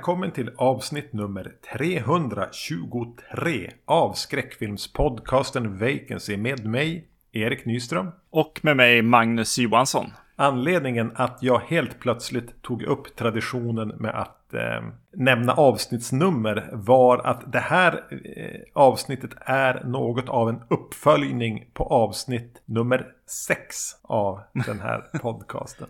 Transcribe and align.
Välkommen 0.00 0.30
till 0.30 0.50
avsnitt 0.56 1.12
nummer 1.12 1.52
323 1.74 3.70
av 3.84 4.12
skräckfilmspodcasten 4.12 5.78
Vacancy 5.78 6.36
med 6.36 6.66
mig, 6.66 7.08
Erik 7.32 7.64
Nyström. 7.64 8.10
Och 8.30 8.60
med 8.62 8.76
mig, 8.76 9.02
Magnus 9.02 9.58
Johansson. 9.58 10.06
Anledningen 10.36 11.12
att 11.14 11.38
jag 11.40 11.58
helt 11.58 12.00
plötsligt 12.00 12.62
tog 12.62 12.82
upp 12.82 13.16
traditionen 13.16 13.88
med 13.88 14.20
att 14.20 14.54
eh, 14.54 14.82
nämna 15.12 15.52
avsnittsnummer 15.52 16.70
var 16.72 17.18
att 17.18 17.52
det 17.52 17.60
här 17.60 18.04
eh, 18.10 18.60
avsnittet 18.74 19.30
är 19.40 19.84
något 19.84 20.28
av 20.28 20.48
en 20.48 20.62
uppföljning 20.70 21.70
på 21.72 21.84
avsnitt 21.84 22.62
nummer 22.64 23.06
6 23.26 23.76
av 24.02 24.40
den 24.66 24.80
här 24.80 25.04
podcasten. 25.22 25.88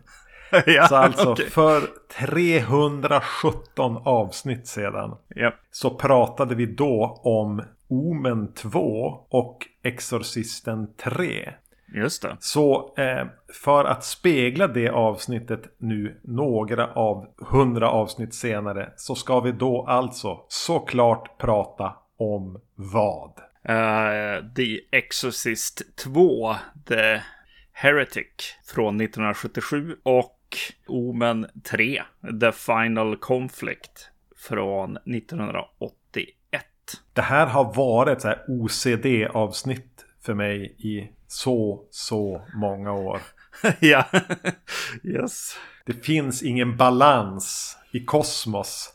ja, 0.66 0.86
Så 0.88 0.96
alltså 0.96 1.32
okej. 1.32 1.50
för 1.50 1.80
317 3.09 3.96
avsnitt 4.04 4.66
sedan 4.66 5.16
Ja. 5.29 5.52
så 5.70 5.90
pratade 5.90 6.54
vi 6.54 6.66
då 6.66 7.20
om 7.24 7.62
Omen 7.88 8.52
2 8.54 8.80
och 9.28 9.66
Exorcisten 9.82 10.95
3. 10.96 11.52
Just 11.95 12.23
det. 12.23 12.37
Så 12.40 12.95
eh, 12.96 13.26
för 13.65 13.84
att 13.84 14.04
spegla 14.04 14.66
det 14.68 14.88
avsnittet 14.88 15.62
nu 15.78 16.21
några 16.24 16.93
av 16.93 17.26
hundra 17.38 17.90
avsnitt 17.90 18.34
senare 18.34 18.93
så 18.96 19.15
ska 19.15 19.40
vi 19.40 19.52
då 19.52 19.84
alltså 19.88 20.45
såklart 20.48 21.38
prata 21.38 21.93
om 22.18 22.60
vad? 22.74 23.32
Eh, 23.65 24.45
The 24.56 24.80
Exorcist 24.98 25.96
2, 26.04 26.54
The 26.88 27.21
Heretic 27.73 28.26
från 28.74 29.01
1977 29.01 29.96
och 30.02 30.37
Omen 30.87 31.46
3, 31.70 32.02
The 32.40 32.52
Final 32.52 33.16
Conflict 33.16 34.10
från 34.37 34.96
1981. 34.96 36.34
Det 37.12 37.23
här 37.23 37.46
har 37.46 37.74
varit 37.74 38.20
så 38.20 38.34
OCD-avsnitt 38.48 40.04
för 40.23 40.34
mig 40.34 40.74
i 40.78 41.10
så, 41.26 41.84
så 41.90 42.43
många 42.54 42.93
år. 42.93 43.21
ja, 43.80 44.04
yes. 45.04 45.56
Det 45.87 45.93
finns 45.93 46.43
ingen 46.43 46.76
balans 46.76 47.76
i 47.93 48.04
kosmos 48.04 48.93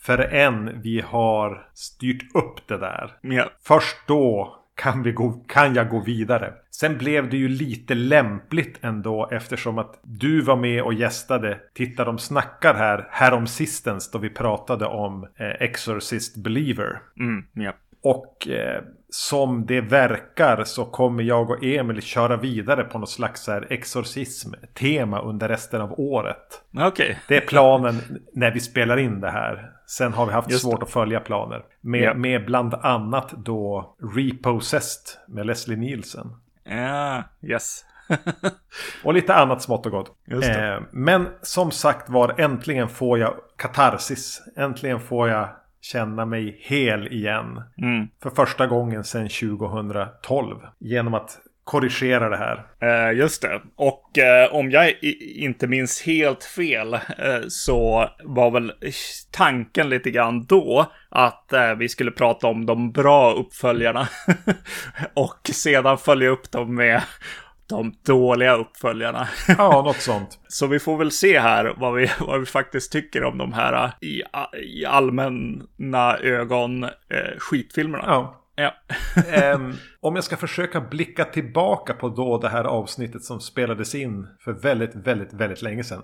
förrän 0.00 0.82
vi 0.82 1.00
har 1.00 1.68
styrt 1.74 2.34
upp 2.34 2.68
det 2.68 2.78
där. 2.78 3.18
Ja. 3.20 3.52
Först 3.62 3.96
då 4.06 4.58
kan, 4.74 5.02
vi 5.02 5.12
gå, 5.12 5.32
kan 5.32 5.74
jag 5.74 5.88
gå 5.88 6.00
vidare. 6.00 6.52
Sen 6.70 6.98
blev 6.98 7.30
det 7.30 7.36
ju 7.36 7.48
lite 7.48 7.94
lämpligt 7.94 8.78
ändå 8.84 9.28
eftersom 9.32 9.78
att 9.78 10.00
du 10.02 10.40
var 10.40 10.56
med 10.56 10.82
och 10.82 10.94
gästade 10.94 11.60
Titta 11.74 12.04
de 12.04 12.18
snackar 12.18 12.74
här 12.74 13.08
härom 13.10 13.46
sistens 13.46 14.10
då 14.10 14.18
vi 14.18 14.30
pratade 14.30 14.86
om 14.86 15.24
eh, 15.24 15.46
Exorcist 15.46 16.36
Believer. 16.36 17.00
Mm, 17.18 17.44
ja. 17.52 17.72
Och 18.02 18.48
eh, 18.48 18.82
som 19.10 19.66
det 19.66 19.80
verkar 19.80 20.64
så 20.64 20.84
kommer 20.84 21.22
jag 21.22 21.50
och 21.50 21.64
Emil 21.64 22.02
köra 22.02 22.36
vidare 22.36 22.84
på 22.84 22.98
något 22.98 23.10
slags 23.10 23.48
exorcism-tema 23.48 25.20
under 25.20 25.48
resten 25.48 25.80
av 25.80 26.00
året. 26.00 26.62
Okej. 26.78 27.18
Det 27.28 27.36
är 27.36 27.40
planen 27.40 27.94
när 28.32 28.50
vi 28.50 28.60
spelar 28.60 28.96
in 28.96 29.20
det 29.20 29.30
här. 29.30 29.70
Sen 29.86 30.12
har 30.12 30.26
vi 30.26 30.32
haft 30.32 30.50
Just 30.50 30.62
svårt 30.62 30.82
att 30.82 30.90
följa 30.90 31.20
planer. 31.20 31.64
Med, 31.80 32.02
Ja. 32.02 32.14
med 32.14 32.44
bland 32.46 32.74
annat 32.74 33.30
då 33.30 33.94
Repossessed 34.16 35.18
med 35.28 35.46
Leslie 35.46 35.76
Nielsen. 35.76 36.26
Ja, 36.64 37.22
yes. 37.42 37.84
Och 39.04 39.14
lite 39.14 39.34
annat 39.34 39.62
smått 39.62 39.86
och 39.86 39.92
gott. 39.92 40.12
Det. 40.26 40.68
Eh, 40.74 40.80
men 40.90 41.28
som 41.42 41.70
sagt 41.70 42.10
var, 42.10 42.40
äntligen 42.40 42.88
får 42.88 43.18
jag 43.18 43.34
katarsis. 43.56 44.42
Äntligen 44.56 45.00
får 45.00 45.28
jag 45.28 45.48
känna 45.82 46.26
mig 46.26 46.56
hel 46.60 47.08
igen. 47.12 47.62
Mm. 47.78 48.08
För 48.22 48.30
första 48.30 48.66
gången 48.66 49.04
sedan 49.04 49.28
2012. 49.28 50.56
Genom 50.78 51.14
att 51.14 51.38
korrigera 51.64 52.28
det 52.28 52.36
här. 52.36 52.66
Eh, 52.80 53.18
just 53.18 53.42
det. 53.42 53.60
Och 53.76 54.18
eh, 54.18 54.54
om 54.54 54.70
jag 54.70 54.94
inte 55.36 55.66
minns 55.66 56.02
helt 56.02 56.44
fel 56.44 56.94
eh, 56.94 57.00
så 57.48 58.08
var 58.24 58.50
väl 58.50 58.72
tanken 59.30 59.88
lite 59.88 60.10
grann 60.10 60.44
då 60.46 60.92
att 61.08 61.52
eh, 61.52 61.74
vi 61.74 61.88
skulle 61.88 62.10
prata 62.10 62.46
om 62.46 62.66
de 62.66 62.92
bra 62.92 63.32
uppföljarna 63.32 64.08
och 65.14 65.50
sedan 65.52 65.98
följa 65.98 66.28
upp 66.28 66.50
dem 66.50 66.74
med 66.74 67.02
de 67.76 67.94
dåliga 68.06 68.56
uppföljarna. 68.56 69.28
Ja, 69.48 69.82
något 69.84 69.96
sånt. 69.96 70.38
Så 70.48 70.66
vi 70.66 70.78
får 70.78 70.96
väl 70.98 71.10
se 71.10 71.40
här 71.40 71.74
vad 71.76 71.94
vi, 71.94 72.10
vad 72.20 72.40
vi 72.40 72.46
faktiskt 72.46 72.92
tycker 72.92 73.24
om 73.24 73.38
de 73.38 73.52
här 73.52 73.84
eh, 73.84 74.08
i, 74.08 74.22
i 74.80 74.84
allmänna 74.86 76.18
ögon 76.18 76.84
eh, 76.84 76.90
skitfilmerna. 77.38 78.04
Ja. 78.06 78.38
Ja. 78.54 78.74
Ehm, 79.32 79.72
om 80.00 80.14
jag 80.14 80.24
ska 80.24 80.36
försöka 80.36 80.80
blicka 80.80 81.24
tillbaka 81.24 81.94
på 81.94 82.08
då 82.08 82.38
det 82.38 82.48
här 82.48 82.64
avsnittet 82.64 83.22
som 83.24 83.40
spelades 83.40 83.94
in 83.94 84.26
för 84.44 84.52
väldigt, 84.52 84.94
väldigt, 84.94 85.32
väldigt 85.32 85.62
länge 85.62 85.84
sedan. 85.84 86.02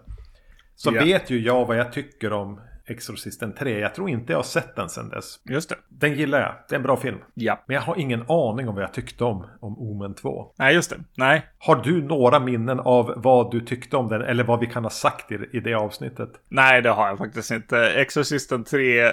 Så 0.76 0.94
Ja. 0.94 1.04
vet 1.04 1.30
ju 1.30 1.40
jag 1.40 1.66
vad 1.66 1.76
jag 1.76 1.92
tycker 1.92 2.32
om 2.32 2.60
Exorcisten 2.90 3.54
3. 3.54 3.78
Jag 3.78 3.94
tror 3.94 4.10
inte 4.10 4.32
jag 4.32 4.38
har 4.38 4.44
sett 4.44 4.76
den 4.76 4.88
sedan 4.88 5.08
dess. 5.08 5.40
Just 5.44 5.68
det. 5.68 5.76
Den 5.88 6.14
gillar 6.14 6.40
jag. 6.40 6.54
Det 6.68 6.74
är 6.74 6.76
en 6.76 6.82
bra 6.82 6.96
film. 6.96 7.18
Ja. 7.34 7.64
Men 7.66 7.74
jag 7.74 7.82
har 7.82 7.96
ingen 7.98 8.24
aning 8.28 8.68
om 8.68 8.74
vad 8.74 8.84
jag 8.84 8.92
tyckte 8.92 9.24
om, 9.24 9.46
om 9.60 9.78
Omen 9.78 10.14
2. 10.14 10.52
Nej, 10.56 10.74
just 10.74 10.90
det. 10.90 10.96
Nej, 11.16 11.46
Har 11.58 11.76
du 11.76 12.02
några 12.02 12.40
minnen 12.40 12.80
av 12.80 13.12
vad 13.16 13.50
du 13.50 13.60
tyckte 13.60 13.96
om 13.96 14.08
den? 14.08 14.22
Eller 14.22 14.44
vad 14.44 14.60
vi 14.60 14.66
kan 14.66 14.82
ha 14.82 14.90
sagt 14.90 15.32
i, 15.32 15.38
i 15.52 15.60
det 15.60 15.74
avsnittet? 15.74 16.30
Nej, 16.48 16.82
det 16.82 16.90
har 16.90 17.08
jag 17.08 17.18
faktiskt 17.18 17.50
inte. 17.50 17.78
Exorcisten 17.78 18.64
3 18.64 19.00
eh, 19.00 19.12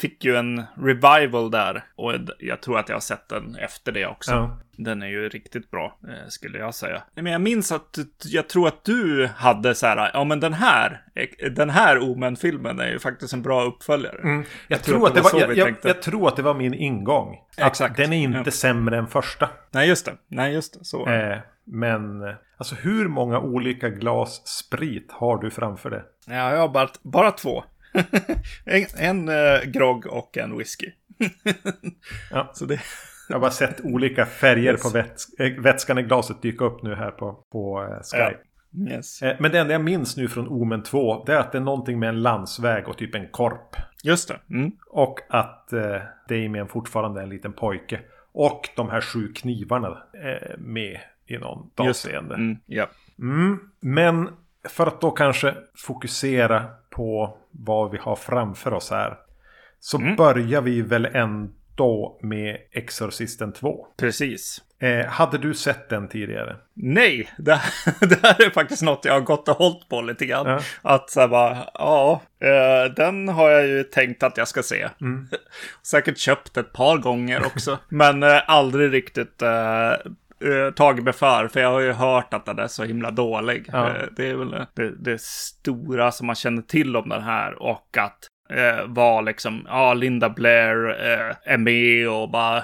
fick 0.00 0.24
ju 0.24 0.36
en 0.36 0.62
revival 0.76 1.50
där. 1.50 1.84
Och 1.96 2.12
jag 2.38 2.60
tror 2.60 2.78
att 2.78 2.88
jag 2.88 2.96
har 2.96 3.00
sett 3.00 3.28
den 3.28 3.56
efter 3.56 3.92
det 3.92 4.06
också. 4.06 4.32
Ja. 4.32 4.58
Den 4.80 5.02
är 5.02 5.06
ju 5.06 5.28
riktigt 5.28 5.70
bra, 5.70 5.98
eh, 6.08 6.28
skulle 6.28 6.58
jag 6.58 6.74
säga. 6.74 7.02
Men 7.14 7.32
jag 7.32 7.40
minns 7.40 7.72
att 7.72 7.98
jag 8.24 8.48
tror 8.48 8.68
att 8.68 8.84
du 8.84 9.28
hade 9.36 9.74
så 9.74 9.86
här, 9.86 10.10
ja 10.14 10.24
men 10.24 10.40
den 10.40 10.52
här, 10.52 11.02
den 11.50 11.70
här 11.70 11.98
Omen-filmen 11.98 12.80
är 12.80 12.88
ju 12.88 12.98
faktiskt 12.98 13.32
en 13.32 13.42
bra 13.42 13.64
uppföljare. 13.64 14.18
Mm. 14.22 14.44
Jag, 14.68 14.82
tror 14.82 14.94
tror 14.96 15.08
att 15.08 15.14
det 15.14 15.20
var 15.20 15.40
jag, 15.40 15.56
jag, 15.56 15.74
jag 15.82 16.02
tror 16.02 16.28
att 16.28 16.36
det 16.36 16.42
var 16.42 16.54
min 16.54 16.74
ingång. 16.74 17.36
Att 17.56 17.66
Exakt. 17.66 17.96
Den 17.96 18.12
är 18.12 18.16
inte 18.16 18.42
Ja. 18.44 18.50
sämre 18.50 18.98
än 18.98 19.06
första. 19.06 19.48
Nej, 19.70 19.88
just 19.88 20.06
det. 20.06 20.12
Nej, 20.28 20.52
just 20.52 20.78
det. 20.78 20.84
Så. 20.84 21.08
Eh, 21.08 21.38
men 21.64 22.22
alltså 22.56 22.74
hur 22.74 23.08
många 23.08 23.40
olika 23.40 23.88
glas 23.88 24.46
sprit 24.46 25.12
har 25.12 25.38
du 25.38 25.50
framför 25.50 25.90
dig? 25.90 26.02
Ja, 26.26 26.50
jag 26.50 26.58
har 26.60 26.68
bara, 26.68 26.88
bara 27.02 27.30
två. 27.30 27.64
en 28.64 28.86
en 28.96 29.28
eh, 29.28 29.62
grogg 29.64 30.06
och 30.06 30.36
en 30.38 30.58
whisky. 30.58 30.90
Ja. 32.30 32.50
Så 32.54 32.64
det... 32.64 32.80
Jag 33.28 33.34
har 33.36 33.40
bara 33.40 33.50
sett 33.50 33.80
olika 33.84 34.26
färger 34.26 34.72
Yes. 34.72 34.82
på 34.82 34.88
väts 34.88 35.34
eh, 35.38 35.52
vätskan 35.62 35.98
i 35.98 36.02
glaset 36.02 36.42
dyka 36.42 36.64
upp 36.64 36.82
nu 36.82 36.94
här 36.94 37.10
på, 37.10 37.32
på 37.52 37.82
eh, 37.82 38.02
Skype. 38.02 38.38
Yes. 38.94 39.22
Eh, 39.22 39.36
men 39.40 39.52
det 39.52 39.58
enda 39.58 39.72
jag 39.72 39.84
minns 39.84 40.16
nu 40.16 40.28
från 40.28 40.48
Omen 40.48 40.82
2 40.82 41.24
det 41.24 41.32
är 41.34 41.36
att 41.40 41.52
det 41.52 41.58
är 41.58 41.62
någonting 41.62 41.98
med 41.98 42.08
en 42.08 42.22
landsväg 42.22 42.88
och 42.88 42.98
typ 42.98 43.14
en 43.14 43.28
korp. 43.28 43.76
Just 44.04 44.28
det. 44.28 44.54
Mm. 44.54 44.72
Och 44.90 45.18
att 45.28 45.72
eh, 45.72 45.96
Damien 46.28 46.68
fortfarande 46.68 47.20
är 47.20 47.24
en 47.24 47.30
liten 47.30 47.52
pojke. 47.52 48.00
Och 48.32 48.68
de 48.76 48.90
här 48.90 49.00
sju 49.00 49.32
knivarna 49.32 49.98
är 50.12 50.56
med 50.58 51.00
i 51.26 51.38
någon 51.38 51.70
avseende. 51.76 52.34
Mm. 52.34 52.56
Ja. 52.66 52.86
Mm, 53.18 53.58
men 53.80 54.28
för 54.68 54.86
att 54.86 55.00
då 55.00 55.10
kanske 55.10 55.54
fokusera 55.76 56.64
på 56.90 57.38
vad 57.50 57.90
vi 57.90 57.98
har 57.98 58.16
framför 58.16 58.72
oss 58.72 58.90
här. 58.90 59.16
Så 59.80 59.98
Mm. 59.98 60.16
börjar 60.16 60.60
vi 60.62 60.82
väl 60.82 61.06
ändå 61.06 61.52
med 62.22 62.56
Exorcisten 62.72 63.52
2. 63.52 63.86
Precis. 63.96 64.62
Eh, 64.80 65.06
hade 65.06 65.38
du 65.38 65.54
sett 65.54 65.88
den 65.88 66.08
tidigare? 66.08 66.56
Nej, 66.74 67.30
det, 67.38 67.54
här- 67.54 67.94
det 68.08 68.22
här 68.22 68.46
är 68.46 68.50
faktiskt 68.50 68.82
något 68.82 69.04
jag 69.04 69.12
har 69.12 69.20
gått 69.20 69.48
och 69.48 69.56
hållit 69.56 69.88
på 69.88 70.00
lite 70.00 70.26
grann. 70.26 70.46
Ja. 70.46 70.60
Att 70.82 71.10
så 71.10 71.20
här 71.20 71.28
bara, 71.28 71.58
ja, 71.74 72.22
eh, 72.40 72.92
den 72.94 73.28
har 73.28 73.50
jag 73.50 73.66
ju 73.66 73.82
tänkt 73.82 74.22
att 74.22 74.36
jag 74.36 74.48
ska 74.48 74.62
se. 74.62 74.88
Mm. 75.00 75.28
Säkert 75.82 76.18
köpt 76.18 76.56
ett 76.56 76.72
par 76.72 76.96
gånger 76.98 77.46
också. 77.46 77.78
men 77.88 78.22
eh, 78.22 78.40
aldrig 78.46 78.92
riktigt 78.92 79.42
eh, 79.42 79.88
eh, 79.90 80.70
tagit 80.76 81.04
mig 81.04 81.12
för. 81.12 81.48
För 81.48 81.60
jag 81.60 81.70
har 81.70 81.80
ju 81.80 81.92
hört 81.92 82.34
att 82.34 82.46
den 82.46 82.58
är 82.58 82.68
så 82.68 82.84
himla 82.84 83.10
dålig. 83.10 83.68
Ja. 83.72 83.88
Eh, 83.88 84.02
det 84.16 84.30
är 84.30 84.34
väl 84.34 84.66
det, 84.74 84.90
det 84.98 85.20
stora 85.20 86.12
som 86.12 86.26
man 86.26 86.36
känner 86.36 86.62
till 86.62 86.96
om 86.96 87.08
den 87.08 87.22
här. 87.22 87.62
Och 87.62 87.96
att 87.98 88.18
eh, 88.50 88.86
var 88.86 89.22
liksom, 89.22 89.66
ja, 89.68 89.94
Linda 89.94 90.28
Blair 90.30 90.88
eh, 90.90 91.52
är 91.52 91.56
med 91.58 92.08
och 92.08 92.30
bara 92.30 92.56
eh, 92.58 92.62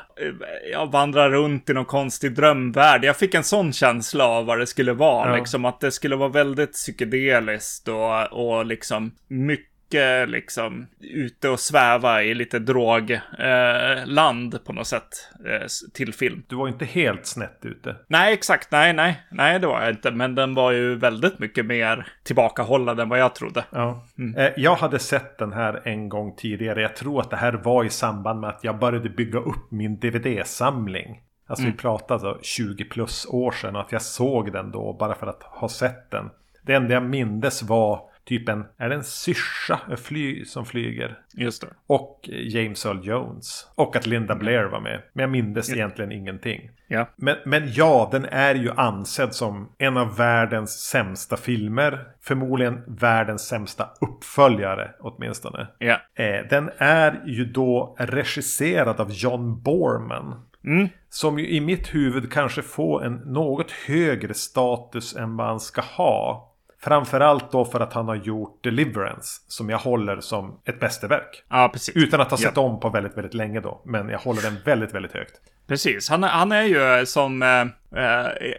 jag 0.73 0.93
vandrar 0.93 1.31
runt 1.31 1.71
i 1.71 1.73
någon 1.73 1.85
konstig 1.85 2.35
drömvärld. 2.35 3.05
Jag 3.05 3.17
fick 3.17 3.35
en 3.35 3.45
sån 3.45 3.73
känsla 3.73 4.25
av 4.27 4.47
vad 4.47 4.59
det 4.59 4.67
skulle 4.67 4.93
vara, 4.93 5.31
Ja. 5.31 5.37
liksom 5.37 5.65
att 5.65 5.81
det 5.81 5.91
skulle 5.93 6.17
vara 6.17 6.29
väldigt 6.29 6.73
psykedeliskt 6.73 7.89
och, 7.89 8.33
och 8.33 8.67
liksom 8.67 9.13
mycket 9.29 9.74
mycket 9.95 10.29
liksom 10.29 10.87
ute 11.01 11.49
och 11.49 11.61
sväva 11.61 12.23
i 12.23 12.35
lite 12.35 12.59
drogland 12.59 14.55
eh, 14.55 14.61
på 14.61 14.73
något 14.73 14.87
sätt 14.87 15.31
eh, 15.47 15.67
till 15.95 16.15
film. 16.15 16.43
Du 16.49 16.57
var 16.57 16.69
inte 16.69 16.85
helt 16.85 17.27
snett 17.27 17.59
ute. 17.63 17.97
Nej, 18.09 18.33
exakt. 18.33 18.71
Nej, 18.71 18.93
nej, 18.93 19.23
nej, 19.31 19.59
det 19.59 19.67
var 19.67 19.81
jag 19.81 19.91
inte. 19.91 20.11
Men 20.11 20.35
den 20.35 20.55
var 20.55 20.73
ju 20.73 20.95
väldigt 20.95 21.39
mycket 21.39 21.67
mer 21.67 22.07
tillbakahållad 22.23 23.01
än 23.01 23.09
vad 23.09 23.19
jag 23.19 23.35
trodde. 23.35 23.65
Ja. 23.71 24.07
Mm. 24.19 24.37
Eh, 24.37 24.51
jag 24.57 24.77
hade 24.77 24.99
sett 24.99 25.39
den 25.39 25.53
här 25.53 25.83
en 25.85 26.09
gång 26.09 26.37
tidigare. 26.37 26.83
Jag 26.83 26.97
tror 26.97 27.21
att 27.21 27.31
det 27.31 27.37
här 27.37 27.53
var 27.53 27.85
i 27.85 27.91
samband 27.91 28.41
med 28.41 28.51
att 28.51 28.65
jag 28.65 28.79
började 28.79 29.09
bygga 29.09 29.39
upp 29.39 29.71
min 29.71 29.99
DVD-samling. 29.99 31.21
Alltså 31.47 31.63
mm. 31.63 31.73
vi 31.73 31.79
pratade 31.79 32.39
20 32.43 32.85
plus 32.85 33.27
år 33.27 33.53
sedan 33.53 33.77
att 33.77 33.93
jag 33.93 34.03
såg 34.03 34.53
den 34.53 34.71
då 34.71 34.93
bara 34.93 35.15
för 35.15 35.27
att 35.27 35.43
ha 35.43 35.69
sett 35.69 36.11
den. 36.11 36.31
Det 36.63 36.75
enda 36.75 36.95
jag 36.95 37.03
mindes 37.03 37.63
var 37.63 38.14
typ 38.25 38.49
en, 38.49 38.65
är 38.77 38.89
det 38.89 38.95
en 38.95 39.05
syrsa 39.05 39.81
fly, 39.97 40.45
som 40.45 40.67
flyger? 40.67 41.19
Just 41.35 41.63
det. 41.63 41.69
Och 41.87 42.29
James 42.33 42.87
Earl 42.87 43.07
Jones. 43.07 43.69
Och 43.75 43.97
att 43.97 44.07
Linda 44.07 44.35
Blair 44.35 44.65
var 44.65 44.81
med. 44.81 45.03
Men 45.13 45.23
jag 45.23 45.31
mindes 45.31 45.69
ja. 45.69 45.75
egentligen 45.75 46.13
ingenting. 46.13 46.71
Ja. 46.89 47.09
Men, 47.17 47.37
men 47.45 47.73
ja, 47.73 48.09
den 48.13 48.25
är 48.25 48.55
ju 48.55 48.71
ansedd 48.71 49.35
som 49.35 49.73
en 49.79 49.97
av 49.97 50.17
världens 50.17 50.71
sämsta 50.71 51.37
filmer. 51.37 52.07
Förmodligen 52.21 52.83
världens 52.87 53.49
sämsta 53.49 53.89
uppföljare 54.01 54.91
åtminstone. 55.01 55.67
Ja. 55.79 56.01
Eh, 56.15 56.47
den 56.51 56.71
är 56.79 57.23
ju 57.27 57.45
då 57.45 57.97
regisserad 57.99 59.01
av 59.01 59.13
John 59.13 59.63
Borman. 59.63 60.47
Mm. 60.65 60.89
Som 61.09 61.39
ju 61.39 61.49
i 61.49 61.61
mitt 61.61 61.95
huvud 61.95 62.33
kanske 62.33 62.63
får 62.63 63.05
en 63.05 63.15
något 63.15 63.71
högre 63.71 64.35
status 64.35 65.17
än 65.17 65.39
han 65.39 65.61
ska 65.61 65.81
ha. 65.81 66.54
Framförallt 66.85 67.53
då 67.53 67.65
för 67.65 67.81
att 67.81 67.93
han 67.93 68.09
har 68.09 68.15
gjort 68.15 68.65
Deliverance. 68.65 69.41
Som 69.49 69.71
jag 69.71 69.79
håller 69.79 70.21
som 70.21 70.61
ett 70.65 70.81
mästerverk. 70.81 71.45
Ja, 71.51 71.71
precis. 71.73 71.97
Utan 71.97 72.21
att 72.21 72.31
ha 72.31 72.39
sett 72.39 72.53
ja. 72.57 72.63
om 72.63 72.81
på 72.81 72.89
väldigt, 72.89 73.17
väldigt 73.17 73.35
länge 73.35 73.61
då. 73.61 73.83
Men 73.85 74.09
jag 74.09 74.19
håller 74.19 74.43
den 74.43 74.57
väldigt, 74.65 74.95
väldigt 74.95 75.13
högt. 75.13 75.33
Precis. 75.67 76.09
Han, 76.09 76.23
han 76.23 76.53
är 76.53 76.63
ju 76.63 77.07
som... 77.07 77.43
Eh, 77.43 77.67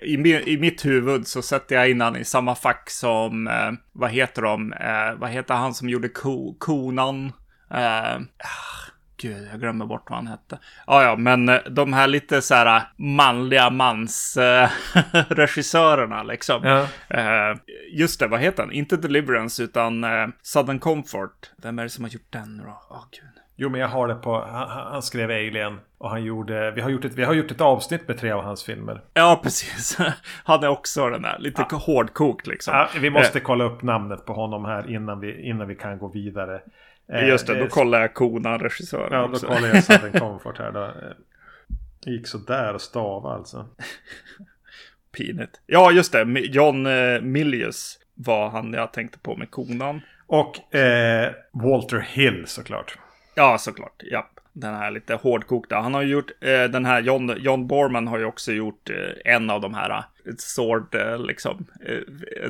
i, 0.01 0.44
I 0.45 0.57
mitt 0.57 0.86
huvud 0.86 1.27
så 1.27 1.42
sätter 1.42 1.75
jag 1.75 1.89
in 1.89 2.01
han 2.01 2.16
i 2.16 2.25
samma 2.25 2.56
fack 2.56 2.89
som... 2.89 3.48
Eh, 3.48 3.72
vad 3.92 4.10
heter 4.12 4.42
de? 4.42 4.74
Eh, 4.74 5.19
vad 5.19 5.30
heter 5.30 5.54
han 5.54 5.74
som 5.74 5.89
gjorde 5.89 6.10
ko, 6.10 6.56
Konan? 6.60 7.31
Eh, 9.23 9.29
Gud, 9.29 9.47
jag 9.51 9.59
glömmer 9.59 9.85
bort 9.85 10.09
vad 10.09 10.17
han 10.17 10.27
hette. 10.27 10.59
Ja, 10.88 11.03
ja, 11.03 11.15
men 11.15 11.50
eh, 11.50 11.59
de 11.69 11.94
här 11.94 12.07
lite 12.07 12.41
så 12.41 12.56
här 12.56 12.83
manliga 12.97 13.69
mansregissörerna 13.69 16.23
liksom. 16.23 16.63
Ja. 16.63 16.88
Just 17.91 18.19
det, 18.19 18.27
vad 18.27 18.39
heter 18.39 18.63
han? 18.63 18.71
Inte 18.71 18.97
Deliverance, 18.97 19.63
utan 19.63 20.06
Southern 20.41 20.79
Comfort. 20.79 21.51
Vem 21.57 21.79
är 21.79 21.83
det 21.83 21.89
som 21.89 22.03
har 22.03 22.12
gjort 22.12 22.31
den 22.31 22.57
då? 22.57 22.95
Oh, 22.95 23.06
Gud. 23.12 23.35
Jo, 23.57 23.69
men 23.69 23.81
jag 23.81 23.88
har 23.88 24.07
det 24.07 24.15
på... 24.15 24.41
Han, 24.41 24.69
han, 24.69 25.01
skrev 25.01 25.29
Alien. 25.29 25.79
Och 25.97 26.09
han 26.09 26.23
gjorde... 26.23 26.71
Vi 26.71 26.81
har, 26.81 26.89
gjort 26.89 27.06
ett, 27.06 27.13
vi 27.13 27.23
har 27.23 27.33
gjort 27.33 27.51
ett 27.51 27.61
avsnitt 27.61 28.07
med 28.07 28.18
tre 28.18 28.31
av 28.31 28.44
hans 28.44 28.63
filmer. 28.63 29.01
Ja, 29.13 29.39
precis. 29.44 29.97
Han 30.44 30.63
är 30.63 30.68
också 30.68 31.09
den 31.09 31.21
där. 31.21 31.39
Lite 31.39 31.65
ja. 31.69 31.77
hårdkokt 31.77 32.47
liksom. 32.47 32.73
Ja, 32.73 32.89
vi 33.01 33.09
måste 33.09 33.39
kolla 33.39 33.63
upp 33.63 33.81
namnet 33.81 34.25
på 34.25 34.33
honom 34.33 34.65
här 34.65 34.91
innan 34.91 35.19
vi, 35.19 35.50
innan 35.50 35.68
vi 35.68 35.75
kan 35.75 35.97
gå 35.97 36.07
vidare. 36.07 36.61
Eh, 37.13 37.28
Just 37.28 37.48
det, 37.48 37.54
det 37.54 37.60
då 37.60 37.68
kollar 37.68 38.02
jag 38.02 38.13
Konan, 38.13 38.60
regissören 38.60 39.07
Ja, 39.12 39.30
då 39.34 39.40
kollar 39.40 39.68
jag 39.68 39.84
Southern 39.84 40.12
Comfort 40.19 40.57
här. 40.57 40.72
Då. 40.72 40.80
Det 40.80 42.10
eh, 42.10 42.13
gick 42.13 42.28
sådär 42.28 42.74
att 42.74 42.81
stava 42.81 43.34
alltså. 43.34 43.66
Pinigt. 45.18 45.62
Ja, 45.66 45.92
just 45.92 46.12
det. 46.12 46.24
John 46.40 46.86
eh, 46.86 47.22
Milius 47.22 48.00
var 48.13 48.50
han 48.50 48.74
jag 48.74 48.94
tänkte 48.94 49.19
på 49.19 49.36
med 49.36 49.52
konan. 49.52 50.02
Och 50.28 50.75
eh, 50.75 51.31
Walter 51.52 52.00
Hill 52.00 52.44
såklart. 52.48 52.98
Ja, 53.36 53.57
såklart. 53.57 54.02
Ja. 54.04 54.30
Den 54.54 54.74
här 54.75 54.92
lite 54.92 55.16
hårdkokta. 55.16 55.75
Han 55.75 55.94
har 55.94 56.02
gjort 56.02 56.31
eh, 56.42 56.63
den 56.63 56.86
här 56.86 57.02
John, 57.02 57.36
John 57.38 57.68
Borman 57.68 58.07
har 58.07 58.18
ju 58.18 58.25
också 58.25 58.52
gjort 58.52 58.90
eh, 58.90 59.34
en 59.34 59.50
av 59.50 59.62
de 59.62 59.74
här 59.74 60.04
Sword, 60.38 60.96
liksom, 61.19 61.66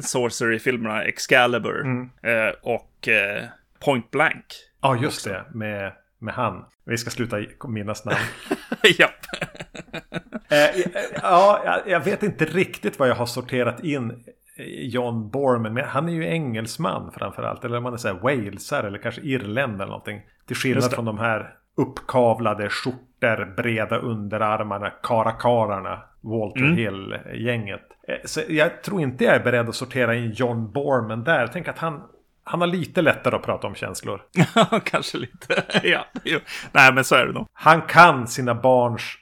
Sorcery-filmerna, 0.02 1.04
Excalibur. 1.04 1.81
Mm. 1.81 2.10
och 2.62 3.10
Point 3.80 4.12
Blank. 4.12 4.45
Ja, 4.81 4.95
just 4.95 5.27
också. 5.27 5.30
det. 5.30 5.45
Med, 5.54 5.94
med 6.19 6.33
han. 6.33 6.66
Vi 6.86 6.98
ska 6.98 7.10
sluta 7.10 7.38
minnas 7.68 8.06
namn. 8.06 8.18
Japp. 8.98 9.12
eh, 10.50 10.81
ja, 11.22 11.81
jag 11.88 12.00
vet 12.00 12.24
inte 12.24 12.45
riktigt 12.45 13.00
vad 13.00 13.10
jag 13.10 13.16
har 13.16 13.25
sorterat 13.25 13.83
in 13.83 14.24
John 14.68 15.30
Borman. 15.30 15.74
Men 15.74 15.86
han 15.86 16.10
är 16.10 16.13
ju 16.13 16.25
engelsman 16.25 17.12
framförallt. 17.12 17.66
Eller 17.66 17.77
om 17.77 17.83
man 17.83 17.94
är 17.94 18.07
här 18.07 18.19
walesare 18.22 18.88
eller 18.88 18.98
kanske 18.98 19.22
irländare 19.22 19.74
eller 19.74 19.86
någonting. 19.86 20.21
Till 20.48 20.56
skillnad 20.56 20.92
från 20.92 21.06
de 21.06 21.19
här 21.19 21.54
uppkavlade 21.78 22.69
skjortor, 22.69 23.56
breda 23.56 23.98
underarmarna, 23.98 24.89
karakararna. 24.89 26.04
Walter 26.25 26.62
mm. 26.62 26.78
Hill-gänget. 26.78 27.81
Eh, 28.07 28.16
så 28.25 28.42
jag 28.50 28.83
tror 28.83 29.01
inte 29.01 29.24
jag 29.24 29.36
är 29.36 29.44
beredd 29.44 29.69
att 29.69 29.75
sortera 29.75 30.16
in 30.16 30.31
John 30.31 30.71
Borman 30.71 31.24
där. 31.24 31.48
Tänker 31.48 31.71
att 31.71 31.78
han, 31.78 32.04
han 32.47 32.62
har 32.62 32.68
lite 32.68 33.01
lättare 33.01 33.36
att 33.36 33.44
prata 33.44 33.68
om 33.68 33.75
känslor. 33.75 34.21
Ja, 34.56 34.80
kanske 34.86 35.18
lite. 35.18 35.63
ja, 35.83 36.06
jo. 36.24 36.39
Nej, 36.71 36.94
men 36.94 37.03
så 37.03 37.15
är 37.15 37.25
det 37.25 37.33
nog. 37.33 37.47
Han 37.53 37.81
kan 37.81 38.27
sina 38.27 38.56
barns 38.56 39.18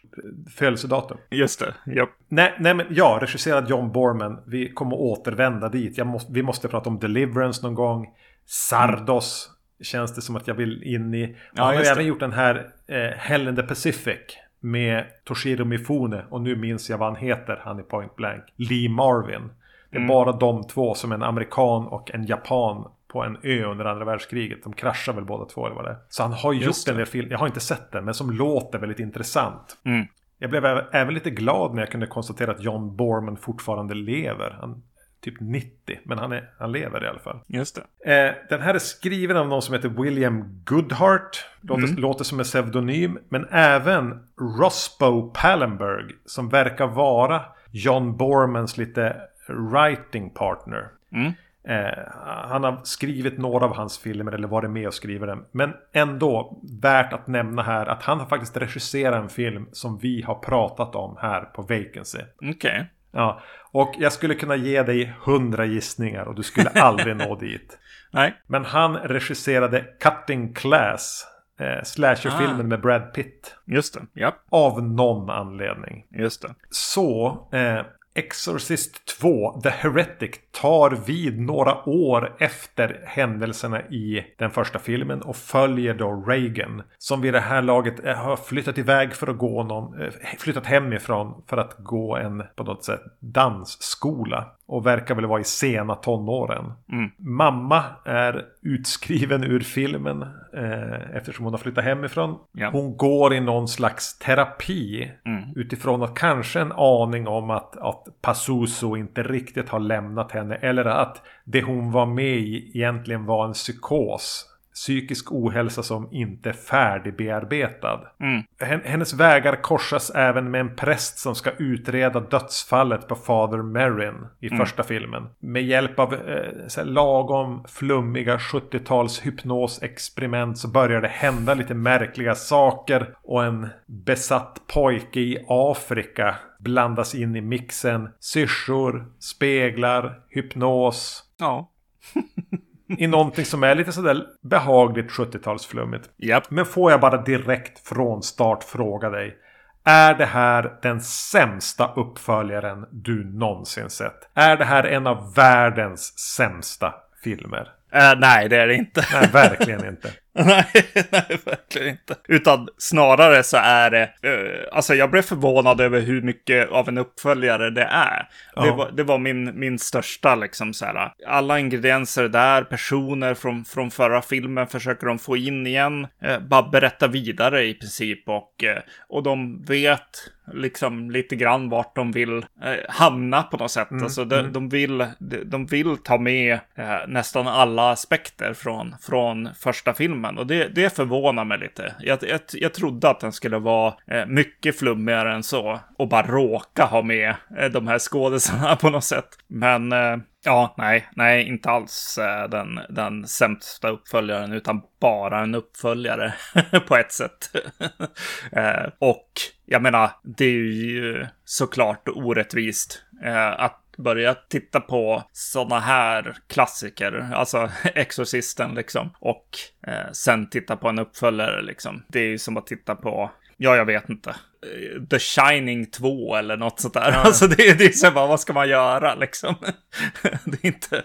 födelsedatum. 0.55 1.17
Just 1.29 1.59
det, 1.59 1.91
yep. 1.91 2.09
nej, 2.27 2.53
nej, 2.59 2.73
men 2.73 2.85
ja, 2.89 3.17
regisserad 3.21 3.69
John 3.69 3.91
Borman. 3.91 4.43
Vi 4.47 4.73
kommer 4.73 4.95
återvända 4.95 5.69
dit. 5.69 6.05
Måste, 6.05 6.33
vi 6.33 6.43
måste 6.43 6.67
prata 6.67 6.89
om 6.89 6.99
Deliverance 6.99 7.65
någon 7.65 7.75
gång. 7.75 8.07
Sardos 8.45 9.47
mm. 9.47 9.83
känns 9.83 10.15
det 10.15 10.21
som 10.21 10.35
att 10.35 10.47
jag 10.47 10.55
vill 10.55 10.83
in 10.83 11.13
i. 11.13 11.37
Ja, 11.53 11.63
han 11.63 11.75
har 11.75 11.83
även 11.83 12.05
gjort 12.05 12.19
den 12.19 12.33
här 12.33 12.69
eh, 12.87 13.17
Hell 13.17 13.47
in 13.47 13.55
the 13.55 13.63
Pacific. 13.63 14.19
Med 14.59 15.05
Toshiro 15.23 15.65
Mifune. 15.65 16.25
Och 16.29 16.41
nu 16.41 16.55
minns 16.55 16.89
jag 16.89 16.97
vad 16.97 17.07
han 17.13 17.17
heter, 17.17 17.61
han 17.63 17.79
i 17.79 17.83
Point 17.83 18.15
Blank. 18.15 18.43
Lee 18.55 18.89
Marvin. 18.89 19.49
Det 19.89 19.97
är 19.97 19.99
mm. 19.99 20.07
bara 20.07 20.31
de 20.31 20.63
två 20.63 20.93
som 20.93 21.11
en 21.11 21.23
amerikan 21.23 21.87
och 21.87 22.11
en 22.13 22.25
japan 22.25 22.85
på 23.13 23.23
en 23.23 23.37
ö 23.43 23.65
under 23.65 23.85
andra 23.85 24.05
världskriget. 24.05 24.63
De 24.63 24.73
kraschar 24.73 25.13
väl 25.13 25.25
båda 25.25 25.45
två 25.45 25.65
eller 25.65 25.75
vad 25.75 25.85
det 25.85 25.91
är. 25.91 25.97
Så 26.09 26.23
han 26.23 26.33
har 26.33 26.53
gjort 26.53 26.87
en 26.89 26.97
del 26.97 27.05
film, 27.05 27.31
jag 27.31 27.37
har 27.37 27.47
inte 27.47 27.59
sett 27.59 27.91
den, 27.91 28.05
men 28.05 28.13
som 28.13 28.31
låter 28.31 28.79
väldigt 28.79 28.99
intressant. 28.99 29.77
Mm. 29.85 30.05
Jag 30.37 30.49
blev 30.49 30.65
även 30.91 31.13
lite 31.13 31.29
glad 31.29 31.73
när 31.73 31.81
jag 31.81 31.91
kunde 31.91 32.07
konstatera 32.07 32.51
att 32.51 32.63
John 32.63 32.95
Borman 32.95 33.37
fortfarande 33.37 33.93
lever. 33.93 34.57
Han 34.61 34.83
typ 35.21 35.39
90, 35.39 35.99
men 36.05 36.17
han, 36.17 36.31
är, 36.31 36.49
han 36.59 36.71
lever 36.71 37.03
i 37.03 37.07
alla 37.07 37.19
fall. 37.19 37.39
Just 37.47 37.79
det. 38.03 38.13
Eh, 38.13 38.35
den 38.49 38.61
här 38.61 38.73
är 38.73 38.79
skriven 38.79 39.37
av 39.37 39.47
någon 39.47 39.61
som 39.61 39.75
heter 39.75 39.89
William 39.89 40.61
Goodhart. 40.65 41.45
Låter, 41.61 41.83
mm. 41.83 41.95
låter 41.95 42.23
som 42.23 42.39
en 42.39 42.45
pseudonym. 42.45 43.19
Men 43.29 43.47
även 43.51 44.27
Rosbo 44.59 45.31
Pallenberg, 45.33 46.05
som 46.25 46.49
verkar 46.49 46.87
vara 46.87 47.41
John 47.71 48.17
Bormans 48.17 48.77
lite 48.77 49.15
writing 49.47 50.29
partner. 50.29 50.87
Mm. 51.11 51.33
Eh, 51.67 52.03
han 52.49 52.63
har 52.63 52.81
skrivit 52.83 53.37
några 53.37 53.65
av 53.65 53.75
hans 53.75 53.99
filmer 53.99 54.31
eller 54.31 54.47
varit 54.47 54.71
med 54.71 54.87
och 54.87 54.93
skrivit 54.93 55.27
dem. 55.27 55.45
Men 55.51 55.73
ändå 55.93 56.61
värt 56.81 57.13
att 57.13 57.27
nämna 57.27 57.61
här 57.61 57.85
att 57.85 58.03
han 58.03 58.19
har 58.19 58.25
faktiskt 58.25 58.57
regisserat 58.57 59.23
en 59.23 59.29
film 59.29 59.67
som 59.71 59.97
vi 59.97 60.21
har 60.21 60.35
pratat 60.35 60.95
om 60.95 61.17
här 61.21 61.41
på 61.41 61.61
Vacancy. 61.61 62.19
Okej. 62.37 62.51
Okay. 62.51 62.85
Ja, 63.11 63.41
och 63.71 63.93
jag 63.97 64.13
skulle 64.13 64.35
kunna 64.35 64.55
ge 64.55 64.83
dig 64.83 65.13
hundra 65.21 65.65
gissningar 65.65 66.25
och 66.25 66.35
du 66.35 66.43
skulle 66.43 66.69
aldrig 66.69 67.15
nå 67.15 67.35
dit. 67.39 67.77
Nej. 68.11 68.33
Men 68.47 68.65
han 68.65 68.97
regisserade 68.97 69.85
Cutting 69.99 70.53
Class. 70.53 71.27
Eh, 71.59 71.83
Slasherfilmen 71.83 72.59
ah. 72.59 72.63
med 72.63 72.81
Brad 72.81 73.13
Pitt. 73.13 73.55
Just 73.65 73.93
det, 73.93 74.01
ja. 74.13 74.35
Av 74.49 74.83
någon 74.83 75.29
anledning. 75.29 76.05
Just 76.09 76.41
det. 76.41 76.55
Så 76.69 77.27
eh, 77.51 77.85
Exorcist 78.15 79.05
2, 79.05 79.61
The 79.63 79.69
Heretic, 79.69 80.31
tar 80.51 80.91
vid 80.91 81.39
några 81.39 81.89
år 81.89 82.35
efter 82.39 83.01
händelserna 83.05 83.81
i 83.81 84.25
den 84.37 84.51
första 84.51 84.79
filmen 84.79 85.21
och 85.21 85.35
följer 85.35 85.93
då 85.93 86.23
Reagan. 86.27 86.83
Som 86.97 87.21
vid 87.21 87.33
det 87.33 87.39
här 87.39 87.61
laget 87.61 88.05
eh, 88.05 88.15
har 88.15 88.35
flyttat 88.35 88.77
iväg 88.77 89.13
för 89.13 89.27
att 89.27 89.37
gå 89.37 89.63
någon, 89.63 90.01
eh, 90.01 90.11
flyttat 90.39 90.65
hemifrån 90.65 91.43
för 91.47 91.57
att 91.57 91.75
gå 91.77 92.17
en 92.17 92.43
på 92.55 92.63
något 92.63 92.83
sätt 92.83 93.01
dansskola. 93.19 94.51
Och 94.73 94.85
verkar 94.85 95.15
väl 95.15 95.25
vara 95.25 95.41
i 95.41 95.43
sena 95.43 95.95
tonåren. 95.95 96.73
Mm. 96.91 97.11
Mamma 97.17 97.83
är 98.05 98.45
utskriven 98.61 99.43
ur 99.43 99.59
filmen 99.59 100.21
eh, 100.53 101.15
eftersom 101.15 101.45
hon 101.45 101.53
har 101.53 101.57
flyttat 101.57 101.83
hemifrån. 101.83 102.39
Ja. 102.51 102.69
Hon 102.69 102.97
går 102.97 103.33
i 103.33 103.39
någon 103.39 103.67
slags 103.67 104.17
terapi 104.19 105.11
mm. 105.25 105.43
utifrån 105.55 106.03
att 106.03 106.15
kanske 106.15 106.59
en 106.59 106.71
aning 106.71 107.27
om 107.27 107.49
att, 107.49 107.77
att 107.77 108.03
Pazuzu 108.21 108.95
inte 108.97 109.23
riktigt 109.23 109.69
har 109.69 109.79
lämnat 109.79 110.31
henne. 110.31 110.55
Eller 110.55 110.85
att 110.85 111.21
det 111.45 111.61
hon 111.61 111.91
var 111.91 112.05
med 112.05 112.37
i 112.37 112.71
egentligen 112.73 113.25
var 113.25 113.45
en 113.45 113.53
psykos. 113.53 114.52
Psykisk 114.73 115.31
ohälsa 115.31 115.83
som 115.83 116.07
inte 116.11 116.49
är 116.49 116.53
färdigbearbetad. 116.53 118.01
Mm. 118.19 118.43
Hennes 118.83 119.13
vägar 119.13 119.61
korsas 119.61 120.09
även 120.09 120.51
med 120.51 120.61
en 120.61 120.75
präst 120.75 121.17
som 121.17 121.35
ska 121.35 121.51
utreda 121.51 122.19
dödsfallet 122.19 123.07
på 123.07 123.15
Father 123.15 123.57
Merrin 123.57 124.27
i 124.39 124.47
Mm. 124.47 124.59
första 124.59 124.83
filmen. 124.83 125.27
Med 125.39 125.63
hjälp 125.63 125.99
av 125.99 126.13
eh, 126.13 126.85
lagom 126.85 127.65
flummiga 127.67 128.37
70-tals 128.37 129.25
hypnosexperiment 129.25 130.57
så 130.57 130.67
börjar 130.67 131.01
det 131.01 131.07
hända 131.07 131.53
lite 131.53 131.73
märkliga 131.73 132.35
saker. 132.35 133.15
Och 133.23 133.43
en 133.45 133.67
besatt 133.85 134.61
pojke 134.73 135.19
i 135.19 135.45
Afrika 135.47 136.35
blandas 136.59 137.15
in 137.15 137.35
i 137.35 137.41
mixen. 137.41 138.09
Syrsor, 138.19 139.05
speglar, 139.19 140.19
hypnos. 140.29 141.23
Ja. 141.39 141.69
I 142.97 143.07
någonting 143.07 143.45
som 143.45 143.63
är 143.63 143.75
lite 143.75 143.91
sådär 143.91 144.25
behagligt 144.41 145.11
70-talsflummigt. 145.11 146.03
Japp. 146.17 146.51
Men 146.51 146.65
får 146.65 146.91
jag 146.91 147.01
bara 147.01 147.21
direkt 147.21 147.87
från 147.87 148.23
start 148.23 148.63
fråga 148.63 149.09
dig. 149.09 149.37
Är 149.85 150.13
det 150.13 150.25
här 150.25 150.79
den 150.81 151.01
sämsta 151.01 151.93
uppföljaren 151.95 152.85
du 152.91 153.23
någonsin 153.23 153.89
sett? 153.89 154.29
Är 154.33 154.57
det 154.57 154.65
här 154.65 154.83
en 154.83 155.07
av 155.07 155.33
världens 155.35 156.19
sämsta 156.19 156.93
filmer? 157.23 157.71
Eh, 157.91 158.13
nej, 158.17 158.49
det 158.49 158.57
är 158.57 158.67
det 158.67 158.75
inte. 158.75 159.05
Nej, 159.13 159.29
verkligen 159.33 159.87
inte. 159.87 160.11
nej, 160.45 160.65
nej, 161.11 161.39
verkligen 161.45 161.87
inte. 161.89 162.15
Utan 162.27 162.67
snarare 162.77 163.43
så 163.43 163.57
är 163.57 163.89
det, 163.91 164.01
eh, 164.03 164.75
alltså 164.77 164.95
jag 164.95 165.11
blev 165.11 165.21
förvånad 165.21 165.81
över 165.81 165.99
hur 166.01 166.21
mycket 166.21 166.69
av 166.69 166.89
en 166.89 166.97
uppföljare 166.97 167.69
det 167.69 167.83
är. 167.91 168.17
Det, 168.55 168.67
Ja. 168.67 168.75
var, 168.75 168.91
det 168.91 169.03
var 169.03 169.17
min, 169.17 169.59
min 169.59 169.79
största 169.79 170.35
liksom 170.35 170.73
så 170.73 170.85
här, 170.85 171.11
alla 171.27 171.59
ingredienser 171.59 172.27
där, 172.27 172.63
personer 172.63 173.33
från, 173.33 173.65
från 173.65 173.91
förra 173.91 174.21
filmen 174.21 174.67
försöker 174.67 175.07
de 175.07 175.19
få 175.19 175.37
in 175.37 175.67
igen, 175.67 176.07
eh, 176.21 176.39
bara 176.39 176.63
berätta 176.69 177.07
vidare 177.07 177.63
i 177.65 177.73
princip 177.73 178.29
och, 178.29 178.63
eh, 178.63 178.79
och 179.09 179.23
de 179.23 179.61
vet 179.63 180.29
liksom 180.53 181.11
lite 181.11 181.35
grann 181.35 181.69
vart 181.69 181.95
de 181.95 182.11
vill 182.11 182.37
eh, 182.37 182.73
hamna 182.89 183.43
på 183.43 183.57
något 183.57 183.71
sätt. 183.71 183.87
alltså 184.03 184.25
de, 184.25 184.53
de, 184.53 184.69
vill, 184.69 184.97
de, 185.19 185.37
de 185.43 185.65
vill 185.65 185.97
ta 185.97 186.17
med 186.17 186.59
eh, 186.75 186.95
nästan 187.07 187.47
alla 187.47 187.91
aspekter 187.91 188.53
från, 188.53 188.95
från 189.01 189.49
första 189.59 189.93
filmen. 189.93 190.22
Och 190.25 190.47
det, 190.47 190.67
det 190.67 190.95
förvånar 190.95 191.45
mig 191.45 191.59
lite. 191.59 191.95
Jag, 191.99 192.19
jag, 192.21 192.39
jag 192.53 192.73
trodde 192.73 193.09
att 193.09 193.19
den 193.19 193.31
skulle 193.31 193.59
vara 193.59 193.93
eh, 194.07 194.25
mycket 194.25 194.79
flummigare 194.79 195.33
än 195.33 195.43
så. 195.43 195.79
Och 195.97 196.07
bara 196.07 196.27
råka 196.27 196.85
ha 196.85 197.01
med 197.01 197.35
eh, 197.57 197.69
de 197.69 197.87
här 197.87 197.99
skådespelarna 197.99 198.75
på 198.81 198.89
något 198.89 199.03
sätt. 199.03 199.27
Men 199.47 199.91
eh, 199.91 200.17
ja, 200.43 200.75
nej, 200.77 201.09
nej, 201.15 201.47
inte 201.47 201.69
alls 201.69 202.17
eh, 202.17 202.49
den, 202.49 202.79
den 202.89 203.27
sämsta 203.27 203.89
uppföljaren. 203.89 204.53
Utan 204.53 204.81
bara 204.99 205.39
en 205.39 205.55
uppföljare 205.55 206.33
på 206.87 206.97
ett 206.97 207.11
sätt. 207.11 207.55
eh, 208.51 208.89
och 208.99 209.31
jag 209.65 209.81
menar, 209.81 210.11
det 210.23 210.45
är 210.45 210.85
ju 210.85 211.27
såklart 211.45 212.07
orättvist 212.07 213.03
eh, 213.23 213.59
att 213.59 213.82
börja 213.97 214.33
titta 214.33 214.79
på 214.79 215.23
sådana 215.31 215.79
här 215.79 216.37
klassiker, 216.49 217.29
alltså 217.33 217.69
Exorcisten 217.95 218.73
liksom, 218.75 219.09
och 219.19 219.47
eh, 219.87 220.11
sen 220.11 220.49
titta 220.49 220.75
på 220.77 220.89
en 220.89 220.99
uppföljare 220.99 221.61
liksom. 221.61 222.03
Det 222.07 222.19
är 222.19 222.27
ju 222.27 222.37
som 222.37 222.57
att 222.57 222.67
titta 222.67 222.95
på, 222.95 223.31
ja, 223.57 223.75
jag 223.75 223.85
vet 223.85 224.09
inte, 224.09 224.29
eh, 224.29 225.03
The 225.09 225.19
Shining 225.19 225.85
2 225.91 226.35
eller 226.35 226.57
något 226.57 226.79
sånt 226.79 226.93
där. 226.93 227.11
Alltså 227.25 227.47
det, 227.47 227.63
är- 227.69 227.75
det 227.75 227.85
är 227.85 227.89
så 227.91 228.11
bara, 228.11 228.27
vad 228.27 228.39
ska 228.39 228.53
man 228.53 228.69
göra 228.69 229.15
liksom? 229.15 229.55
det 230.45 230.63
är 230.63 230.65
inte, 230.67 231.03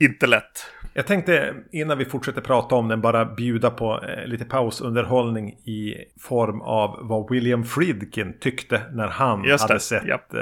inte 0.00 0.26
lätt. 0.26 0.66
Jag 0.94 1.06
tänkte 1.06 1.54
innan 1.72 1.98
vi 1.98 2.04
fortsätter 2.04 2.40
prata 2.40 2.74
om 2.74 2.88
den 2.88 3.00
bara 3.00 3.24
bjuda 3.24 3.70
på 3.70 4.04
eh, 4.04 4.26
lite 4.26 4.44
pausunderhållning 4.44 5.48
i 5.52 5.94
form 6.20 6.60
av 6.60 6.98
vad 7.02 7.30
William 7.30 7.64
Friedkin 7.64 8.38
tyckte 8.40 8.82
när 8.92 9.08
han 9.08 9.44
hade 9.60 9.80
sett 9.80 10.04
japp. 10.06 10.34
eh, 10.34 10.40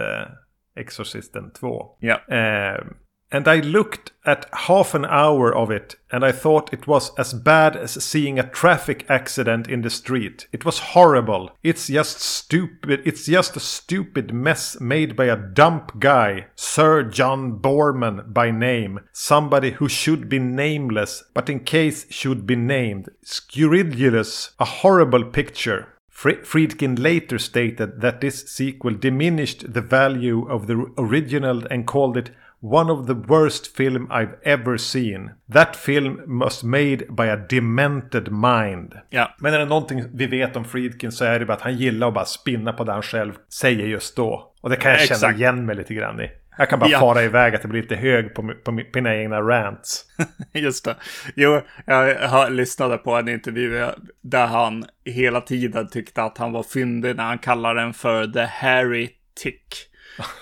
Exorcisten 0.79 1.53
2. 1.53 1.97
Ja. 2.01 2.21
Uh, 2.31 2.95
and 3.31 3.47
I 3.47 3.61
looked 3.61 4.13
at 4.25 4.47
half 4.53 4.95
an 4.95 5.05
hour 5.05 5.55
of 5.55 5.71
it 5.71 5.97
and 6.11 6.25
I 6.25 6.33
thought 6.33 6.73
it 6.73 6.87
was 6.87 7.13
as 7.19 7.35
bad 7.35 7.77
as 7.77 8.03
seeing 8.03 8.39
a 8.39 8.49
traffic 8.49 9.05
accident 9.09 9.69
in 9.69 9.83
the 9.83 9.91
street. 9.91 10.47
It 10.51 10.65
was 10.65 10.79
horrible. 10.79 11.51
It's 11.63 11.89
just 11.89 12.21
stupid. 12.21 13.03
It's 13.05 13.27
just 13.27 13.57
a 13.57 13.61
stupid 13.61 14.33
mess 14.33 14.81
made 14.81 15.15
by 15.15 15.27
a 15.27 15.37
dump 15.37 16.01
guy, 16.01 16.47
Sir 16.57 17.03
John 17.03 17.59
Borman 17.59 18.33
by 18.33 18.51
name. 18.51 19.01
Somebody 19.13 19.73
who 19.73 19.89
should 19.89 20.31
be 20.31 20.39
nameless, 20.39 21.23
but 21.35 21.51
in 21.51 21.61
case 21.61 22.07
should 22.11 22.47
be 22.47 22.57
named. 22.57 23.11
Scurrilous. 23.23 24.53
A 24.59 24.65
horrible 24.65 25.25
picture. 25.25 25.98
Fri- 26.23 26.45
Friedkin 26.45 26.99
later 26.99 27.39
stated 27.39 28.01
that 28.01 28.21
this 28.21 28.49
sequel 28.49 28.95
diminished 29.01 29.73
the 29.75 29.81
value 29.81 30.49
of 30.51 30.67
the 30.67 30.75
original 30.97 31.63
and 31.71 31.87
called 31.87 32.17
it 32.17 32.31
one 32.61 32.93
of 32.93 33.07
the 33.07 33.15
worst 33.15 33.77
film 33.77 34.09
I've 34.11 34.35
ever 34.43 34.79
seen. 34.79 35.31
That 35.53 35.77
film 35.77 36.41
was 36.41 36.65
made 36.65 37.07
by 37.09 37.27
a 37.31 37.37
demented 37.37 38.33
mind. 38.33 38.95
Ja. 39.11 39.35
Men 39.39 39.55
är 39.55 39.59
det 39.59 39.65
någonting 39.65 40.05
vi 40.15 40.27
vet 40.27 40.57
om 40.57 40.65
Friedkin 40.65 41.13
så 41.13 41.25
är 41.25 41.39
det 41.39 41.47
bara 41.47 41.53
att 41.53 41.63
han 41.63 41.77
gillar 41.77 42.09
att 42.09 42.15
bara 42.15 42.25
spinna 42.25 42.73
på 42.73 42.85
det 42.85 42.93
han 42.93 43.03
själv 43.03 43.33
säger 43.49 43.87
just 43.87 44.17
då. 44.17 44.53
Och 44.61 44.71
det 44.71 44.77
kan 44.77 44.91
jag 44.91 45.01
känna 45.01 45.15
Exakt. 45.17 45.39
igen 45.39 45.67
mig 45.67 45.77
lite 45.77 45.95
grann 45.95 46.21
i. 46.21 46.31
Jag 46.59 46.69
kan 46.69 46.79
bara 46.79 46.91
Ja. 46.91 47.01
fara 47.01 47.23
iväg 47.23 47.55
att 47.55 47.63
det 47.63 47.69
blir 47.69 47.83
lite 47.83 47.97
hög 47.97 48.35
på, 48.35 48.53
på, 48.65 48.73
mina 48.95 49.17
egna 49.17 49.41
rants. 49.41 50.05
Just 50.53 50.85
det. 50.85 50.97
Jo, 51.37 51.61
jag 51.85 52.29
har 52.29 52.51
lyssnade 52.51 52.99
på 52.99 53.15
en 53.17 53.29
intervju 53.29 53.87
där 54.21 54.47
han 54.47 54.85
hela 55.05 55.41
tiden 55.41 55.89
tyckte 55.89 56.23
att 56.23 56.39
han 56.39 56.53
var 56.53 56.63
fyndig 56.63 57.17
när 57.17 57.25
han 57.25 57.39
kallade 57.39 57.81
den 57.81 57.95
för 57.95 58.27
The 58.27 58.45
Harry 58.45 59.11
Tick. 59.43 59.89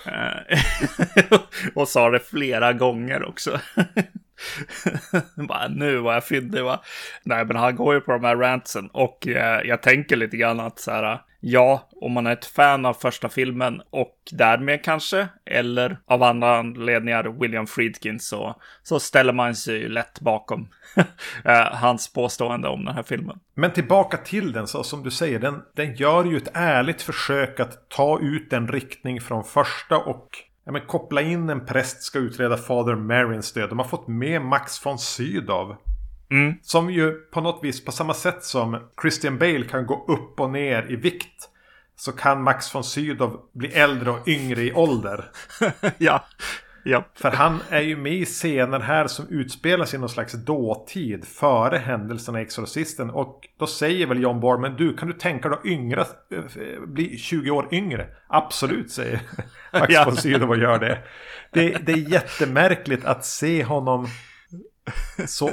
Eh, 0.05 0.59
och 1.75 1.87
sa 1.87 2.09
det 2.09 2.19
flera 2.19 2.73
gånger 2.73 3.25
också. 3.29 3.59
bara, 5.47 5.67
nu 5.67 5.97
var 5.97 6.13
jag 6.13 6.23
fyndig 6.25 6.63
va. 6.63 6.81
Nej, 7.23 7.45
men 7.45 7.55
han 7.55 7.75
går 7.75 7.93
ju 7.93 8.01
på 8.01 8.11
de 8.11 8.23
här 8.23 8.35
rantsen 8.35 8.87
och 8.87 9.27
eh, 9.27 9.61
jag 9.67 9.81
tänker 9.81 10.15
lite 10.15 10.37
grann 10.37 10.59
att 10.59 10.79
så 10.79 10.91
här, 10.91 11.19
ja, 11.39 11.89
om 12.01 12.11
man 12.11 12.27
är 12.27 12.33
ett 12.33 12.45
fan 12.45 12.85
av 12.85 12.93
första 12.93 13.29
filmen 13.29 13.81
och 13.89 14.15
därmed 14.31 14.83
kanske, 14.83 15.27
eller 15.45 15.99
av 16.05 16.23
andra 16.23 16.57
anledningar 16.57 17.39
William 17.39 17.67
Friedkin, 17.67 18.19
så, 18.19 18.61
så 18.83 18.99
ställer 18.99 19.33
man 19.33 19.55
sig 19.55 19.77
ju 19.77 19.89
lätt 19.89 20.19
bakom 20.19 20.67
eh, 21.45 21.73
hans 21.73 22.13
påstående 22.13 22.67
om 22.67 22.85
den 22.85 22.95
här 22.95 23.03
filmen. 23.03 23.39
Men 23.53 23.73
tillbaka 23.73 24.17
till 24.17 24.51
den, 24.51 24.67
så 24.67 24.83
som 24.83 25.03
du 25.03 25.11
säger, 25.11 25.39
den, 25.39 25.61
den 25.75 25.95
gör 25.95 26.25
ju 26.25 26.37
ett 26.37 26.51
ärligt 26.53 27.01
försök 27.01 27.59
att 27.59 27.89
ta 27.89 28.19
ut 28.19 28.53
en 28.53 28.67
riktning 28.67 29.21
från 29.21 29.43
första 29.43 29.97
och 29.97 30.27
ja, 30.65 30.71
men, 30.71 30.81
koppla 30.81 31.21
in 31.21 31.49
en 31.49 31.65
präst 31.65 32.03
ska 32.03 32.19
utreda 32.19 32.57
Father 32.57 32.95
Marins 32.95 33.53
död. 33.53 33.69
De 33.69 33.79
har 33.79 33.85
fått 33.85 34.07
med 34.07 34.41
Max 34.41 34.85
von 34.85 34.99
Sydow. 34.99 35.75
Mm. 36.31 36.53
Som 36.61 36.89
ju 36.89 37.11
på 37.11 37.41
något 37.41 37.63
vis, 37.63 37.85
på 37.85 37.91
samma 37.91 38.13
sätt 38.13 38.43
som 38.43 38.89
Christian 39.01 39.37
Bale 39.37 39.63
kan 39.65 39.85
gå 39.85 40.05
upp 40.07 40.39
och 40.39 40.49
ner 40.49 40.91
i 40.91 40.95
vikt. 40.95 41.49
Så 41.95 42.11
kan 42.11 42.43
Max 42.43 42.75
von 42.75 42.83
Sydow 42.83 43.39
bli 43.53 43.67
äldre 43.67 44.11
och 44.11 44.27
yngre 44.27 44.61
i 44.61 44.73
ålder. 44.73 45.31
ja, 45.97 46.23
ja, 46.83 47.03
För 47.15 47.31
han 47.31 47.59
är 47.69 47.81
ju 47.81 47.97
med 47.97 48.13
i 48.13 48.25
scener 48.25 48.79
här 48.79 49.07
som 49.07 49.27
utspelar 49.29 49.85
sig 49.85 49.97
i 49.97 49.99
någon 49.99 50.09
slags 50.09 50.33
dåtid 50.33 51.25
före 51.27 51.77
händelserna 51.77 52.39
i 52.39 52.43
Exorcisten. 52.43 53.09
Och 53.09 53.47
då 53.59 53.67
säger 53.67 54.07
väl 54.07 54.21
John 54.21 54.39
Borman, 54.39 54.75
du 54.75 54.97
kan 54.97 55.07
du 55.07 55.13
tänka 55.13 55.49
dig 55.49 55.57
att 55.59 55.65
yngra, 55.65 56.01
eh, 56.01 56.81
bli 56.87 57.17
20 57.17 57.51
år 57.51 57.67
yngre? 57.71 58.07
Absolut, 58.29 58.91
säger 58.91 59.21
Max 59.73 59.93
Ja. 59.93 60.05
von 60.05 60.15
Sydow 60.17 60.49
och 60.49 60.57
gör 60.57 60.79
det. 60.79 61.03
det. 61.53 61.77
Det 61.85 61.91
är 61.91 62.11
jättemärkligt 62.11 63.05
att 63.05 63.25
se 63.25 63.63
honom 63.63 64.07
så 65.25 65.49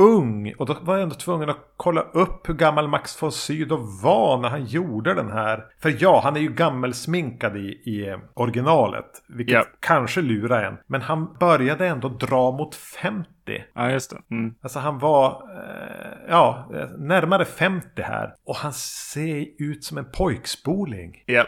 ung. 0.00 0.54
Och 0.58 0.66
då 0.66 0.76
var 0.82 0.94
jag 0.94 1.02
ändå 1.02 1.14
tvungen 1.14 1.50
att 1.50 1.72
kolla 1.76 2.00
upp 2.00 2.48
hur 2.48 2.54
gammal 2.54 2.88
Max 2.88 3.22
von 3.22 3.32
Sydow 3.32 4.00
var 4.02 4.38
när 4.38 4.48
han 4.48 4.64
gjorde 4.64 5.14
den 5.14 5.30
här. 5.30 5.64
För 5.82 5.96
ja, 5.98 6.20
han 6.24 6.36
är 6.36 6.40
ju 6.40 6.48
gammelsminkad 6.52 7.56
i, 7.56 7.60
i 7.84 8.08
eh, 8.08 8.18
originalet. 8.34 9.06
Vilket 9.28 9.54
Ja. 9.54 9.64
kanske 9.80 10.20
lurar 10.20 10.62
en. 10.64 10.76
Men 10.86 11.02
han 11.02 11.36
började 11.40 11.86
ändå 11.86 12.08
dra 12.08 12.50
mot 12.50 12.74
50. 12.74 13.28
ja 13.74 13.90
just 13.90 14.10
det. 14.10 14.34
Mm. 14.34 14.54
Alltså 14.62 14.78
han 14.78 14.98
var 14.98 15.26
eh, 15.30 16.18
ja, 16.28 16.70
eh, 16.74 16.88
närmare 16.98 17.44
50 17.44 18.02
här. 18.02 18.34
Och 18.46 18.56
han 18.56 18.72
ser 18.72 19.46
ut 19.58 19.84
som 19.84 19.98
en 19.98 20.10
pojkspoling. 20.12 21.22
Ja. 21.26 21.44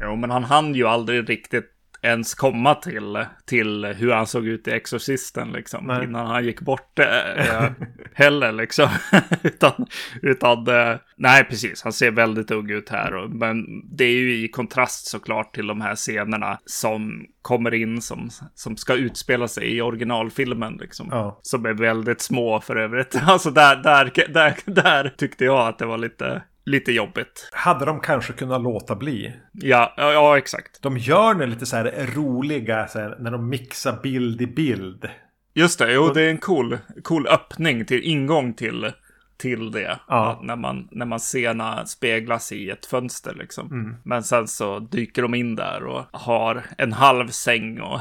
Jo, 0.00 0.16
men 0.16 0.30
han 0.30 0.44
hann 0.44 0.74
ju 0.74 0.86
aldrig 0.86 1.30
riktigt 1.30 1.64
ens 2.02 2.34
komma 2.34 2.74
till, 2.74 3.24
till 3.46 3.84
hur 3.84 4.12
han 4.12 4.26
såg 4.26 4.46
ut 4.46 4.68
i 4.68 4.70
Exorcisten 4.70 5.52
liksom. 5.52 5.84
Nej. 5.86 6.04
Innan 6.04 6.26
han 6.26 6.44
gick 6.44 6.60
bort 6.60 6.98
eh, 6.98 7.70
heller 8.14 8.52
liksom. 8.52 8.88
utan, 9.42 9.86
utan 10.22 10.68
eh, 10.68 10.96
nej 11.16 11.44
precis, 11.44 11.82
han 11.82 11.92
ser 11.92 12.10
väldigt 12.10 12.50
ung 12.50 12.70
ut 12.70 12.88
här. 12.88 13.14
Och, 13.14 13.30
men 13.30 13.64
det 13.96 14.04
är 14.04 14.12
ju 14.12 14.44
i 14.44 14.48
kontrast 14.48 15.06
såklart 15.06 15.54
till 15.54 15.66
de 15.66 15.80
här 15.80 15.94
scenerna 15.94 16.58
som 16.64 17.26
kommer 17.42 17.74
in 17.74 18.02
som, 18.02 18.30
som 18.54 18.76
ska 18.76 18.94
utspela 18.94 19.48
sig 19.48 19.76
i 19.76 19.80
originalfilmen 19.80 20.76
liksom. 20.80 21.08
Ja. 21.10 21.40
Som 21.42 21.66
är 21.66 21.72
väldigt 21.72 22.20
små 22.20 22.60
för 22.60 22.76
övrigt. 22.76 23.16
Alltså 23.28 23.50
där, 23.50 23.76
där, 23.76 24.12
där, 24.32 24.56
där 24.64 25.14
tyckte 25.16 25.44
jag 25.44 25.68
att 25.68 25.78
det 25.78 25.86
var 25.86 25.98
lite, 25.98 26.42
lite 26.68 26.92
jobbigt. 26.92 27.48
Hade 27.52 27.84
de 27.84 28.00
kanske 28.00 28.32
kunnat 28.32 28.62
låta 28.62 28.96
bli? 28.96 29.32
Ja, 29.52 29.94
ja, 29.96 30.12
ja 30.12 30.38
exakt. 30.38 30.82
De 30.82 30.98
gör 30.98 31.34
det 31.34 31.46
lite 31.46 31.66
så 31.66 31.76
här 31.76 32.06
roliga 32.14 32.88
så 32.88 32.98
här, 32.98 33.16
när 33.20 33.30
de 33.30 33.48
mixar 33.48 34.02
bild 34.02 34.42
i 34.42 34.46
bild. 34.46 35.08
Just 35.54 35.78
det, 35.78 35.92
jo 35.92 36.12
det 36.12 36.22
är 36.22 36.30
en 36.30 36.38
cool, 36.38 36.78
cool 37.02 37.26
öppning 37.26 37.84
till 37.84 38.02
ingång 38.02 38.54
till, 38.54 38.92
till 39.38 39.70
det. 39.70 39.98
Ja. 40.08 40.40
När, 40.42 40.56
man, 40.56 40.88
när 40.90 41.06
man 41.06 41.18
scenerna 41.18 41.86
speglas 41.86 42.52
i 42.52 42.70
ett 42.70 42.86
fönster 42.86 43.34
liksom. 43.34 43.96
Men 44.02 44.22
sen 44.22 44.48
så 44.48 44.78
dyker 44.78 45.22
de 45.22 45.34
in 45.34 45.56
där 45.56 45.84
och 45.84 46.04
har 46.12 46.62
en 46.78 46.92
halv 46.92 47.28
säng 47.28 47.80
och, 47.80 48.00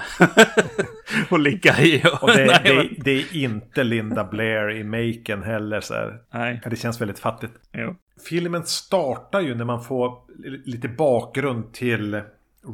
och 1.29 1.39
ligga 1.39 1.79
i. 1.79 2.03
Och 2.22 2.27
det, 2.36 2.46
nej, 2.46 2.89
det, 2.98 3.03
det 3.03 3.12
är 3.12 3.36
inte 3.36 3.84
Linda 3.84 4.24
Blair 4.24 4.70
i 4.72 4.84
Maken 4.84 5.44
heller. 5.44 5.82
Så 5.82 5.94
här. 5.94 6.20
nej, 6.34 6.62
Det 6.65 6.75
känns 6.75 7.01
väldigt 7.01 7.20
fattigt. 7.20 7.53
jo. 7.74 7.96
Filmen 8.29 8.63
startar 8.65 9.41
ju 9.41 9.56
när 9.56 9.65
man 9.65 9.84
får 9.84 10.13
lite 10.65 10.88
bakgrund 10.88 11.74
till 11.74 12.22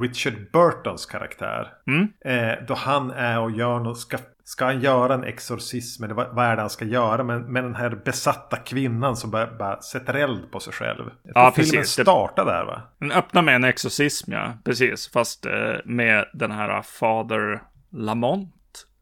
Richard 0.01 0.51
Burtons 0.51 1.05
karaktär. 1.05 1.73
Mm. 1.87 2.07
Eh, 2.25 2.65
då 2.67 2.73
han 2.73 3.11
är 3.11 3.39
och 3.39 3.51
gör 3.51 3.79
något, 3.79 3.99
ska, 3.99 4.17
ska 4.43 4.65
han 4.65 4.81
göra 4.81 5.13
en 5.13 5.23
exorcism 5.23 6.03
eller 6.03 6.13
vad, 6.13 6.35
vad 6.35 6.45
är 6.45 6.55
det 6.55 6.61
han 6.61 6.69
ska 6.69 6.85
göra? 6.85 7.23
Men 7.23 7.41
med 7.53 7.63
den 7.63 7.75
här 7.75 7.89
besatta 8.05 8.57
kvinnan 8.57 9.15
som 9.15 9.31
bara, 9.31 9.47
bara 9.57 9.81
sätter 9.81 10.13
eld 10.13 10.51
på 10.51 10.59
sig 10.59 10.73
själv. 10.73 11.03
Jag 11.23 11.31
Ja, 11.35 11.51
filmen 11.55 11.71
precis. 11.71 11.95
Det- 11.95 12.01
startar 12.03 12.45
där 12.45 12.65
va? 12.65 12.81
Den 12.99 13.11
öppnar 13.11 13.41
med 13.41 13.55
en 13.55 13.63
exorcism, 13.63 14.31
ja. 14.31 14.53
Precis. 14.63 15.11
Fast 15.11 15.45
eh, 15.45 15.73
med 15.85 16.25
den 16.33 16.51
här 16.51 16.81
Fader 16.81 17.61
Lamont. 17.91 18.55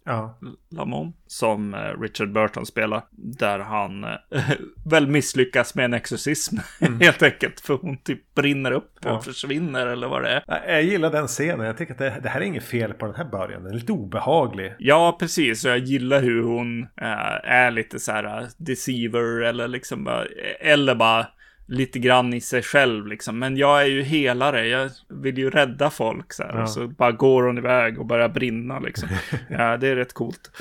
Ja. 0.05 0.37
Lamont. 0.71 1.15
Som 1.27 1.73
eh, 1.73 2.01
Richard 2.01 2.31
Burton 2.33 2.65
spelar. 2.65 3.03
Där 3.11 3.59
han 3.59 4.03
eh, 4.03 4.09
väl 4.85 5.07
misslyckas 5.07 5.75
med 5.75 5.85
en 5.85 5.93
exorcism. 5.93 6.57
helt 7.01 7.23
enkelt. 7.23 7.59
För 7.59 7.73
hon 7.73 7.97
typ 7.97 8.35
brinner 8.35 8.71
upp 8.71 8.91
och 8.97 9.11
Ja. 9.11 9.21
försvinner 9.21 9.87
eller 9.87 10.07
vad 10.07 10.23
det 10.23 10.29
är. 10.29 10.43
Jag- 10.67 10.83
gillar 10.83 11.11
den 11.11 11.27
scenen. 11.27 11.65
Jag 11.65 11.77
tycker 11.77 11.93
att 11.93 11.99
det, 11.99 12.19
det 12.23 12.29
här 12.29 12.41
är 12.41 12.45
inget 12.45 12.63
fel 12.63 12.93
på 12.93 13.05
den 13.05 13.15
här 13.15 13.25
början. 13.25 13.63
Den 13.63 13.71
är 13.73 13.75
lite 13.77 13.91
obehaglig. 13.91 14.73
Ja, 14.79 15.17
precis. 15.19 15.65
Och 15.65 15.71
jag 15.71 15.77
gillar 15.79 16.21
hur 16.21 16.43
hon 16.43 16.81
eh, 16.81 17.51
är 17.51 17.71
lite 17.71 17.99
så 17.99 18.11
här 18.11 18.47
deceiver 18.57 19.41
eller 19.41 19.67
liksom 19.67 20.03
bara, 20.03 20.25
eller 20.59 20.95
bara 20.95 21.27
lite 21.71 21.99
grann 21.99 22.33
i 22.33 22.41
sig 22.41 22.61
själv 22.61 23.07
liksom. 23.07 23.39
Men 23.39 23.57
jag 23.57 23.81
är 23.81 23.85
ju 23.85 24.01
helare. 24.01 24.67
Jag 24.67 24.89
vill 25.09 25.37
ju 25.37 25.49
rädda 25.49 25.89
folk 25.89 26.33
så 26.33 26.43
här. 26.43 26.55
Ja. 26.55 26.61
Och 26.61 26.69
så 26.69 26.87
bara 26.87 27.11
går 27.11 27.43
hon 27.43 27.57
iväg 27.57 27.99
och 27.99 28.05
börjar 28.05 28.29
brinna 28.29 28.79
liksom. 28.79 29.09
ja, 29.49 29.77
det 29.77 29.87
är 29.87 29.95
rätt 29.95 30.13
coolt. 30.13 30.51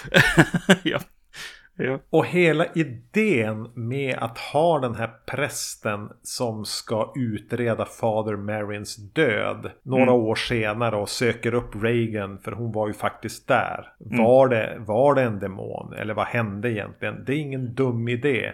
ja. 0.82 1.00
Ja. 1.76 1.98
Och 2.10 2.26
hela 2.26 2.66
idén 2.74 3.70
med 3.74 4.18
att 4.18 4.38
ha 4.38 4.78
den 4.78 4.94
här 4.94 5.10
prästen 5.26 6.08
som 6.22 6.64
ska 6.64 7.12
utreda 7.16 7.84
Father 7.84 8.36
Marins 8.36 8.96
död 8.96 9.70
några 9.82 10.12
år 10.12 10.34
senare 10.34 10.96
och 10.96 11.08
söker 11.08 11.54
upp 11.54 11.82
Reagan 11.82 12.38
för 12.38 12.52
hon 12.52 12.72
var 12.72 12.88
ju 12.88 12.94
faktiskt 12.94 13.48
där. 13.48 13.92
Var, 13.98 14.48
det, 14.48 14.76
var 14.78 15.14
det 15.14 15.22
en 15.22 15.38
demon 15.38 15.92
eller 15.92 16.14
vad 16.14 16.26
hände 16.26 16.70
egentligen? 16.70 17.24
Det 17.26 17.32
är 17.32 17.38
ingen 17.38 17.74
dum 17.74 18.08
idé. 18.08 18.52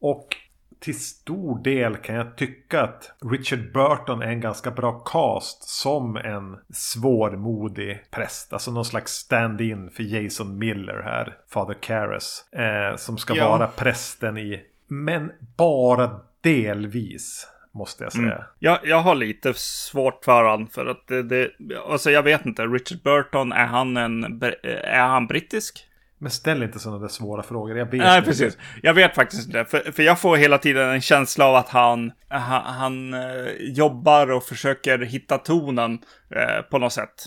Och 0.00 0.36
till 0.80 1.00
stor 1.00 1.62
del 1.62 1.96
kan 1.96 2.14
jag 2.16 2.36
tycka 2.36 2.82
att 2.82 3.12
Richard 3.30 3.72
Burton 3.72 4.22
är 4.22 4.26
en 4.26 4.40
ganska 4.40 4.70
bra 4.70 4.92
cast 4.92 5.62
som 5.68 6.16
en 6.16 6.56
svårmodig 6.72 8.04
präst. 8.10 8.52
Alltså 8.52 8.70
någon 8.70 8.84
slags 8.84 9.12
stand-in 9.12 9.90
för 9.90 10.02
Jason 10.02 10.58
Miller 10.58 11.02
här, 11.04 11.36
Father 11.48 11.74
Karras. 11.74 12.44
Eh, 12.52 12.96
som 12.96 13.18
ska 13.18 13.36
Ja. 13.36 13.48
vara 13.48 13.66
prästen 13.66 14.38
i, 14.38 14.62
men 14.88 15.32
bara 15.56 16.20
delvis. 16.40 17.48
Måste 17.72 18.04
jag 18.04 18.12
säga. 18.12 18.44
Jag, 18.58 18.78
jag 18.84 19.00
har 19.00 19.14
lite 19.14 19.54
svårt 19.54 20.24
för 20.24 20.44
han 20.44 20.66
för 20.66 20.86
att 20.86 21.06
det, 21.06 21.22
det, 21.22 21.50
alltså 21.88 22.10
jag 22.10 22.22
vet 22.22 22.46
inte, 22.46 22.62
Richard 22.66 23.02
Burton, 23.02 23.52
är 23.52 23.66
han 23.66 23.96
en, 23.96 24.42
är 24.62 25.06
han 25.06 25.26
brittisk? 25.26 25.86
Men 26.18 26.30
ställ 26.30 26.62
inte 26.62 26.78
sådana 26.78 26.98
där 27.00 27.08
svåra 27.08 27.42
frågor. 27.42 27.78
Jag 27.78 27.84
vet 27.90 28.00
Nej, 28.00 28.18
inte. 28.18 28.30
precis. 28.30 28.58
Jag 28.82 28.94
vet 28.94 29.14
faktiskt 29.14 29.46
inte. 29.46 29.64
För, 29.64 29.92
för 29.92 30.02
jag 30.02 30.20
får 30.20 30.36
hela 30.36 30.58
tiden 30.58 30.88
en 30.90 31.00
känsla 31.00 31.44
av 31.46 31.54
att 31.54 31.68
han, 31.68 32.12
han, 32.28 32.62
han 32.64 33.14
eh, 33.14 33.46
jobbar 33.58 34.30
och 34.32 34.44
försöker 34.44 34.98
hitta 34.98 35.38
tonen 35.38 35.98
eh, 36.30 36.62
på 36.70 36.78
något 36.78 36.92
sätt. 36.92 37.24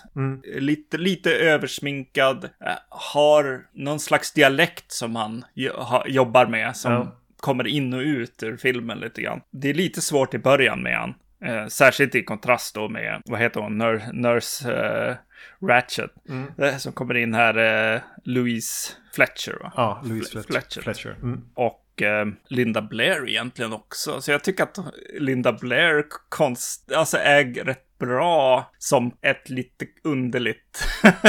Lite, 0.55 0.97
lite 0.97 1.31
översminkad. 1.33 2.43
Eh, 2.43 2.71
har 2.89 3.61
någon 3.73 3.99
slags 3.99 4.33
dialekt 4.33 4.91
som 4.91 5.15
han 5.15 5.45
jo, 5.53 5.73
ha, 5.73 6.07
jobbar 6.07 6.45
med. 6.45 6.75
Som 6.75 6.91
Ja. 6.91 7.15
kommer 7.37 7.67
in 7.67 7.93
och 7.93 7.99
ut 8.01 8.43
ur 8.43 8.57
filmen 8.57 8.97
lite 8.99 9.21
grann. 9.21 9.41
Det 9.51 9.69
är 9.69 9.73
lite 9.73 10.01
svårt 10.01 10.33
i 10.33 10.39
början 10.39 10.83
med 10.83 10.97
han. 10.97 11.13
Eh, 11.45 11.67
särskilt 11.67 12.15
i 12.15 12.23
kontrast 12.23 12.75
då 12.75 12.89
med, 12.89 13.21
vad 13.25 13.39
heter 13.39 13.59
hon, 13.61 13.77
Nurse, 13.77 14.11
Nurse 14.13 14.71
eh, 14.73 15.15
Ratchet. 15.61 16.11
Eh, 16.57 16.77
som 16.77 16.93
kommer 16.93 17.17
in 17.17 17.33
här, 17.33 17.93
eh, 17.95 18.01
Louise 18.23 18.91
Fletcher 19.13 19.57
va? 19.63 19.73
Ja, 19.75 20.01
Louise 20.05 20.37
Fle- 20.37 20.43
Fletcher. 20.43 20.81
Fletcher. 20.81 20.81
Fletcher. 20.81 21.15
Mm. 21.23 21.41
Och 21.53 22.01
eh, 22.01 22.25
Linda 22.47 22.81
Blair 22.81 23.29
egentligen 23.29 23.73
också. 23.73 24.21
Så 24.21 24.31
jag 24.31 24.43
tycker 24.43 24.63
att 24.63 24.77
Linda 25.19 25.53
Blair 25.53 26.05
konst, 26.29 26.91
alltså 26.91 27.17
är 27.17 27.43
rätt 27.63 27.97
bra 27.99 28.71
som 28.77 29.11
ett 29.21 29.49
lite 29.49 29.85
underligt, 30.03 30.83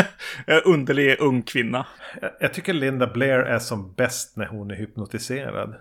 underlig 0.65 1.17
ung 1.21 1.43
kvinna. 1.43 1.87
Jag- 2.21 2.31
Jag 2.41 2.55
tycker 2.55 2.73
Linda 2.73 3.07
Blair 3.07 3.39
är 3.39 3.59
som 3.59 3.95
bäst 3.95 4.37
när 4.37 4.47
hon 4.47 4.71
är 4.71 4.75
hypnotiserad. 4.77 5.75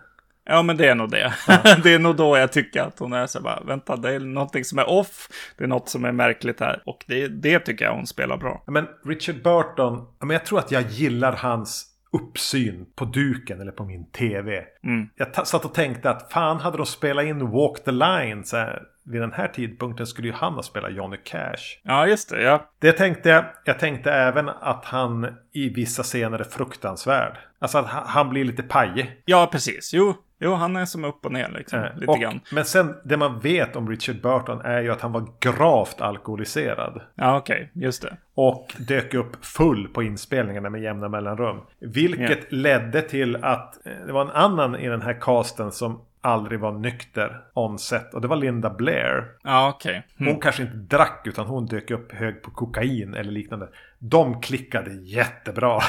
Ja, 0.50 0.62
men 0.62 0.78
det 0.78 0.88
är 0.88 0.96
nog 0.96 1.12
det. 1.12 1.34
det 1.84 1.94
är 1.94 2.00
nog 2.00 2.16
då 2.16 2.38
jag 2.38 2.52
tycker 2.52 2.82
att 2.82 3.00
hon 3.00 3.14
är 3.14 3.28
så 3.28 3.42
bara, 3.42 3.60
vänta, 3.66 3.96
det 3.96 4.14
är 4.16 4.20
någonting 4.20 4.64
som 4.64 4.80
är 4.80 4.90
off. 4.90 5.28
Det 5.58 5.64
är 5.64 5.68
något 5.68 5.90
som 5.90 6.06
är 6.06 6.12
märkligt 6.12 6.60
här. 6.60 6.82
Och 6.86 7.06
det, 7.08 7.28
det 7.28 7.60
tycker 7.60 7.86
jag 7.86 7.94
hon 7.94 8.08
spelar 8.08 8.38
bra. 8.38 8.64
Men 8.68 8.88
Richard 9.06 9.36
Burton, 9.36 10.08
ja, 10.20 10.26
men 10.26 10.30
jag 10.30 10.46
tror 10.46 10.60
att 10.60 10.72
jag 10.72 10.84
gillar 10.90 11.32
hans 11.34 11.86
uppsyn 12.12 12.86
på 12.96 13.06
duken 13.06 13.62
eller 13.62 13.72
på 13.72 13.86
min 13.86 14.12
tv. 14.12 14.64
Mm. 14.84 15.10
Jag 15.16 15.48
satt 15.48 15.66
och 15.66 15.74
tänkte 15.74 16.10
att 16.10 16.32
fan 16.32 16.60
hade 16.60 16.78
de 16.78 16.86
spelat 16.86 17.26
in 17.26 17.50
Walk 17.50 17.84
the 17.84 17.92
Line 17.92 18.46
så 18.46 18.58
här, 18.58 18.84
vid 19.06 19.22
den 19.22 19.34
här 19.34 19.48
tidpunkten 19.48 20.08
skulle 20.08 20.28
ju 20.28 20.34
han 20.34 20.54
ha 20.54 20.64
spelat 20.64 20.94
Johnny 20.94 21.18
Cash. 21.24 21.80
Ja, 21.84 22.08
just 22.08 22.30
det. 22.30 22.42
Ja, 22.42 22.70
Det 22.80 22.92
tänkte 22.92 23.30
jag. 23.30 23.46
Jag 23.66 23.80
tänkte 23.80 24.12
även 24.12 24.50
att 24.50 24.86
han 24.86 25.28
i 25.54 25.70
vissa 25.70 26.04
scener 26.04 26.40
är 26.40 26.44
fruktansvärd. 26.44 27.38
Alltså 27.60 27.78
att 27.78 27.86
han, 27.88 28.04
han 28.08 28.30
blir 28.30 28.46
lite 28.46 28.64
pajig. 28.64 29.22
ja 29.26 29.50
precis. 29.52 29.94
Jo, 29.94 30.16
jo, 30.40 30.54
han 30.54 30.76
är 30.76 30.86
som 30.86 31.06
upp 31.06 31.26
och 31.26 31.32
ner 31.32 31.50
liksom. 31.58 31.80
Eh, 31.80 31.96
lite 31.96 32.12
och, 32.12 32.20
grann. 32.20 32.40
Men 32.52 32.66
sen 32.66 32.96
det 33.04 33.18
man 33.18 33.40
vet 33.40 33.76
om 33.76 33.90
Richard 33.90 34.22
Burton 34.22 34.62
är 34.62 34.82
ju 34.82 34.92
att 34.92 35.02
han 35.02 35.12
var 35.12 35.28
gravt 35.40 36.02
alkoholiserad. 36.02 37.02
Ja, 37.16 37.38
okej. 37.38 37.72
Just 37.74 38.02
det. 38.02 38.18
Och 38.34 38.76
dök 38.78 39.14
upp 39.14 39.46
full 39.46 39.88
på 39.88 40.04
inspelningarna 40.04 40.70
med 40.70 40.82
jämna 40.82 41.10
mellanrum. 41.10 41.58
Vilket 41.80 42.52
ledde 42.52 43.02
till 43.02 43.36
att 43.36 43.86
eh, 43.88 43.94
det 44.06 44.14
var 44.14 44.22
en 44.22 44.32
annan 44.32 44.76
i 44.76 44.88
den 44.88 45.02
här 45.02 45.18
casten 45.22 45.72
som 45.72 46.02
aldrig 46.22 46.60
var 46.60 46.72
nykter 46.72 47.42
on 47.54 47.80
set. 47.80 48.14
Och 48.14 48.22
det 48.22 48.28
var 48.28 48.36
Linda 48.36 48.70
Blair. 48.70 49.24
Ja, 49.44 49.70
okej. 49.76 50.08
Hon 50.18 50.40
kanske 50.40 50.64
inte 50.64 50.76
drack 50.76 51.22
utan 51.26 51.46
hon 51.46 51.66
dök 51.66 51.92
upp 51.92 52.12
hög 52.12 52.42
på 52.42 52.52
kokain 52.52 53.14
eller 53.14 53.32
liknande. 53.32 53.70
De 54.00 54.42
klickade 54.42 54.94
jättebra. 54.94 55.80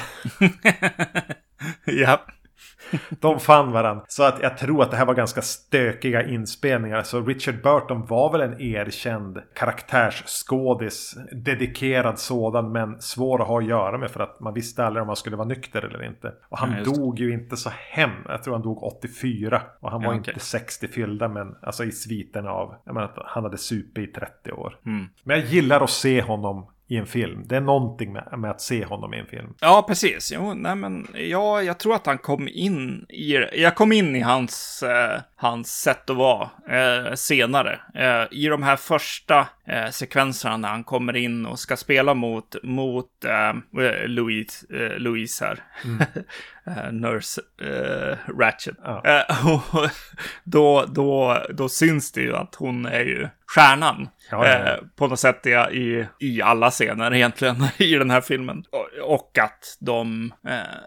ja. 1.84 2.20
De 3.20 3.40
fann 3.40 3.72
varandra. 3.72 4.04
Så 4.08 4.22
att 4.22 4.42
jag 4.42 4.58
tror 4.58 4.82
att 4.82 4.90
det 4.90 4.96
här 4.96 5.06
var 5.06 5.14
ganska 5.14 5.42
stökiga 5.42 6.26
inspelningar. 6.28 7.02
Så 7.02 7.20
Richard 7.20 7.62
Burton 7.62 8.06
var 8.06 8.32
väl 8.32 8.40
en 8.40 8.60
erkänd 8.60 9.38
karaktärsskådis. 9.54 11.16
Dedikerad 11.32 12.18
sådan 12.18 12.72
men 12.72 13.00
svår 13.00 13.42
att 13.42 13.48
ha 13.48 13.58
att 13.58 13.64
göra 13.66 13.98
med 13.98 14.10
för 14.10 14.20
att 14.20 14.40
man 14.40 14.54
visste 14.54 14.84
aldrig 14.84 15.02
om 15.02 15.08
han 15.08 15.16
skulle 15.16 15.36
vara 15.36 15.48
nykter 15.48 15.82
eller 15.82 16.04
inte. 16.04 16.32
Och 16.48 16.58
han 16.58 16.74
Ja, 16.78 16.84
dog 16.84 17.18
ju 17.18 17.32
inte 17.32 17.56
så 17.56 17.70
hem. 17.90 18.10
Jag 18.28 18.42
tror 18.42 18.54
han 18.54 18.62
dog 18.62 18.82
84. 18.82 19.62
Och 19.80 19.90
han 19.90 20.02
var 20.02 20.12
Ja, 20.12 20.20
okej. 20.20 20.32
inte 20.34 20.44
60 20.44 20.88
fyllda 20.88 21.28
men 21.28 21.54
alltså 21.62 21.84
i 21.84 21.92
sviten 21.92 22.46
av. 22.46 22.74
Jag 22.84 22.94
menar 22.94 23.22
han 23.26 23.44
hade 23.44 23.58
supit 23.58 24.08
i 24.08 24.12
30 24.12 24.52
år. 24.52 24.76
Mm. 24.86 25.06
Men 25.24 25.36
jag 25.36 25.46
gillar 25.46 25.80
att 25.80 25.90
se 25.90 26.22
honom 26.22 26.66
i 26.90 26.96
en 26.96 27.06
film. 27.06 27.44
Det 27.46 27.56
är 27.56 27.60
någonting 27.60 28.12
med, 28.12 28.34
med 28.38 28.50
att 28.50 28.60
se 28.60 28.84
honom 28.84 29.14
i 29.14 29.18
en 29.18 29.26
film. 29.26 29.54
Ja, 29.60 29.84
precis. 29.88 30.32
Jo, 30.34 30.54
nej 30.54 30.74
men 30.76 31.06
ja, 31.14 31.62
jag 31.62 31.78
tror 31.78 31.94
att 31.94 32.06
han 32.06 32.18
kom 32.18 32.48
in 32.48 33.06
i 33.08 33.32
Jag 33.62 33.74
kom 33.74 33.92
in 33.92 34.16
i 34.16 34.20
hans, 34.20 34.82
eh, 34.82 35.20
hans 35.40 35.80
sätt 35.80 36.10
att 36.10 36.16
vara 36.16 36.50
eh, 36.68 37.14
senare. 37.14 37.80
Eh, 37.94 38.26
I 38.30 38.46
de 38.46 38.62
här 38.62 38.76
första 38.76 39.48
eh, 39.66 39.90
sekvenserna 39.90 40.56
när 40.56 40.68
han 40.68 40.84
kommer 40.84 41.16
in 41.16 41.46
och 41.46 41.58
ska 41.58 41.76
spela 41.76 42.14
mot, 42.14 42.56
mot 42.62 43.24
eh, 43.24 43.54
Louise, 44.06 44.66
eh, 44.70 44.98
Louise 44.98 45.44
här. 45.44 45.62
Mm. 45.84 46.02
Eh, 46.66 46.92
Nurse 46.92 47.40
Ratchet. 48.38 48.76
Ja. 48.84 49.24
då, 50.44 50.84
då, 50.88 51.42
då 51.50 51.68
syns 51.68 52.12
det 52.12 52.20
ju 52.20 52.36
att 52.36 52.54
hon 52.54 52.86
är 52.86 53.00
ju 53.00 53.28
stjärnan. 53.54 54.08
Ja, 54.30 54.48
ja, 54.48 54.78
på 54.96 55.06
något 55.06 55.20
sätt 55.20 55.46
i, 55.46 56.06
i 56.18 56.42
alla 56.42 56.70
scener 56.70 57.14
egentligen 57.14 57.56
i 57.78 57.94
den 57.94 58.10
här 58.10 58.20
filmen. 58.20 58.64
Och, 58.70 59.14
och 59.14 59.38
att 59.38 59.76
de... 59.80 60.32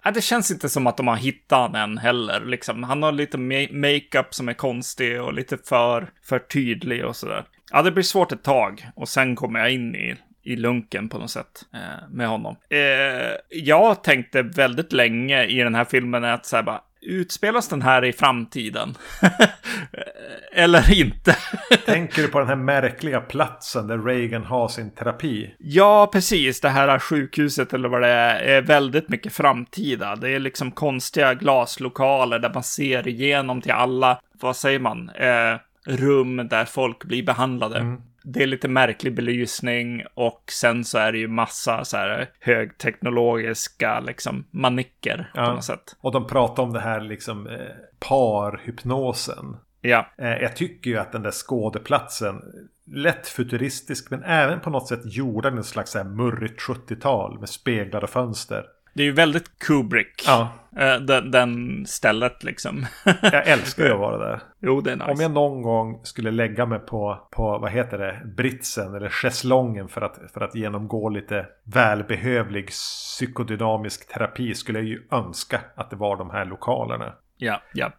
Eh, 0.06 0.12
det 0.14 0.22
känns 0.22 0.52
inte 0.52 0.70
som 0.70 0.88
att 0.88 0.98
de 0.98 1.08
har 1.08 1.16
hittat 1.16 1.60
honom 1.60 1.76
än 1.76 1.98
heller. 1.98 2.46
Liksom. 2.46 2.84
Han 2.84 3.04
har 3.04 3.12
lite 3.12 3.38
makeup 3.72 4.34
som 4.34 4.43
som 4.44 4.50
är 4.50 4.54
konstig 4.54 5.22
och 5.22 5.34
lite 5.34 5.58
för, 5.58 6.10
för 6.24 6.40
tydlig 6.40 7.06
och 7.06 7.16
sådär. 7.16 7.46
Ja, 7.72 7.82
det 7.82 7.92
blir 7.92 8.04
svårt 8.04 8.32
ett 8.32 8.44
tag 8.44 8.88
och 8.96 9.10
sen 9.10 9.36
kommer 9.36 9.60
jag 9.60 9.72
in 9.72 9.96
i 9.96 10.16
i 10.44 10.56
lunken 10.56 11.10
på 11.10 11.18
något 11.18 11.32
sätt 11.32 11.66
eh, 11.74 12.10
med 12.10 12.28
honom. 12.28 12.56
Eh, 12.70 13.38
jag 13.50 14.04
tänkte 14.04 14.42
väldigt 14.42 14.94
länge 14.94 15.46
i 15.46 15.58
den 15.58 15.76
här 15.76 15.86
filmen 15.86 16.24
att 16.24 16.46
så 16.46 16.56
här 16.56 16.64
bara, 16.64 16.82
utspelas 17.02 17.68
den 17.68 17.82
här 17.82 18.06
i 18.06 18.14
framtiden? 18.14 18.98
Eller 20.54 21.00
inte? 21.02 21.38
Tänker 21.86 22.22
du 22.22 22.28
på 22.28 22.40
den 22.40 22.48
här 22.48 22.56
märkliga 22.56 23.22
platsen 23.22 23.88
där 23.88 23.98
Reagan 23.98 24.44
har 24.44 24.68
sin 24.68 24.92
terapi? 24.92 25.56
Ja, 25.60 26.10
precis. 26.12 26.62
Det 26.62 26.70
här 26.70 27.00
sjukhuset 27.00 27.74
eller 27.74 27.90
vad 27.90 28.02
det 28.02 28.08
är, 28.08 28.40
är 28.40 28.62
väldigt 28.62 29.10
mycket 29.10 29.34
framtida. 29.34 30.16
Det 30.16 30.30
är 30.30 30.40
liksom 30.40 30.72
konstiga 30.72 31.34
glaslokaler 31.34 32.40
där 32.40 32.54
man 32.54 32.64
ser 32.64 33.08
igenom 33.08 33.62
till 33.62 33.72
alla, 33.72 34.20
vad 34.40 34.56
säger 34.56 34.80
man, 34.80 35.10
eh, 35.10 35.58
rum 35.86 36.48
där 36.50 36.66
folk 36.66 37.04
blir 37.04 37.24
behandlade. 37.24 37.80
Mm 37.80 38.02
det 38.24 38.44
är 38.44 38.48
lite 38.48 38.68
märklig 38.68 39.16
belysning 39.16 40.04
och 40.14 40.44
sen 40.52 40.84
så 40.84 40.98
är 40.98 41.12
det 41.12 41.18
ju 41.18 41.28
massa 41.28 41.86
så 41.86 41.98
här 41.98 42.30
högteknologiska 42.40 44.00
liksom 44.00 44.46
manicker 44.52 45.32
ja. 45.34 45.46
på 45.46 45.52
något 45.52 45.64
sätt. 45.64 45.96
Och 46.02 46.12
de 46.12 46.28
pratar 46.28 46.64
om 46.64 46.74
det 46.74 46.80
här 46.80 47.02
liksom 47.02 47.48
eh, 47.48 47.58
parhypnosen. 48.00 49.58
Ja. 49.82 50.08
Eh, 50.18 50.34
jag 50.34 50.56
tycker 50.56 50.90
ju 50.90 50.98
att 50.98 51.12
den 51.12 51.24
där 51.24 51.32
skådeplatsen 51.32 52.42
lätt 52.86 53.28
futuristisk 53.28 54.12
men 54.12 54.24
även 54.24 54.60
på 54.60 54.70
något 54.70 54.88
sätt 54.88 55.02
gjord 55.04 55.46
en 55.46 55.64
slags 55.64 55.92
så 55.92 55.98
här 55.98 56.06
murrigt 56.06 56.62
70-tal 56.62 57.40
med 57.40 57.50
speglar 57.50 58.04
och 58.04 58.10
fönster. 58.10 58.66
Det 58.94 59.04
är 59.04 59.06
ju 59.06 59.12
väldigt 59.12 59.60
Kubrick. 59.60 60.24
Ja. 60.28 60.50
Eh, 60.78 60.96
den, 60.96 61.32
den 61.32 61.86
stället 61.86 62.44
liksom. 62.44 62.86
jag 63.22 63.48
älskar 63.48 63.86
ju 63.86 63.92
att 63.92 64.00
vara 64.00 64.18
där. 64.18 64.40
Jo, 64.60 64.82
det 64.82 64.92
är 64.92 64.96
nice. 64.96 65.12
Om 65.12 65.20
jag 65.20 65.32
någon 65.32 65.62
gång 65.62 66.00
skulle 66.04 66.32
lägga 66.32 66.66
mig 66.66 66.80
på, 66.80 67.28
på 67.32 67.58
vad 67.58 67.72
heter 67.72 67.98
det, 67.98 68.22
britsen 68.26 68.96
eller 68.96 69.10
schäslongen 69.10 69.88
för 69.88 70.02
att, 70.02 70.20
för 70.34 70.42
att 70.42 70.56
genomgå 70.56 71.10
lite 71.10 71.46
välbehövlig 71.64 72.68
psykodynamisk 72.68 74.14
terapi 74.14 74.56
skulle 74.56 74.80
jag 74.80 74.88
ju 74.88 75.08
önska 75.12 75.62
att 75.76 75.90
det 75.90 75.96
var 75.96 76.18
de 76.18 76.30
här 76.30 76.46
lokalerna. 76.46 77.14
Ja, 77.38 77.62
ja. 77.74 77.92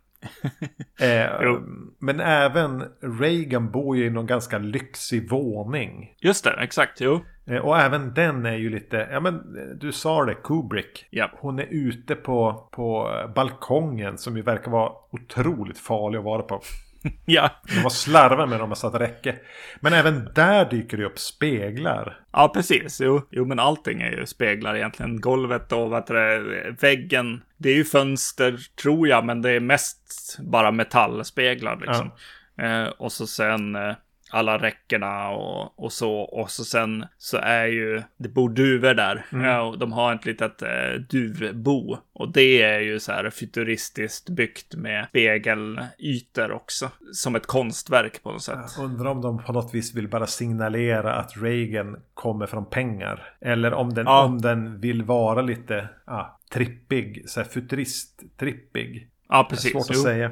Eh, 1.00 1.58
men 1.98 2.20
även 2.20 2.84
Reagan 3.20 3.70
bor 3.70 3.96
ju 3.96 4.06
i 4.06 4.10
någon 4.10 4.26
ganska 4.26 4.58
lyxig 4.58 5.30
våning. 5.30 6.14
Just 6.20 6.44
det, 6.44 6.50
exakt. 6.50 7.00
Jo. 7.00 7.20
Eh, 7.46 7.56
och 7.56 7.78
även 7.78 8.14
den 8.14 8.46
är 8.46 8.56
ju 8.56 8.70
lite, 8.70 9.08
ja 9.10 9.20
men 9.20 9.42
du 9.80 9.92
sa 9.92 10.24
det, 10.24 10.34
Kubrick. 10.34 11.06
Ja. 11.10 11.30
Hon 11.40 11.58
är 11.58 11.66
ute 11.70 12.14
på, 12.14 12.68
på 12.72 13.10
balkongen 13.34 14.18
som 14.18 14.36
ju 14.36 14.42
verkar 14.42 14.70
vara 14.70 14.92
otroligt 15.10 15.78
farlig 15.78 16.18
att 16.18 16.24
vara 16.24 16.42
på. 16.42 16.60
ja. 17.24 17.50
De 17.74 17.82
var 17.82 17.90
slarvar 17.90 18.46
med 18.46 18.60
dem 18.60 18.70
och 18.70 18.78
satt 18.78 18.94
räcke. 18.94 19.36
Men 19.80 19.92
även 19.92 20.28
där 20.34 20.70
dyker 20.70 20.96
det 20.96 21.04
upp 21.04 21.18
speglar. 21.18 22.20
Ja, 22.32 22.48
precis. 22.54 23.00
Jo, 23.00 23.22
jo 23.30 23.44
men 23.44 23.58
allting 23.58 24.02
är 24.02 24.10
ju 24.10 24.26
speglar 24.26 24.76
egentligen. 24.76 25.20
Golvet 25.20 25.72
och 25.72 25.90
vad 25.90 26.06
det, 26.06 26.40
väggen. 26.80 27.42
Det 27.56 27.70
är 27.70 27.74
ju 27.74 27.84
fönster, 27.84 28.58
tror 28.82 29.08
jag, 29.08 29.24
men 29.24 29.42
det 29.42 29.50
är 29.50 29.60
mest 29.60 30.36
bara 30.38 30.70
metallspeglar 30.70 31.76
liksom. 31.76 32.10
Ja. 32.56 32.64
Eh, 32.64 32.88
och 32.88 33.12
så 33.12 33.26
sen 33.26 33.76
eh, 33.76 33.94
alla 34.34 34.58
räckena 34.58 35.28
och, 35.28 35.84
och 35.84 35.92
så. 35.92 36.12
Och 36.12 36.50
så 36.50 36.64
sen 36.64 37.06
så 37.18 37.36
är 37.36 37.66
ju, 37.66 38.02
det 38.16 38.28
bor 38.28 38.48
duvor 38.48 38.94
där. 38.94 39.26
Mm. 39.32 39.44
Ja, 39.44 39.62
och 39.62 39.78
de 39.78 39.92
har 39.92 40.14
ett 40.14 40.26
litet 40.26 40.62
eh, 40.62 41.00
duvbo. 41.10 41.96
Och 42.12 42.32
det 42.32 42.62
är 42.62 42.80
ju 42.80 43.00
så 43.00 43.12
här 43.12 43.30
futuristiskt 43.30 44.28
byggt 44.28 44.74
med 44.74 45.06
spegelytor 45.08 46.52
också. 46.52 46.90
Som 47.12 47.36
ett 47.36 47.46
konstverk 47.46 48.22
på 48.22 48.32
något 48.32 48.42
sätt. 48.42 48.58
Jag 48.76 48.84
undrar 48.84 49.10
om 49.10 49.20
de 49.20 49.42
på 49.42 49.52
något 49.52 49.74
vis 49.74 49.94
vill 49.94 50.08
bara 50.08 50.26
signalera 50.26 51.14
att 51.14 51.32
Reagan 51.36 51.96
kommer 52.14 52.46
från 52.46 52.70
pengar. 52.70 53.22
Eller 53.40 53.72
om 53.72 53.94
den, 53.94 54.06
ja. 54.06 54.24
om 54.24 54.40
den 54.40 54.80
vill 54.80 55.02
vara 55.02 55.42
lite 55.42 55.88
ja, 56.06 56.40
trippig, 56.52 57.22
så 57.26 57.40
här 57.40 57.48
futurist-trippig. 57.48 59.08
Ja, 59.28 59.46
precis. 59.50 59.72
svårt 59.72 59.90
att 59.90 59.96
jo. 59.96 60.02
säga. 60.02 60.30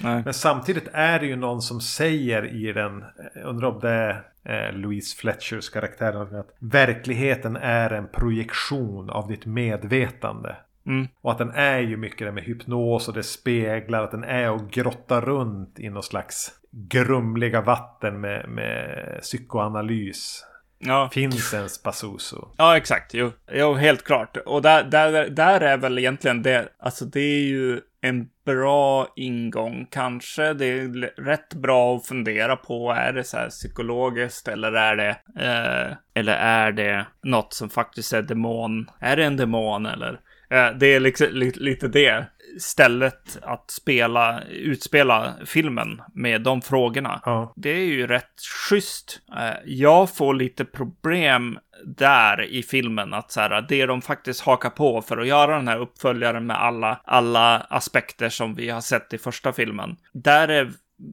Nej. 0.00 0.22
Men 0.24 0.34
samtidigt 0.34 0.88
är 0.92 1.18
det 1.18 1.26
ju 1.26 1.36
någon 1.36 1.62
som 1.62 1.80
säger 1.80 2.46
i 2.46 2.72
den, 2.72 3.04
undrar 3.44 3.68
om 3.68 3.80
det 3.80 3.90
är 3.90 4.22
eh, 4.44 4.72
Louise 4.72 5.16
Fletchers 5.16 5.70
karaktär, 5.70 6.38
att 6.38 6.56
verkligheten 6.58 7.56
är 7.56 7.90
en 7.90 8.08
projektion 8.08 9.10
av 9.10 9.28
ditt 9.28 9.46
medvetande. 9.46 10.56
Mm. 10.86 11.08
Och 11.20 11.32
att 11.32 11.38
den 11.38 11.50
är 11.50 11.78
ju 11.78 11.96
mycket 11.96 12.26
det 12.26 12.32
med 12.32 12.44
hypnos 12.44 13.08
och 13.08 13.14
det 13.14 13.22
speglar 13.22 14.02
att 14.02 14.10
den 14.10 14.24
är 14.24 14.50
och 14.50 14.70
grottar 14.70 15.20
runt 15.20 15.78
i 15.78 15.90
någon 15.90 16.02
slags 16.02 16.52
grumliga 16.70 17.60
vatten 17.60 18.20
med, 18.20 18.48
med 18.48 19.18
psykoanalys. 19.22 20.44
Ja. 20.78 21.10
Finns 21.12 21.54
en 21.54 21.68
Spasuso. 21.68 22.48
Ja, 22.56 22.76
exakt. 22.76 23.14
Jo, 23.14 23.32
jo 23.52 23.74
helt 23.74 24.04
klart. 24.04 24.36
Och 24.36 24.62
där, 24.62 24.84
där, 24.84 25.28
där 25.30 25.60
är 25.60 25.76
väl 25.76 25.98
egentligen 25.98 26.42
det, 26.42 26.68
alltså 26.78 27.04
det 27.04 27.20
är 27.20 27.42
ju 27.42 27.80
en 28.08 28.28
bra 28.46 29.12
ingång 29.16 29.86
kanske. 29.90 30.52
Det 30.54 30.66
är 30.66 30.88
rätt 31.22 31.54
bra 31.54 31.96
att 31.96 32.06
fundera 32.06 32.56
på. 32.56 32.92
Är 32.92 33.12
det 33.12 33.24
så 33.24 33.36
här 33.36 33.48
psykologiskt 33.48 34.48
eller 34.48 34.72
är 34.72 34.96
det, 34.96 35.10
eh, 35.40 35.96
eller 36.14 36.36
är 36.36 36.72
det 36.72 37.06
något 37.22 37.52
som 37.52 37.70
faktiskt 37.70 38.12
är 38.12 38.22
demon? 38.22 38.90
Är 39.00 39.16
det 39.16 39.24
en 39.24 39.36
demon 39.36 39.86
eller? 39.86 40.20
Eh, 40.50 40.70
det 40.80 40.86
är 40.86 41.00
liksom, 41.00 41.26
lite 41.54 41.88
det 41.88 42.26
stället 42.60 43.38
att 43.42 43.70
spela, 43.70 44.42
utspela 44.42 45.34
filmen 45.46 46.02
med 46.14 46.42
de 46.42 46.62
frågorna. 46.62 47.20
Ja. 47.24 47.52
Det 47.56 47.70
är 47.70 47.84
ju 47.84 48.06
rätt 48.06 48.40
schysst. 48.68 49.20
Eh, 49.36 49.56
jag 49.64 50.16
får 50.16 50.34
lite 50.34 50.64
problem 50.64 51.58
där 51.84 52.42
i 52.42 52.62
filmen 52.62 53.14
att 53.14 53.32
så 53.32 53.40
här, 53.40 53.66
det 53.68 53.86
de 53.86 54.02
faktiskt 54.02 54.40
hakar 54.40 54.70
på 54.70 55.02
för 55.02 55.18
att 55.18 55.26
göra 55.26 55.56
den 55.56 55.68
här 55.68 55.78
uppföljaren 55.78 56.46
med 56.46 56.62
alla, 56.62 57.00
alla 57.04 57.60
aspekter 57.60 58.28
som 58.28 58.54
vi 58.54 58.68
har 58.70 58.80
sett 58.80 59.12
i 59.12 59.18
första 59.18 59.52
filmen. 59.52 59.96
Där 60.12 60.48
är 60.48 60.70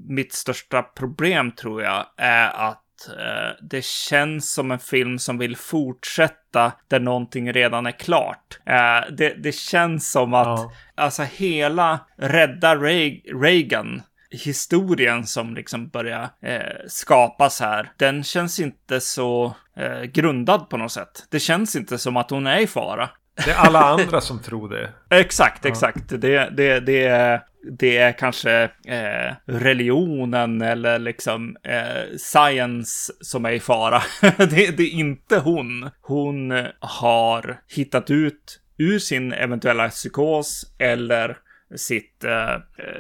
mitt 0.08 0.34
största 0.34 0.82
problem 0.82 1.52
tror 1.52 1.84
jag 1.84 2.06
är 2.18 2.70
att 2.70 2.85
det 3.62 3.86
känns 3.86 4.54
som 4.54 4.72
en 4.72 4.80
film 4.80 5.20
som 5.20 5.38
vill 5.38 5.58
fortsätta 5.58 6.72
där 6.88 7.00
någonting 7.00 7.54
redan 7.54 7.86
är 7.86 7.92
klart. 7.92 8.60
Eh, 8.66 9.14
det, 9.18 9.44
det 9.44 9.56
känns 9.56 10.12
som 10.12 10.34
att 10.34 10.48
ja. 10.48 10.72
alltså 10.96 11.24
hela 11.24 12.00
rädda 12.18 12.76
Reagan 12.76 14.02
historien 14.44 15.26
som 15.26 15.56
liksom 15.56 15.90
börjar 15.90 16.30
eh, 16.42 16.60
skapas 16.88 17.60
här, 17.60 17.92
den 17.98 18.24
känns 18.24 18.60
inte 18.60 19.02
så 19.02 19.56
eh, 19.78 20.02
grundad 20.02 20.70
på 20.70 20.78
något 20.78 20.92
sätt. 20.92 21.28
Det 21.30 21.40
känns 21.40 21.76
inte 21.76 21.98
som 21.98 22.18
att 22.18 22.30
hon 22.30 22.48
är 22.48 22.60
i 22.60 22.68
fara. 22.68 23.10
Det 23.36 23.52
är 23.52 23.56
alla 23.56 23.80
andra 23.80 24.22
som 24.22 24.40
tror 24.40 24.70
det. 24.70 24.90
exakt, 25.10 25.66
exakt. 25.66 26.12
Ja. 26.12 26.18
Det, 26.18 26.50
det, 26.50 26.80
det, 26.80 27.06
är, 27.06 27.42
det 27.72 27.98
är 27.98 28.12
kanske 28.12 28.64
eh, 28.86 29.34
religionen 29.46 30.62
eller 30.62 31.00
liksom 31.00 31.58
eh, 31.64 32.18
science 32.18 33.14
som 33.22 33.46
är 33.46 33.52
i 33.52 33.60
fara. 33.60 34.02
det, 34.38 34.78
det 34.78 34.84
är 34.84 34.94
inte 34.94 35.40
hon. 35.40 35.90
Hon 36.02 36.68
har 36.80 37.62
hittat 37.68 38.10
ut 38.10 38.60
ur 38.78 39.00
sin 39.00 39.34
eventuella 39.34 39.90
psykos 39.90 40.74
eller 40.78 41.38
sitt, 41.76 42.24
eh, 42.24 42.56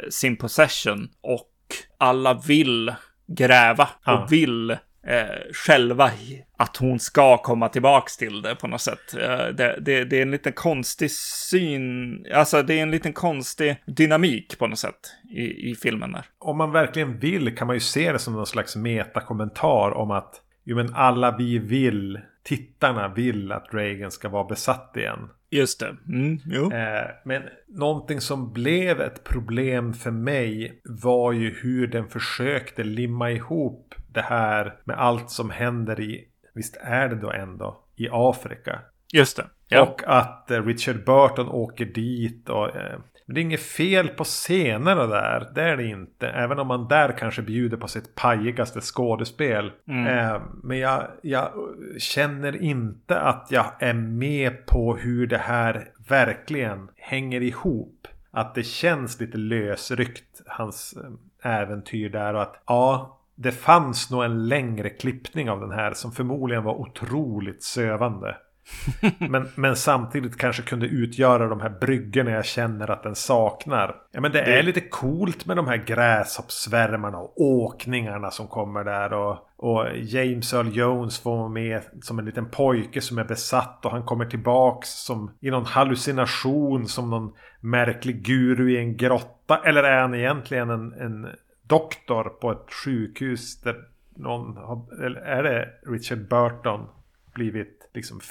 sin 0.10 0.38
possession 0.38 1.10
och 1.22 1.52
alla 1.98 2.34
vill 2.34 2.94
gräva 3.28 3.90
och 4.06 4.32
vill 4.32 4.78
eh, 5.06 5.54
själva 5.54 6.12
att 6.58 6.78
hon 6.78 7.00
ska 7.00 7.38
komma 7.38 7.70
tillbaks 7.70 8.18
till 8.18 8.42
det 8.42 8.56
på 8.56 8.68
något 8.68 8.82
sätt. 8.82 9.14
Eh, 9.14 9.48
det, 9.48 9.78
det, 9.82 10.04
det, 10.04 10.18
är 10.18 10.22
en 10.22 10.32
liten 10.32 10.54
konstig 10.54 11.12
syn, 11.12 12.26
alltså 12.34 12.64
det 12.64 12.80
är 12.80 12.84
en 12.84 12.92
liten 12.92 13.14
konstig 13.14 13.84
dynamik 13.86 14.60
på 14.60 14.68
något 14.68 14.80
sätt 14.80 15.14
i, 15.30 15.72
i 15.72 15.76
filmen 15.76 16.12
där. 16.12 16.26
Om 16.40 16.58
man 16.58 16.72
verkligen 16.72 17.20
vill 17.20 17.58
kan 17.58 17.68
man 17.68 17.76
ju 17.76 17.80
se 17.80 18.12
det 18.12 18.20
som 18.20 18.34
någon 18.34 18.46
slags 18.46 18.76
metakommentar 18.76 19.92
om 19.92 20.12
att 20.12 20.42
jo 20.64 20.76
men 20.76 20.94
alla 20.94 21.38
vi 21.38 21.60
vill 21.60 22.20
tittarna 22.44 23.08
vill 23.08 23.52
att 23.52 23.68
Reagan 23.72 24.12
ska 24.12 24.30
vara 24.30 24.44
besatt 24.44 24.92
igen. 24.98 25.30
Just 25.56 25.80
det. 25.80 25.96
Mm. 26.08 26.40
Eh, 26.72 27.10
men 27.24 27.44
någonting 27.68 28.22
som 28.22 28.54
blev 28.54 29.02
ett 29.02 29.24
problem 29.24 29.94
för 29.94 30.12
mig 30.12 30.82
var 30.86 31.32
ju 31.32 31.56
hur 31.62 31.88
den 31.88 32.08
försökte 32.08 32.84
limma 32.84 33.32
ihop 33.32 33.96
det 34.08 34.22
här 34.22 34.80
med 34.84 34.98
allt 35.00 35.30
som 35.30 35.50
händer 35.50 36.00
i, 36.00 36.28
visst 36.54 36.78
är 36.82 37.10
det 37.10 37.16
då 37.16 37.32
ändå, 37.32 37.84
i 37.96 38.08
Afrika. 38.12 38.82
Just 39.14 39.38
det. 39.38 39.48
Ja. 39.68 39.82
Och 39.82 40.02
att 40.06 40.52
eh, 40.52 40.66
Richard 40.66 41.06
Burton 41.06 41.50
åker 41.50 41.86
dit 41.86 42.50
och 42.50 42.76
eh, 42.76 43.00
men 43.26 43.36
det 43.36 43.42
är 43.42 43.44
inget 43.44 43.62
fel 43.62 44.08
på 44.08 44.24
scenerna 44.24 45.08
där. 45.08 45.52
Det 45.56 45.62
är 45.62 45.78
det 45.78 45.86
inte. 45.86 46.28
Även 46.28 46.60
om 46.60 46.68
man 46.68 46.88
där 46.88 47.18
kanske 47.18 47.42
bjuder 47.42 47.78
på 47.78 47.88
sitt 47.88 48.16
pajigaste 48.16 48.82
skådespel. 48.82 49.72
Mm. 49.88 50.08
Eh, 50.08 50.42
men 50.64 50.78
jag, 50.78 51.08
jag 51.22 51.52
känner 51.98 52.62
inte 52.62 53.20
att 53.20 53.48
jag 53.50 53.66
är 53.80 53.94
med 53.94 54.66
på 54.66 54.96
hur 54.96 55.28
det 55.28 55.38
här 55.38 55.88
verkligen 56.08 56.90
hänger 56.98 57.42
ihop. 57.42 58.08
Att 58.32 58.56
det 58.56 58.64
känns 58.64 59.20
lite 59.20 59.38
lösryckt, 59.38 60.42
hans 60.48 60.98
äventyr 61.44 62.10
där. 62.10 62.34
Och 62.34 62.42
att 62.42 62.64
ja, 62.68 63.20
det 63.36 63.52
fanns 63.52 64.12
nog 64.12 64.24
en 64.24 64.48
längre 64.48 64.90
klippning 64.90 65.50
av 65.50 65.60
den 65.60 65.72
här 65.72 65.94
som 65.94 66.12
förmodligen 66.12 66.64
var 66.64 66.74
otroligt 66.74 67.64
sövande. 67.64 68.38
men, 69.18 69.48
men 69.56 69.76
samtidigt 69.76 70.38
kanske 70.38 70.62
kunde 70.62 70.86
utgöra 70.86 71.48
de 71.48 71.62
här 71.62 71.70
bryggorna 71.70 72.32
jag 72.32 72.46
känner 72.46 72.92
att 72.92 73.04
den 73.04 73.16
saknar. 73.16 73.96
Ja 74.12 74.22
men 74.22 74.32
det, 74.32 74.42
det... 74.42 74.60
är 74.60 74.64
lite 74.64 74.82
coolt 74.82 75.46
med 75.46 75.58
de 75.58 75.68
här 75.68 75.78
gräshoppsvärmarna 75.78 77.18
och 77.18 77.42
åkningarna 77.42 78.32
som 78.32 78.48
kommer 78.48 78.84
där. 78.84 79.14
Och, 79.14 79.38
och 79.58 79.86
James 79.98 80.54
Earl 80.54 80.68
Jones 80.68 81.20
får 81.20 81.38
vara 81.38 81.50
med 81.50 81.82
som 82.02 82.20
en 82.20 82.26
liten 82.26 82.50
pojke 82.50 83.02
som 83.02 83.18
är 83.18 83.24
besatt. 83.24 83.86
Och 83.86 83.92
han 83.92 84.04
kommer 84.04 84.26
tillbaks 84.26 84.90
som 84.90 85.32
i 85.40 85.52
någon 85.52 85.66
hallucination 85.66 86.88
som 86.88 87.10
någon 87.10 87.34
märklig 87.60 88.26
guru 88.26 88.72
i 88.72 88.78
en 88.78 88.98
grotta. 88.98 89.62
Eller 89.66 89.84
är 89.84 90.02
han 90.02 90.16
egentligen 90.16 90.70
en, 90.70 90.94
en 90.94 91.28
doktor 91.64 92.24
på 92.24 92.52
ett 92.52 92.74
sjukhus 92.74 93.62
där 93.62 93.76
någon 94.16 94.58
har, 94.58 95.04
eller 95.06 95.22
är 95.22 95.44
det 95.44 95.70
Richard 95.88 96.28
Burton 96.30 96.88
blivit 97.34 97.75
liksom 97.96 98.22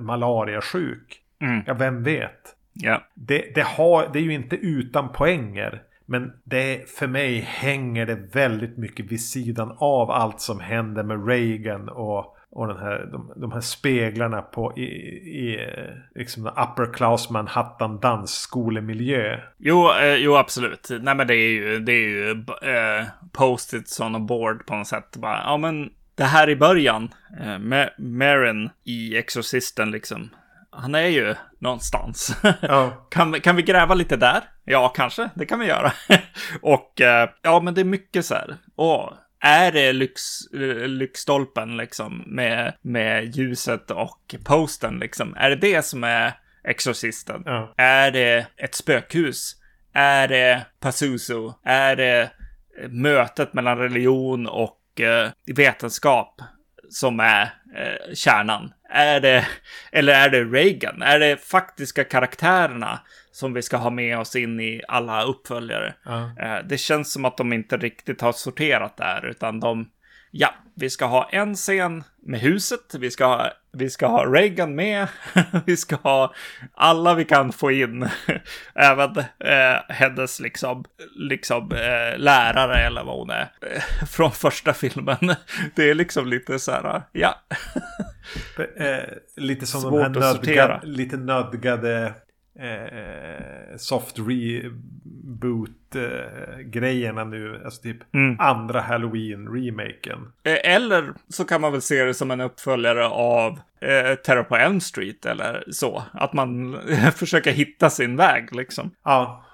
malariasjuk. 0.00 1.20
Mm. 1.40 1.62
Ja, 1.66 1.74
vem 1.74 2.02
vet? 2.02 2.56
Ja. 2.72 3.02
Det, 3.14 3.54
det, 3.54 3.62
har, 3.62 4.08
det 4.12 4.18
är 4.18 4.22
ju 4.22 4.34
inte 4.34 4.56
utan 4.56 5.12
poänger. 5.12 5.82
Men 6.06 6.32
det, 6.44 6.90
för 6.90 7.06
mig 7.06 7.40
hänger 7.40 8.06
det 8.06 8.14
väldigt 8.14 8.76
mycket 8.76 9.12
vid 9.12 9.20
sidan 9.20 9.76
av 9.78 10.10
allt 10.10 10.40
som 10.40 10.60
händer 10.60 11.02
med 11.02 11.28
Reagan 11.28 11.88
och, 11.88 12.36
och 12.50 12.68
den 12.68 12.78
här, 12.78 13.08
de, 13.12 13.32
de 13.36 13.52
här 13.52 13.60
speglarna 13.60 14.42
på 14.42 14.72
i, 14.76 14.82
i 14.82 15.68
liksom 16.14 16.46
upper 16.46 16.92
class 16.92 17.30
Manhattan 17.30 18.00
dansskolemiljö. 18.00 19.40
Jo, 19.58 19.90
eh, 20.02 20.14
jo, 20.14 20.36
absolut. 20.36 20.90
Nej, 21.00 21.14
men 21.14 21.26
det 21.26 21.34
är 21.34 21.50
ju, 21.50 21.78
det 21.78 21.92
är 21.92 22.08
ju 22.08 22.30
eh, 22.62 23.06
post-its 23.32 24.00
on 24.00 24.14
a 24.14 24.18
board 24.18 24.66
på 24.66 24.76
något 24.76 24.86
sätt. 24.86 25.16
Bara, 25.16 25.42
ja, 25.44 25.56
men 25.56 25.90
det 26.14 26.24
här 26.24 26.50
i 26.50 26.56
början, 26.56 27.14
eh, 27.40 27.58
med 27.58 27.90
Marin 27.98 28.70
i 28.84 29.16
Exorcisten 29.16 29.90
liksom. 29.90 30.30
Han 30.70 30.94
är 30.94 31.06
ju 31.08 31.34
någonstans. 31.58 32.36
Ja. 32.60 33.08
kan, 33.10 33.40
kan 33.40 33.56
vi 33.56 33.62
gräva 33.62 33.94
lite 33.94 34.16
där? 34.16 34.42
Ja, 34.64 34.88
kanske. 34.88 35.30
Det 35.34 35.46
kan 35.46 35.60
vi 35.60 35.66
göra. 35.66 35.92
och 36.62 37.00
eh, 37.00 37.30
ja, 37.42 37.60
men 37.60 37.74
det 37.74 37.80
är 37.80 37.84
mycket 37.84 38.24
så 38.26 38.34
här. 38.34 38.56
Åh, 38.76 39.12
är 39.40 39.72
det 39.72 39.92
lyx, 39.92 40.22
lyxstolpen 40.86 41.76
liksom 41.76 42.22
med, 42.26 42.74
med 42.82 43.36
ljuset 43.36 43.90
och 43.90 44.34
posten 44.44 44.98
liksom? 44.98 45.34
Är 45.36 45.50
det 45.50 45.56
det 45.56 45.82
som 45.82 46.04
är 46.04 46.32
Exorcisten? 46.64 47.42
Ja. 47.46 47.74
Är 47.76 48.10
det 48.10 48.46
ett 48.56 48.74
spökhus? 48.74 49.56
Är 49.92 50.28
det 50.28 50.66
Pazuzu? 50.80 51.52
Är 51.64 51.96
det 51.96 52.30
mötet 52.88 53.54
mellan 53.54 53.78
religion 53.78 54.46
och 54.46 54.78
eh, 54.78 54.83
vetenskap 55.46 56.40
som 56.90 57.20
är 57.20 57.42
eh, 57.76 58.14
kärnan? 58.14 58.72
Är 58.90 59.20
det, 59.20 59.46
eller 59.92 60.12
är 60.12 60.30
det 60.30 60.44
Reagan? 60.44 61.02
Är 61.02 61.18
det 61.18 61.36
faktiska 61.36 62.04
karaktärerna 62.04 63.00
som 63.32 63.52
vi 63.52 63.62
ska 63.62 63.76
ha 63.76 63.90
med 63.90 64.18
oss 64.18 64.36
in 64.36 64.60
i 64.60 64.82
alla 64.88 65.22
uppföljare? 65.22 65.94
Ja. 66.04 66.34
Eh, 66.40 66.64
det 66.64 66.78
känns 66.78 67.12
som 67.12 67.24
att 67.24 67.36
de 67.36 67.52
inte 67.52 67.76
riktigt 67.76 68.20
har 68.20 68.32
sorterat 68.32 68.96
där, 68.96 69.26
utan 69.26 69.60
de, 69.60 69.90
ja, 70.30 70.54
vi 70.74 70.90
ska 70.90 71.04
ha 71.04 71.28
en 71.32 71.54
scen 71.54 72.04
med 72.22 72.40
huset, 72.40 72.94
vi 72.98 73.10
ska 73.10 73.26
ha, 73.26 73.50
vi 73.74 73.90
ska 73.90 74.06
ha 74.06 74.24
Reagan 74.24 74.74
med, 74.74 75.08
vi 75.66 75.76
ska 75.76 75.96
ha 75.96 76.34
alla 76.74 77.14
vi 77.14 77.24
kan 77.24 77.52
få 77.52 77.70
in, 77.70 78.08
även 78.74 79.18
eh, 79.18 79.78
hennes 79.88 80.40
liksom, 80.40 80.84
liksom 81.16 81.72
eh, 81.72 82.18
lärare 82.18 82.76
eller 82.76 83.04
vad 83.04 83.18
hon 83.18 83.30
är, 83.30 83.50
eh, 83.60 84.06
från 84.10 84.32
första 84.32 84.72
filmen. 84.72 85.34
Det 85.74 85.90
är 85.90 85.94
liksom 85.94 86.26
lite 86.26 86.58
så 86.58 86.72
här, 86.72 87.02
ja. 87.12 87.40
Eh, 88.76 89.14
lite 89.36 89.66
som 89.66 89.80
Svårt 89.80 90.14
de 90.14 90.22
här 90.22 90.34
nödga, 90.34 90.80
lite 90.82 91.16
nödgade 91.16 92.14
eh, 92.58 93.76
soft 93.76 94.18
reboot 94.18 95.94
eh, 95.96 96.58
grejerna 96.64 97.24
nu. 97.24 97.60
Alltså 97.64 97.82
typ 97.82 98.14
Mm. 98.14 98.36
andra 98.40 98.80
Halloween-remaken. 98.80 100.32
Eh, 100.44 100.74
Eller 100.74 101.14
så 101.28 101.44
kan 101.44 101.60
man 101.60 101.72
väl 101.72 101.82
se 101.82 102.04
det 102.04 102.14
som 102.14 102.30
en 102.30 102.40
uppföljare 102.40 103.06
av 103.08 103.52
eh, 103.80 104.14
Terror 104.14 104.42
på 104.42 104.56
Elm 104.56 104.80
Street 104.80 105.26
eller 105.26 105.64
så. 105.70 106.02
Att 106.12 106.32
man 106.32 106.78
försöker 107.16 107.52
hitta 107.52 107.90
sin 107.90 108.16
väg 108.16 108.54
liksom. 108.54 108.90
Ja, 109.04 109.44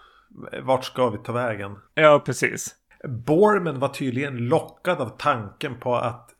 vart 0.62 0.84
ska 0.84 1.10
vi 1.10 1.18
ta 1.18 1.32
vägen? 1.32 1.76
Ja, 1.94 2.22
precis. 2.26 2.74
Borman 3.08 3.78
var 3.78 3.88
tydligen 3.88 4.36
lockad 4.36 5.00
av 5.00 5.08
tanken 5.18 5.80
på 5.80 5.96
att 5.96 6.30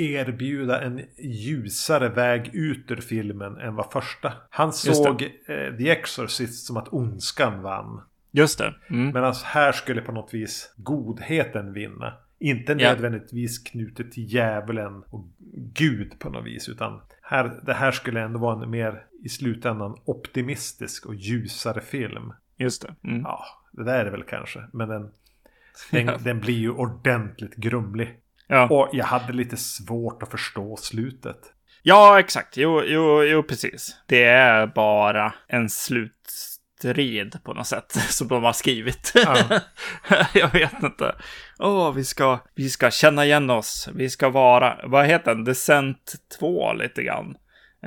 erbjuda 0.00 0.80
en 0.80 1.00
ljusare 1.18 2.08
väg 2.08 2.50
ut 2.52 2.90
ur 2.90 3.00
filmen 3.00 3.58
än 3.58 3.74
vad 3.74 3.92
första. 3.92 4.32
Han 4.50 4.72
såg 4.72 5.22
eh, 5.22 5.76
The 5.78 5.90
Exorcist 5.90 6.66
som 6.66 6.76
att 6.76 6.92
ondskan 6.92 7.62
vann. 7.62 8.00
Just 8.30 8.58
det. 8.58 8.74
Mm. 8.90 9.06
Medan 9.06 9.34
här 9.44 9.72
skulle 9.72 10.00
på 10.02 10.12
något 10.12 10.34
vis 10.34 10.74
godheten 10.76 11.72
vinna. 11.72 12.14
Inte 12.38 12.74
nödvändigtvis 12.74 13.58
knutet 13.58 14.12
till 14.12 14.32
djävulen 14.32 15.02
och 15.10 15.28
Gud 15.74 16.18
på 16.18 16.30
något 16.30 16.46
vis. 16.46 16.68
Utan 16.68 17.00
här, 17.22 17.60
det 17.62 17.74
här 17.74 17.92
skulle 17.92 18.20
ändå 18.20 18.38
vara 18.38 18.62
en 18.62 18.70
mer 18.70 19.04
i 19.24 19.28
slutändan 19.28 19.96
optimistisk 20.04 21.06
och 21.06 21.14
ljusare 21.14 21.80
film. 21.80 22.32
Just 22.56 22.82
det. 22.82 22.94
Mm. 23.08 23.20
Ja, 23.20 23.44
det 23.72 23.84
där 23.84 23.98
är 23.98 24.04
det 24.04 24.10
väl 24.10 24.22
kanske. 24.22 24.64
Men 24.72 24.88
den, 24.88 25.10
den, 25.90 26.22
den 26.24 26.40
blir 26.40 26.58
ju 26.58 26.70
ordentligt 26.70 27.56
grumlig. 27.56 28.20
Ja. 28.50 28.68
Och 28.68 28.88
jag 28.92 29.04
hade 29.04 29.32
lite 29.32 29.56
svårt 29.56 30.22
att 30.22 30.30
förstå 30.30 30.76
slutet. 30.76 31.36
ja, 31.82 32.20
exakt. 32.20 32.56
Jo, 32.56 32.82
jo, 32.84 33.22
jo, 33.24 33.42
precis. 33.42 33.96
Det 34.06 34.24
är 34.24 34.66
bara 34.66 35.34
en 35.48 35.68
slutstrid 35.70 37.38
på 37.44 37.54
något 37.54 37.66
sätt 37.66 37.92
som 38.08 38.28
de 38.28 38.44
har 38.44 38.52
skrivit. 38.52 39.12
Ja. 39.14 39.36
Jag 40.34 40.52
vet 40.52 40.82
inte. 40.82 41.14
Åh, 41.58 41.92
vi 41.92 42.04
ska, 42.04 42.38
vi 42.54 42.68
ska 42.70 42.90
känna 42.90 43.24
igen 43.24 43.50
oss. 43.50 43.88
Vi 43.94 44.10
ska 44.10 44.28
vara, 44.28 44.78
vad 44.84 45.06
heter 45.06 45.34
den? 45.34 45.44
Descent 45.44 46.14
2 46.38 46.72
lite 46.72 47.02
grann. 47.02 47.34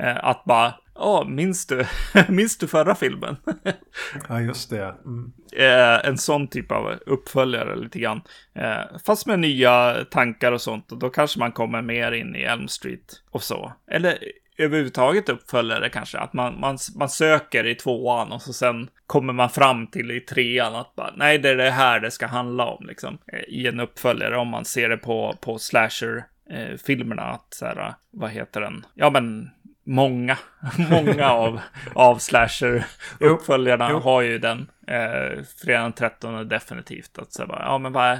Eh, 0.00 0.24
att 0.24 0.44
bara, 0.44 0.74
åh, 0.94 1.28
minns 1.28 1.66
du, 1.66 1.86
minns 2.28 2.58
du 2.58 2.68
förra 2.68 2.94
filmen? 2.94 3.36
Ja, 4.28 4.40
just 4.40 4.70
det. 4.70 4.94
Mm. 5.04 5.32
eh, 5.56 6.08
en 6.08 6.18
sån 6.18 6.48
typ 6.48 6.72
av 6.72 6.98
uppföljare 7.06 7.76
lite 7.76 7.98
grann. 7.98 8.20
Eh, 8.54 8.98
fast 9.06 9.26
med 9.26 9.38
nya 9.38 10.04
tankar 10.10 10.52
och 10.52 10.60
sånt. 10.60 10.92
Och 10.92 10.98
då 10.98 11.10
kanske 11.10 11.38
man 11.38 11.52
kommer 11.52 11.82
mer 11.82 12.12
in 12.12 12.36
i 12.36 12.42
Elm 12.42 12.68
Street 12.68 13.22
och 13.30 13.42
så. 13.42 13.72
Eller 13.90 14.18
överhuvudtaget 14.58 15.28
uppföljare 15.28 15.88
kanske. 15.88 16.18
Att 16.18 16.32
man, 16.32 16.60
man, 16.60 16.78
man 16.96 17.08
söker 17.08 17.66
i 17.66 17.74
tvåan 17.74 18.32
och 18.32 18.42
så 18.42 18.52
sen 18.52 18.90
kommer 19.06 19.32
man 19.32 19.50
fram 19.50 19.86
till 19.86 20.10
i 20.10 20.20
trean 20.20 20.74
att 20.74 20.94
bara, 20.94 21.12
nej, 21.16 21.38
det 21.38 21.48
är 21.48 21.56
det 21.56 21.70
här 21.70 22.00
det 22.00 22.10
ska 22.10 22.26
handla 22.26 22.66
om 22.66 22.86
liksom. 22.86 23.18
Eh, 23.32 23.40
I 23.48 23.66
en 23.66 23.80
uppföljare 23.80 24.36
om 24.36 24.48
man 24.48 24.64
ser 24.64 24.88
det 24.88 24.96
på, 24.96 25.36
på 25.40 25.58
slasher-filmerna. 25.58 27.22
att 27.22 27.54
så 27.54 27.66
här, 27.66 27.94
vad 28.10 28.30
heter 28.30 28.60
den? 28.60 28.86
Ja, 28.94 29.10
men 29.10 29.50
många, 29.84 30.38
många 30.90 31.30
av, 31.30 31.60
av 31.94 32.18
slasher-uppföljarna 32.18 34.00
har 34.00 34.22
ju 34.22 34.38
den 34.38 34.66
Eh, 34.86 35.42
fredag 35.62 35.82
den 35.82 35.92
13 35.92 36.48
definitivt. 36.48 37.18
Att 37.18 37.32
säga 37.32 37.48
ja 37.50 37.78
men 37.78 37.92
vad 37.92 38.04
är, 38.06 38.18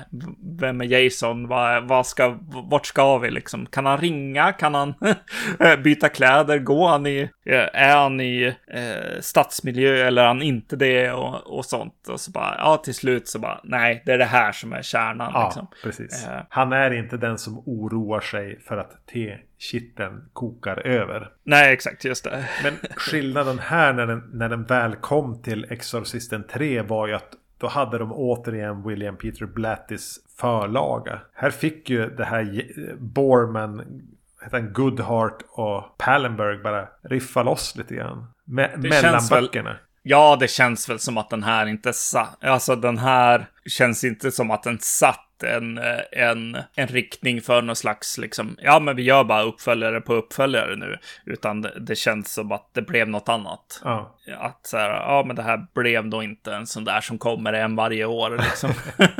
vem 0.58 0.80
är 0.80 0.84
Jason? 0.84 1.48
Vad, 1.48 1.88
vad 1.88 2.06
ska, 2.06 2.38
vart 2.70 2.86
ska 2.86 3.18
vi 3.18 3.30
liksom? 3.30 3.66
Kan 3.66 3.86
han 3.86 3.98
ringa? 3.98 4.52
Kan 4.52 4.74
han 4.74 4.94
byta 5.84 6.08
kläder? 6.08 6.58
Går 6.58 6.88
han 6.88 7.06
i, 7.06 7.30
eh, 7.46 7.68
är 7.72 7.96
han 7.96 8.20
i 8.20 8.54
eh, 8.68 9.20
stadsmiljö 9.20 10.06
eller 10.06 10.22
är 10.22 10.26
han 10.26 10.42
inte 10.42 10.76
det? 10.76 11.12
Och, 11.12 11.58
och 11.58 11.64
sånt. 11.64 12.08
Och 12.08 12.20
så 12.20 12.30
bara, 12.30 12.54
ja 12.58 12.76
till 12.76 12.94
slut 12.94 13.28
så 13.28 13.38
bara, 13.38 13.60
nej 13.64 14.02
det 14.06 14.12
är 14.12 14.18
det 14.18 14.24
här 14.24 14.52
som 14.52 14.72
är 14.72 14.82
kärnan. 14.82 15.30
Ja, 15.34 15.44
liksom. 15.44 15.68
precis. 15.82 16.26
Eh. 16.26 16.40
Han 16.48 16.72
är 16.72 16.90
inte 16.90 17.16
den 17.16 17.38
som 17.38 17.62
oroar 17.66 18.20
sig 18.20 18.60
för 18.60 18.76
att 18.76 19.06
te 19.06 19.38
kitteln 19.58 20.28
kokar 20.32 20.86
över. 20.86 21.30
Nej, 21.44 21.72
exakt, 21.72 22.04
just 22.04 22.24
det. 22.24 22.48
Men 22.62 22.74
skillnaden 22.96 23.58
här 23.58 23.92
när 23.92 24.06
den, 24.06 24.30
när 24.32 24.48
den 24.48 24.64
väl 24.64 24.96
kom 24.96 25.42
till 25.42 25.66
Exorcisten 25.70 26.44
3 26.54 26.82
var 26.82 27.06
ju 27.06 27.14
att 27.14 27.34
då 27.58 27.66
hade 27.68 27.98
de 27.98 28.12
återigen 28.12 28.88
William 28.88 29.16
Peter 29.16 29.46
Blattys 29.46 30.18
förlaga. 30.40 31.20
Här 31.32 31.50
fick 31.50 31.90
ju 31.90 32.10
det 32.10 32.24
här 32.24 32.62
Borman, 32.98 34.02
heter 34.42 34.60
han 34.60 34.72
Goodhart 34.72 35.42
och 35.50 35.98
Pallenberg 35.98 36.58
bara 36.58 36.88
riffa 37.02 37.42
loss 37.42 37.76
lite 37.76 37.94
grann. 37.94 38.26
Me 38.44 38.76
mellan 38.76 39.20
böckerna. 39.30 39.70
Väl, 39.70 39.78
ja, 40.02 40.36
det 40.40 40.48
känns 40.48 40.88
väl 40.88 40.98
som 40.98 41.18
att 41.18 41.30
den 41.30 41.42
här 41.42 41.66
inte. 41.66 41.92
Alltså 42.40 42.76
den 42.76 42.98
här 42.98 43.46
känns 43.66 44.04
inte 44.04 44.30
som 44.30 44.50
att 44.50 44.62
den 44.62 44.78
satt 44.80 45.42
en, 45.42 45.80
en, 46.12 46.56
en 46.74 46.86
riktning 46.86 47.42
för 47.42 47.62
någon 47.62 47.76
slags, 47.76 48.18
liksom, 48.18 48.56
ja 48.62 48.80
men 48.80 48.96
vi 48.96 49.02
gör 49.02 49.24
bara 49.24 49.42
uppföljare 49.42 50.00
på 50.00 50.14
uppföljare 50.14 50.76
nu. 50.76 50.98
Utan 51.26 51.62
det, 51.62 51.80
det 51.80 51.96
känns 51.96 52.32
som 52.32 52.52
att 52.52 52.70
det 52.72 52.82
blev 52.82 53.08
något 53.08 53.28
annat. 53.28 53.80
Ja. 53.84 54.16
Att 54.38 54.66
så 54.66 54.76
här, 54.76 54.90
ja 54.90 55.24
men 55.26 55.36
det 55.36 55.42
här 55.42 55.66
blev 55.74 56.08
då 56.08 56.22
inte 56.22 56.54
en 56.54 56.66
sån 56.66 56.84
där 56.84 57.00
som 57.00 57.18
kommer 57.18 57.52
en 57.52 57.76
varje 57.76 58.04
år 58.04 58.38
liksom. 58.38 58.72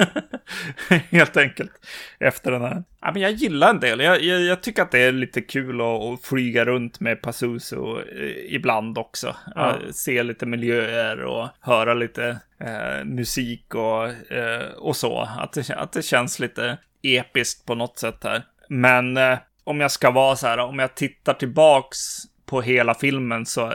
Helt 1.11 1.37
enkelt. 1.37 1.73
Efter 2.19 2.51
den 2.51 2.63
här. 2.63 2.85
Ja, 3.01 3.11
men 3.13 3.23
jag 3.23 3.33
gillar 3.33 3.71
en 3.71 3.81
del. 3.81 4.01
Jag, 4.01 4.23
jag, 4.23 4.41
jag 4.41 4.63
tycker 4.63 4.83
att 4.83 4.91
det 4.91 4.99
är 4.99 5.13
lite 5.13 5.41
kul 5.41 5.81
att, 5.81 5.87
att 5.87 6.25
flyga 6.25 6.65
runt 6.65 7.01
med 7.01 7.23
Pazuzu 7.23 7.77
eh, 7.77 8.55
ibland 8.55 8.99
också. 8.99 9.37
Ja. 9.55 9.77
Se 9.93 10.23
lite 10.23 10.47
miljöer 10.47 11.25
och 11.25 11.49
höra 11.61 11.95
lite 11.95 12.39
eh, 12.61 13.05
musik 13.05 13.75
och, 13.75 14.33
eh, 14.33 14.69
och 14.69 14.97
så. 14.97 15.29
Att 15.39 15.53
det, 15.53 15.71
att 15.71 15.93
det 15.93 16.03
känns 16.03 16.39
lite 16.39 16.79
episkt 17.03 17.67
på 17.67 17.75
något 17.75 17.99
sätt 17.99 18.25
här. 18.25 18.43
Men 18.69 19.17
eh, 19.17 19.39
om 19.65 19.81
jag 19.81 19.91
ska 19.91 20.11
vara 20.11 20.37
så 20.37 20.47
här, 20.47 20.59
om 20.59 20.79
jag 20.79 20.95
tittar 20.95 21.35
tillbaks 21.35 21.99
på 22.47 22.61
hela 22.61 22.95
filmen 22.95 23.47
så 23.47 23.75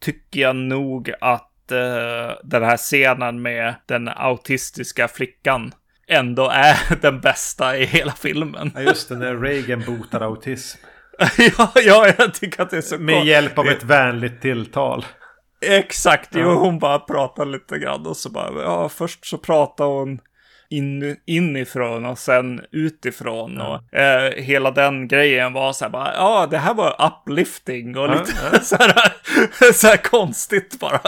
tycker 0.00 0.40
jag 0.40 0.56
nog 0.56 1.12
att 1.20 1.72
eh, 1.72 2.36
den 2.44 2.62
här 2.62 2.76
scenen 2.76 3.42
med 3.42 3.74
den 3.86 4.08
autistiska 4.08 5.08
flickan 5.08 5.74
ändå 6.08 6.50
är 6.50 6.76
den 7.00 7.20
bästa 7.20 7.76
i 7.78 7.84
hela 7.84 8.12
filmen. 8.12 8.72
Ja, 8.74 8.80
just 8.80 9.08
det, 9.08 9.16
när 9.16 9.36
Reagan 9.36 9.84
botar 9.86 10.20
autism. 10.20 10.78
ja, 11.58 11.72
ja, 11.74 12.12
jag 12.18 12.34
tycker 12.34 12.62
att 12.62 12.70
det 12.70 12.76
är 12.76 12.80
så 12.80 12.98
Med 12.98 13.26
hjälp 13.26 13.58
av 13.58 13.66
ett 13.66 13.82
vänligt 13.82 14.40
tilltal. 14.40 15.04
Exakt, 15.68 16.34
ja. 16.34 16.40
jo, 16.40 16.50
hon 16.50 16.78
bara 16.78 16.98
pratar 16.98 17.44
lite 17.44 17.78
grann 17.78 18.06
och 18.06 18.16
så 18.16 18.30
bara, 18.30 18.62
ja, 18.62 18.88
först 18.88 19.26
så 19.26 19.38
pratar 19.38 19.84
hon 19.84 20.18
in, 20.70 21.16
inifrån 21.26 22.04
och 22.04 22.18
sen 22.18 22.60
utifrån. 22.72 23.56
Ja. 23.58 23.80
Och 23.92 23.98
eh, 23.98 24.32
hela 24.32 24.70
den 24.70 25.08
grejen 25.08 25.52
var 25.52 25.72
så 25.72 25.84
här 25.84 25.92
bara, 25.92 26.14
ja, 26.14 26.46
det 26.50 26.58
här 26.58 26.74
var 26.74 27.06
uplifting 27.06 27.98
och 27.98 28.04
ja, 28.04 28.14
lite 28.14 28.32
ja. 28.52 28.58
så, 28.62 28.76
här, 28.76 29.72
så 29.72 29.86
här 29.86 29.96
konstigt 29.96 30.80
bara. 30.80 31.00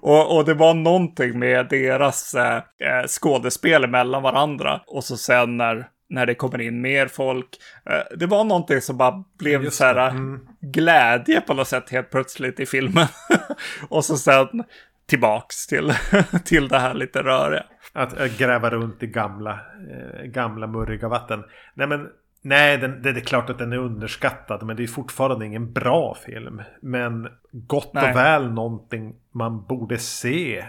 Och, 0.00 0.36
och 0.36 0.44
det 0.44 0.54
var 0.54 0.74
någonting 0.74 1.38
med 1.38 1.68
deras 1.68 2.34
eh, 2.34 2.62
skådespel 3.06 3.86
mellan 3.86 4.22
varandra. 4.22 4.80
Och 4.86 5.04
så 5.04 5.16
sen 5.16 5.56
när 5.56 5.86
när 6.10 6.26
det 6.26 6.34
kommer 6.34 6.60
in 6.60 6.80
mer 6.80 7.06
folk. 7.06 7.48
Eh, 7.86 8.16
det 8.16 8.26
var 8.26 8.44
någonting 8.44 8.80
som 8.80 8.96
bara 8.96 9.24
blev 9.38 9.62
Just 9.62 9.76
så 9.76 9.84
här 9.84 10.10
mm. 10.10 10.40
glädje 10.60 11.40
på 11.40 11.54
något 11.54 11.68
sätt 11.68 11.90
helt 11.90 12.10
plötsligt 12.10 12.60
i 12.60 12.66
filmen. 12.66 13.06
och 13.88 14.04
så 14.04 14.16
sen 14.16 14.64
tillbaks 15.06 15.66
till, 15.66 15.92
till 16.44 16.68
det 16.68 16.78
här 16.78 16.94
lite 16.94 17.22
röriga. 17.22 17.64
Att 17.92 18.38
gräva 18.38 18.70
runt 18.70 19.02
i 19.02 19.06
gamla, 19.06 19.60
eh, 19.90 20.24
gamla 20.24 20.66
murriga 20.66 21.08
vatten. 21.08 21.44
Nej 21.74 21.86
men 21.86 22.08
Nej, 22.42 22.78
den, 22.78 23.02
det 23.02 23.10
är 23.10 23.20
klart 23.20 23.50
att 23.50 23.58
den 23.58 23.72
är 23.72 23.76
underskattad. 23.76 24.62
Men 24.62 24.76
det 24.76 24.82
är 24.82 24.86
fortfarande 24.86 25.46
ingen 25.46 25.72
bra 25.72 26.16
film. 26.26 26.62
Men 26.82 27.28
gott 27.52 27.90
Nej. 27.94 28.10
och 28.10 28.16
väl 28.16 28.50
någonting 28.52 29.14
man 29.32 29.66
borde 29.66 29.98
se 29.98 30.58
Eh, 30.58 30.64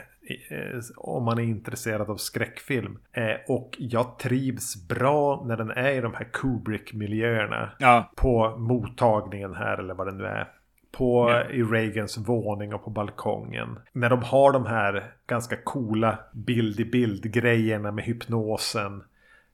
om 0.95 1.23
man 1.23 1.37
är 1.39 1.43
intresserad 1.43 2.09
av 2.09 2.17
skräckfilm. 2.17 2.99
Eh, 3.11 3.35
och 3.47 3.75
jag 3.79 4.19
trivs 4.19 4.87
bra 4.87 5.43
när 5.47 5.57
den 5.57 5.71
är 5.71 5.91
i 5.91 6.01
de 6.01 6.13
här 6.13 6.27
Kubrick-miljöerna. 6.33 7.71
Ja. 7.79 8.11
På 8.15 8.57
mottagningen 8.57 9.53
här 9.53 9.77
eller 9.77 9.93
vad 9.93 10.07
det 10.07 10.13
nu 10.13 10.25
är. 10.25 10.47
På, 10.91 11.29
ja. 11.29 11.49
I 11.49 11.63
Reagans 11.63 12.17
våning 12.17 12.73
och 12.73 12.83
på 12.83 12.89
balkongen. 12.89 13.79
När 13.93 14.09
de 14.09 14.23
har 14.23 14.51
de 14.51 14.65
här 14.65 15.11
ganska 15.27 15.55
coola 15.55 16.19
bild-i-bild-grejerna 16.33 17.91
med 17.91 18.03
hypnosen. 18.03 19.03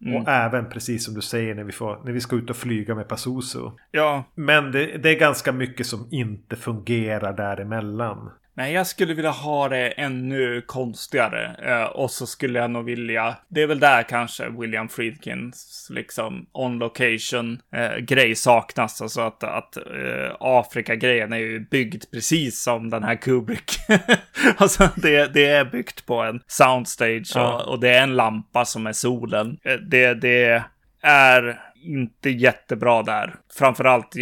Mm. 0.02 0.16
Och 0.16 0.30
även 0.30 0.70
precis 0.70 1.06
som 1.06 1.14
du 1.14 1.22
säger 1.22 1.56
när 1.56 1.64
vi, 1.64 1.72
får, 1.72 2.02
när 2.06 2.12
vi 2.12 2.22
ska 2.22 2.36
ut 2.36 2.50
och 2.50 2.56
flyga 2.56 2.96
med 2.96 3.08
Pazuzu. 3.08 3.72
Ja. 3.92 4.24
Men 4.36 4.72
det, 4.72 4.98
det, 4.98 5.10
är 5.10 5.20
ganska 5.20 5.52
mycket 5.52 5.86
som 5.86 6.08
inte 6.12 6.56
fungerar 6.56 7.34
däremellan. 7.34 8.32
Nej, 8.58 8.74
jag 8.74 8.88
skulle 8.88 9.14
vilja 9.14 9.32
ha 9.32 9.70
det 9.70 9.88
ännu 9.88 10.62
konstigare. 10.62 11.56
Eh, 11.64 11.84
och 11.84 12.12
så 12.12 12.28
skulle 12.28 12.60
jag 12.60 12.72
nog 12.72 12.86
vilja, 12.86 13.36
det 13.48 13.62
är 13.62 13.68
väl 13.68 13.80
där 13.80 14.04
kanske 14.04 14.50
William 14.50 14.90
Friedkins 14.90 15.88
liksom 15.94 16.46
on 16.52 16.80
location 16.80 17.60
eh, 17.74 17.98
grej 17.98 18.36
saknas. 18.36 19.02
Alltså 19.02 19.22
att, 19.22 19.44
att 19.44 19.78
eh, 19.78 20.36
Afrika-grejen 20.40 21.34
är 21.34 21.38
ju 21.38 21.60
byggd 21.60 22.04
precis 22.12 22.64
som 22.64 22.90
den 22.90 23.04
här 23.04 23.16
Kubrick. 23.16 23.72
alltså 24.58 24.90
det, 24.96 25.34
det 25.34 25.46
är 25.46 25.66
byggt 25.66 26.06
på 26.06 26.22
en 26.22 26.42
soundstage 26.48 27.32
ja. 27.36 27.54
och, 27.54 27.74
och, 27.74 27.80
det 27.80 27.90
är 27.90 28.04
en 28.04 28.16
lampa 28.16 28.66
som 28.66 28.88
är 28.88 28.94
solen. 28.94 29.58
Eh, 29.64 29.76
det, 29.76 30.14
det 30.14 30.64
är 31.02 31.60
inte 31.84 32.30
jättebra 32.30 33.04
där. 33.04 33.36
Framförallt 33.54 34.16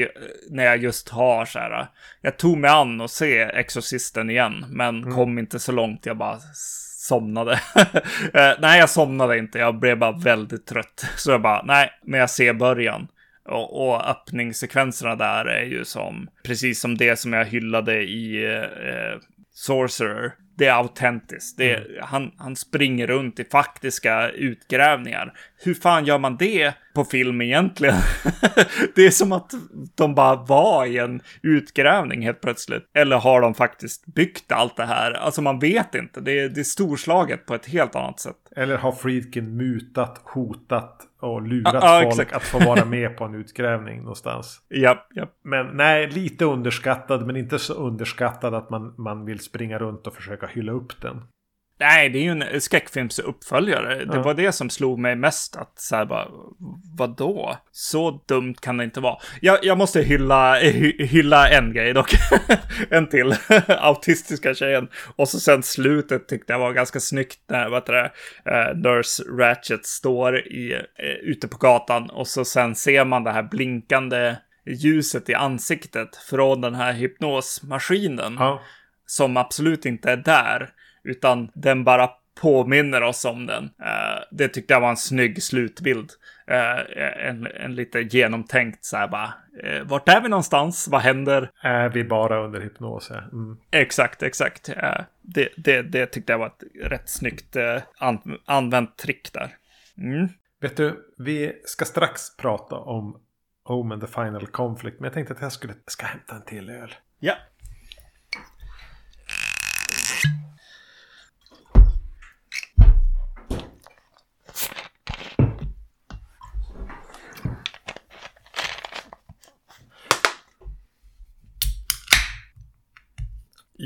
när 0.50 0.63
jag 0.63 0.78
just 0.78 1.10
har 1.10 1.46
så 1.46 1.60
här. 1.60 1.88
Jag 2.22 2.38
tog 2.38 2.58
mig 2.58 2.70
an 2.70 3.02
och 3.02 3.12
se 3.12 3.39
Exorcisten 3.41 4.30
igen, 4.30 4.65
men 4.70 5.04
mm. 5.04 5.15
kom 5.15 5.39
inte 5.39 5.60
så 5.60 5.72
långt. 5.72 6.06
Jag 6.06 6.18
bara 6.18 6.39
somnade. 7.08 7.60
Eh, 8.34 8.54
nej, 8.60 8.80
jag 8.80 8.89
somnade 8.89 9.38
inte. 9.38 9.60
Jag 9.60 9.80
blev 9.80 9.98
bara 9.98 10.18
väldigt 10.18 10.65
trött. 10.65 11.06
Så 11.15 11.32
jag 11.32 11.41
bara, 11.41 11.63
nej, 11.63 11.91
men 12.04 12.20
jag 12.20 12.30
ser 12.30 12.54
början. 12.54 13.08
Och, 13.46 13.88
och 13.88 14.10
öppningssekvenserna 14.10 15.15
där 15.15 15.46
är 15.46 15.63
ju 15.63 15.86
som, 15.86 16.30
precis 16.44 16.80
som 16.80 16.98
det 16.98 17.20
som 17.20 17.34
jag 17.34 17.46
hyllade 17.46 18.02
i 18.04 18.54
eh, 18.56 19.20
Sorcerer 19.54 20.32
det 20.58 20.65
är 20.65 20.74
autentiskt. 20.74 21.58
Det 21.58 21.72
är, 21.72 21.86
mm. 21.86 21.98
han, 22.02 22.32
han 22.38 22.56
springer 22.56 23.08
runt 23.08 23.39
i 23.39 23.44
faktiska 23.44 24.30
utgrävningar. 24.30 25.34
Hur 25.58 25.74
fan 25.74 26.06
gör 26.06 26.18
man 26.18 26.38
det 26.38 26.74
på 26.94 27.04
film 27.04 27.41
egentligen? 27.41 27.96
det 28.96 29.06
är 29.06 29.12
som 29.12 29.32
att 29.32 29.52
de 29.96 30.15
bara 30.15 30.36
var 30.36 30.86
i 30.86 30.98
en 30.98 31.22
utgrävning 31.44 32.22
helt 32.22 32.41
plötsligt. 32.41 32.84
Eller 32.94 33.18
har 33.18 33.41
de 33.41 33.54
faktiskt 33.54 34.06
byggt 34.06 34.52
allt 34.52 34.78
det 34.78 34.86
här? 34.86 35.12
Alltså 35.12 35.41
man 35.41 35.60
vet 35.60 35.96
inte. 35.96 36.22
Det 36.22 36.39
är, 36.39 36.50
det 36.50 36.60
är 36.60 36.63
storslaget 36.63 37.46
på 37.46 37.56
ett 37.56 37.65
helt 37.65 37.96
annat 37.96 38.20
sätt. 38.20 38.36
Eller 38.56 38.78
har 38.78 38.91
Friedkin 38.91 39.58
mutat, 39.58 40.22
hotat 40.24 41.02
och 41.20 41.41
lurat 41.41 41.84
ah, 41.84 42.02
folk 42.02 42.13
exakt. 42.13 42.36
att 42.36 42.44
få 42.44 42.60
vara 42.60 42.86
med 42.86 43.18
på 43.18 43.24
en 43.24 43.36
utgrävning 43.36 44.00
någonstans? 44.00 44.62
Ja, 44.68 45.08
ja. 45.13 45.28
Men 45.44 45.68
nej, 45.68 46.08
lite 46.08 46.46
underskattad, 46.46 47.26
men 47.26 47.36
inte 47.36 47.60
så 47.60 47.74
underskattad 47.74 48.54
att 48.54 48.70
man, 48.70 48.94
man 48.98 49.26
vill 49.26 49.39
springa 49.39 49.80
runt 49.80 50.08
och 50.08 50.15
försöka 50.15 50.48
hylla 50.48 50.72
upp 50.72 51.02
den. 51.02 51.22
Nej, 51.80 52.10
det 52.10 52.20
är 52.20 52.24
ju 52.24 52.30
en 52.30 52.62
skräckfilmsuppföljare. 52.62 53.98
Ja. 54.00 54.14
Det 54.14 54.20
var 54.20 54.34
det 54.34 54.52
som 54.52 54.70
slog 54.70 55.00
mig 55.00 55.16
mest. 55.16 55.56
Att 55.56 55.80
så 55.80 55.96
här 55.96 56.06
bara, 56.06 56.28
vadå? 56.98 57.58
Så 57.72 58.24
dumt 58.28 58.56
kan 58.62 58.78
det 58.78 58.84
inte 58.84 59.00
vara. 59.00 59.18
Jag, 59.42 59.60
jag 59.62 59.78
måste 59.78 60.02
hylla, 60.02 60.60
hy, 60.60 61.06
hylla 61.06 61.50
en 61.50 61.74
grej 61.74 61.94
dock. 61.94 62.12
en 62.90 63.10
till. 63.10 63.36
Autistiska 63.68 64.54
tjejen. 64.54 64.88
Och 65.16 65.30
så 65.30 65.40
sen 65.40 65.64
slutet 65.64 66.28
tyckte 66.28 66.54
jag 66.54 66.60
var 66.60 66.74
ganska 66.74 67.00
snyggt. 67.00 67.40
När 67.48 67.70
vad 67.70 67.86
det, 67.86 68.12
uh, 68.50 68.78
Nurse 68.78 69.24
Ratchet 69.24 69.86
står 69.86 70.48
i, 70.48 70.74
uh, 70.74 71.30
ute 71.30 71.48
på 71.48 71.58
gatan. 71.58 72.10
Och 72.10 72.28
så 72.28 72.46
sen 72.46 72.76
ser 72.76 73.06
man 73.06 73.24
det 73.24 73.32
här 73.32 73.44
blinkande 73.44 74.36
ljuset 74.66 75.30
i 75.30 75.34
ansiktet 75.34 76.16
från 76.16 76.62
den 76.62 76.76
här 76.76 76.94
hypnosmaskinen. 76.94 78.36
Ja. 78.40 78.62
Som 79.06 79.38
absolut 79.38 79.86
inte 79.86 80.12
är 80.12 80.18
där. 80.18 80.70
Utan 81.06 81.52
den 81.54 81.84
bara 81.84 82.10
påminner 82.41 83.02
oss 83.02 83.26
om 83.26 83.46
den. 83.46 83.63
Uh, 83.63 84.24
det 84.32 84.48
tyckte 84.48 84.74
jag 84.74 84.82
var 84.82 84.89
en 84.89 84.98
snygg 84.98 85.44
slutbild. 85.44 86.12
Uh, 86.52 87.28
en, 87.28 87.48
en 87.48 87.76
lite 87.76 88.00
genomtänkt 88.02 88.86
så 88.86 88.98
här 88.98 89.08
bara. 89.08 89.34
Uh, 89.63 89.84
vart 89.84 90.10
är 90.10 90.22
vi 90.22 90.30
någonstans? 90.30 90.88
Vad 90.88 91.02
händer? 91.02 91.52
Är 91.62 91.89
vi 91.89 92.04
bara 92.04 92.46
under 92.46 92.62
hypnos? 92.62 93.12
Mm. 93.12 93.58
Exakt, 93.72 94.24
exakt. 94.24 94.70
det, 95.22 95.50
det, 95.58 95.82
det 95.82 96.06
tyckte 96.06 96.34
jag 96.34 96.39
var 96.39 96.48
ett 96.48 96.63
rätt 96.91 97.10
snyggt 97.10 97.56
an, 97.98 98.39
använt 98.46 98.98
trick 98.98 99.34
där. 99.34 99.56
Mm. 99.98 100.28
Vet 100.62 100.78
du, 100.78 101.13
vi 101.18 101.62
ska 101.65 101.86
strax 101.86 102.38
prata 102.38 102.75
om 102.75 103.21
Omen 103.65 104.00
the 104.00 104.08
Final 104.08 104.48
Conflict. 104.48 105.00
Men 105.00 105.06
jag 105.06 105.13
tänkte 105.13 105.34
att 105.34 105.42
jag 105.42 105.52
skulle 105.52 105.73
ska 105.88 106.06
hämta 106.06 106.36
en 106.36 106.42
till 106.42 106.69
öl. 106.69 106.94
Ja. 107.19 107.34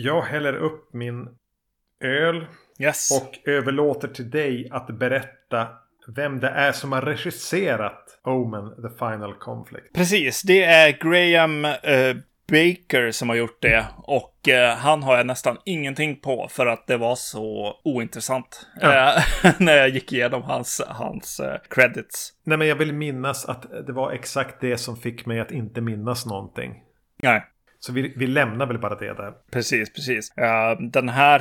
Jag 0.02 0.22
häller 0.22 0.54
upp 0.54 0.94
min 0.94 1.28
öl. 2.04 2.46
Yes. 2.80 3.22
Och 3.22 3.50
överlåter 3.50 4.08
till 4.08 4.30
dig 4.30 4.68
att 4.72 4.88
berätta 4.88 5.68
vem 6.08 6.40
det 6.40 6.50
är 6.50 6.72
som 6.72 6.92
har 6.92 7.02
regisserat 7.02 8.20
Omen, 8.24 8.70
The 8.70 8.98
Final 9.00 9.34
Conflict. 9.34 9.94
Precis, 9.94 10.42
det 10.42 10.64
är 10.64 10.92
Graham 10.92 11.66
uh, 11.66 12.22
Baker 12.48 13.12
som 13.12 13.30
har 13.30 13.36
gjort 13.36 13.62
det. 13.62 13.86
Och 13.98 14.36
uh, 14.48 14.78
han 14.78 15.04
har 15.04 15.18
jag 15.18 15.26
nästan 15.26 15.58
ingenting 15.66 16.20
på 16.20 16.48
för 16.52 16.66
att 16.66 16.88
det 16.88 16.98
var 16.98 17.16
så 17.16 17.80
ointressant. 17.84 18.68
Ja. 18.82 19.16
Uh, 19.46 19.52
när 19.60 19.78
jag 19.78 19.90
gick 19.90 20.14
igenom 20.14 20.44
hans, 20.44 20.82
hans 20.88 21.42
credits. 21.70 22.34
Nej, 22.44 22.58
men 22.58 22.68
jag 22.68 22.76
vill 22.76 22.94
minnas 22.94 23.46
att 23.46 23.66
det 23.88 23.94
var 23.94 24.12
exakt 24.12 24.62
det 24.62 24.78
som 24.78 24.98
fick 24.98 25.26
mig 25.26 25.40
att 25.40 25.52
inte 25.52 25.82
minnas 25.82 26.26
någonting. 26.26 26.84
Nej. 27.24 27.44
Så 27.80 27.94
vi, 27.94 28.14
vi 28.16 28.28
lämnar 28.28 28.66
väl 28.66 28.80
bara 28.80 28.96
det 28.96 29.14
där. 29.14 29.34
Precis, 29.52 29.94
precis. 29.94 30.34
den 30.92 31.10
här 31.10 31.40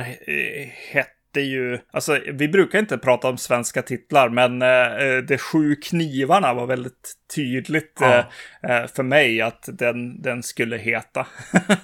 hette 0.93 1.13
det 1.31 1.39
är 1.39 1.45
ju, 1.45 1.79
alltså 1.91 2.19
vi 2.33 2.47
brukar 2.47 2.79
inte 2.79 2.97
prata 2.97 3.29
om 3.29 3.37
svenska 3.37 3.81
titlar, 3.81 4.29
men 4.29 4.61
eh, 4.61 5.23
De 5.23 5.37
sju 5.37 5.75
knivarna 5.75 6.53
var 6.53 6.67
väldigt 6.67 7.13
tydligt 7.35 7.97
ja. 7.99 8.25
eh, 8.63 8.81
eh 8.81 8.87
för 8.87 9.03
mig 9.03 9.41
att 9.41 9.69
den, 9.73 10.21
den 10.21 10.43
skulle 10.43 10.77
heta. 10.77 11.27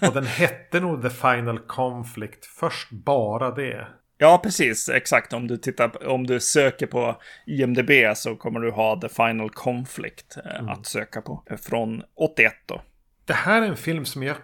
och 0.07 0.13
den 0.13 0.25
hette 0.25 0.79
nog 0.79 1.01
The 1.01 1.09
Final 1.09 1.59
Conflict 1.59 2.45
först, 2.45 2.91
bara 2.91 3.51
det. 3.51 3.87
Ja, 4.17 4.39
precis. 4.43 4.89
Exakt. 4.89 5.33
Om 5.33 5.47
du, 5.47 5.57
tittar, 5.57 6.07
om 6.07 6.27
du 6.27 6.39
söker 6.39 6.87
på 6.87 7.15
IMDB 7.45 7.91
så 8.15 8.35
kommer 8.35 8.59
du 8.59 8.71
ha 8.71 9.01
The 9.01 9.09
Final 9.09 9.49
Conflict 9.49 10.37
eh, 10.45 10.59
mm. 10.59 10.69
att 10.69 10.85
söka 10.85 11.21
på. 11.21 11.43
Från 11.61 12.03
81 12.15 12.53
då. 12.65 12.81
Det 13.25 13.33
här 13.33 13.61
är 13.61 13.65
en 13.67 13.77
film 13.77 14.05
som 14.05 14.23
jag 14.23 14.35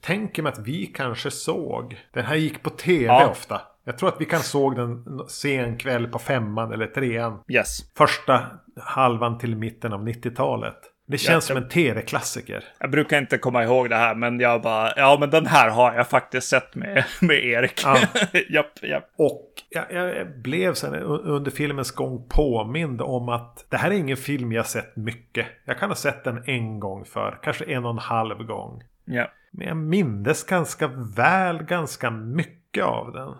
tänker 0.00 0.42
mig 0.42 0.52
att 0.52 0.58
vi 0.58 0.86
kanske 0.86 1.30
såg. 1.30 2.00
Den 2.12 2.24
här 2.24 2.36
gick 2.36 2.62
på 2.62 2.70
tv 2.70 3.04
ja. 3.04 3.28
ofta. 3.30 3.60
Jag 3.84 3.98
tror 3.98 4.08
att 4.08 4.20
vi 4.20 4.24
kan 4.24 4.40
såg 4.40 4.76
den 4.76 5.04
sen 5.28 5.78
kväll 5.78 6.06
på 6.06 6.18
femman 6.18 6.72
eller 6.72 6.86
trean. 6.86 7.40
Yes. 7.48 7.92
Första 7.96 8.46
halvan 8.80 9.38
till 9.38 9.56
mitten 9.56 9.92
av 9.92 10.08
90-talet. 10.08 10.76
Det 11.06 11.18
känns 11.18 11.48
ja, 11.48 11.54
som 11.54 11.62
en 11.62 11.68
tv-klassiker. 11.68 12.64
Jag 12.78 12.90
brukar 12.90 13.18
inte 13.18 13.38
komma 13.38 13.64
ihåg 13.64 13.90
det 13.90 13.96
här, 13.96 14.14
men 14.14 14.40
jag 14.40 14.62
bara, 14.62 14.92
ja 14.96 15.16
men 15.20 15.30
den 15.30 15.46
här 15.46 15.70
har 15.70 15.94
jag 15.94 16.08
faktiskt 16.08 16.48
sett 16.48 16.74
med, 16.74 17.04
med 17.20 17.44
Erik. 17.44 17.80
Ja. 17.84 17.98
japp, 18.48 18.82
japp. 18.82 19.10
Och 19.16 19.50
jag, 19.68 19.92
jag, 19.92 20.38
blev 20.38 20.74
sen 20.74 20.94
under 21.04 21.50
filmens 21.50 21.90
gång 21.90 22.28
påmind 22.28 23.00
om 23.00 23.28
att 23.28 23.66
det 23.68 23.76
här 23.76 23.90
är 23.90 23.94
ingen 23.94 24.16
film 24.16 24.52
jag 24.52 24.66
sett 24.66 24.96
mycket. 24.96 25.46
Jag 25.64 25.78
kan 25.78 25.90
ha 25.90 25.96
sett 25.96 26.24
den 26.24 26.42
en 26.46 26.80
gång 26.80 27.04
för, 27.04 27.38
kanske 27.42 27.64
en 27.64 27.84
och 27.84 27.90
en 27.90 27.98
halv 27.98 28.44
gång. 28.44 28.82
Ja. 29.04 29.30
Men 29.50 29.66
jag 29.66 29.76
mindes 29.76 30.44
ganska 30.44 30.86
väl 31.16 31.62
ganska 31.62 32.10
mycket 32.10 32.84
av 32.84 33.12
den. 33.12 33.34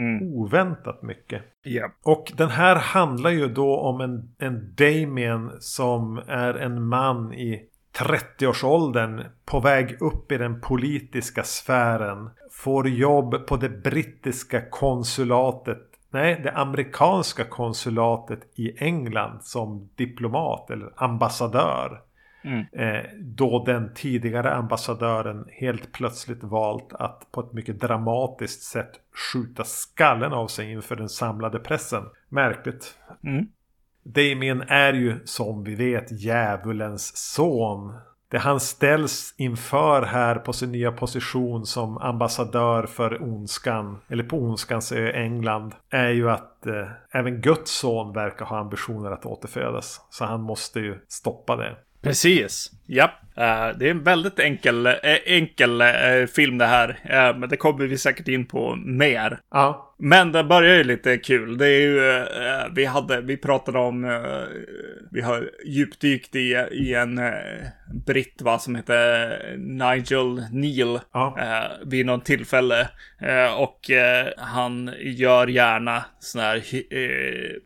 Mm. 0.00 0.34
Oväntat 0.34 1.02
mycket. 1.02 1.42
Yeah. 1.64 1.90
Och 2.04 2.32
den 2.36 2.48
här 2.48 2.76
handlar 2.76 3.30
ju 3.30 3.48
då 3.48 3.76
om 3.80 4.00
en, 4.00 4.34
en 4.38 4.74
Damien 4.74 5.50
som 5.60 6.22
är 6.26 6.54
en 6.54 6.86
man 6.86 7.34
i 7.34 7.66
30-årsåldern 7.98 9.24
på 9.44 9.60
väg 9.60 10.02
upp 10.02 10.32
i 10.32 10.38
den 10.38 10.60
politiska 10.60 11.42
sfären. 11.42 12.30
Får 12.52 12.88
jobb 12.88 13.46
på 13.46 13.56
det 13.56 13.68
brittiska 13.68 14.60
konsulatet 14.70 15.90
Nej, 16.12 16.40
det 16.42 16.52
amerikanska 16.52 17.44
konsulatet 17.44 18.40
i 18.54 18.84
England 18.84 19.38
som 19.42 19.88
diplomat 19.94 20.70
eller 20.70 20.92
ambassadör. 20.96 22.00
Mm. 22.42 22.66
Eh, 22.72 23.04
då 23.18 23.64
den 23.64 23.94
tidigare 23.94 24.54
ambassadören 24.54 25.46
helt 25.50 25.92
plötsligt 25.92 26.44
valt 26.44 26.92
att 26.92 27.32
på 27.32 27.40
ett 27.40 27.52
mycket 27.52 27.80
dramatiskt 27.80 28.62
sätt 28.62 28.90
skjuta 29.32 29.64
skallen 29.64 30.32
av 30.32 30.46
sig 30.46 30.72
inför 30.72 30.96
den 30.96 31.08
samlade 31.08 31.58
pressen. 31.58 32.04
Märkligt. 32.28 32.98
Mm. 33.24 33.46
Damien 34.02 34.62
är 34.68 34.92
ju 34.92 35.20
som 35.24 35.64
vi 35.64 35.74
vet 35.74 36.22
djävulens 36.22 37.16
son. 37.16 37.94
Det 38.28 38.38
han 38.38 38.60
ställs 38.60 39.34
inför 39.36 40.02
här 40.02 40.34
på 40.34 40.52
sin 40.52 40.72
nya 40.72 40.92
position 40.92 41.66
som 41.66 41.98
ambassadör 41.98 42.86
för 42.86 43.22
ondskan, 43.22 43.98
eller 44.08 44.24
på 44.24 44.36
ondskans 44.36 44.92
ö 44.92 45.12
England, 45.12 45.74
är 45.90 46.08
ju 46.08 46.30
att 46.30 46.66
eh, 46.66 46.88
även 47.10 47.40
Guds 47.40 47.70
son 47.70 48.12
verkar 48.12 48.44
ha 48.44 48.58
ambitioner 48.58 49.10
att 49.10 49.26
återfödas. 49.26 50.06
Så 50.10 50.24
han 50.24 50.42
måste 50.42 50.80
ju 50.80 50.98
stoppa 51.08 51.56
det. 51.56 51.76
Precis. 52.02 52.70
Ja. 52.86 53.10
Uh, 53.38 53.78
det 53.78 53.86
är 53.86 53.90
en 53.90 54.02
väldigt 54.02 54.38
enkel, 54.38 54.86
uh, 54.86 54.94
enkel 55.26 55.82
uh, 55.82 56.26
film 56.26 56.58
det 56.58 56.66
här. 56.66 56.98
men 57.38 57.48
det 57.48 57.56
kommer 57.56 57.86
vi 57.86 57.98
säkert 57.98 58.28
in 58.28 58.46
på 58.46 58.76
mer. 58.76 59.38
Ja. 59.50 59.94
Men 59.98 60.32
det 60.32 60.44
börjar 60.44 60.76
ju 60.76 60.84
lite 60.84 61.16
kul. 61.16 61.58
Det 61.58 61.66
är 61.66 61.80
ju, 61.80 62.26
vi 62.74 62.84
hade, 62.84 63.20
vi 63.20 63.36
pratade 63.36 63.78
om, 63.78 64.22
vi 65.10 65.20
har 65.20 65.50
djupdykt 65.66 66.36
i, 66.36 66.66
i 66.70 66.94
en 66.94 67.20
britt 68.12 68.42
va, 68.42 68.58
som 68.58 68.74
heter 68.74 69.56
Nigel 69.56 70.44
Neal. 70.52 71.00
Ja. 71.12 71.36
vid 71.86 72.06
något 72.06 72.24
tillfälle. 72.24 72.88
och 73.56 73.90
han 74.36 74.94
gör 75.00 75.46
gärna 75.46 76.04
sådana 76.18 76.48
här 76.48 76.62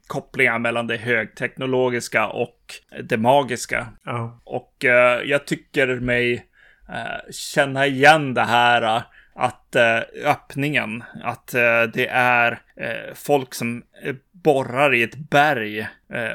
kopplingar 0.07 0.59
mellan 0.59 0.86
det 0.86 0.97
högteknologiska 0.97 2.26
och 2.26 2.59
det 3.03 3.16
magiska. 3.16 3.86
Ja. 4.05 4.40
Och 4.45 4.76
jag 5.24 5.47
tycker 5.47 5.86
mig 5.86 6.47
eh, 6.88 7.30
känna 7.30 7.86
igen 7.86 8.34
det 8.34 8.45
här 8.45 8.97
eh, 8.97 9.03
att 9.34 9.76
eh, 9.76 10.01
öppningen, 10.24 11.05
att 11.22 11.55
eh, 11.55 11.82
det 11.82 12.07
är 12.11 12.62
eh, 12.76 13.14
folk 13.14 13.55
som 13.55 13.82
eh, 14.03 14.14
borrar 14.32 14.95
i 14.95 15.03
ett 15.03 15.16
berg 15.16 15.88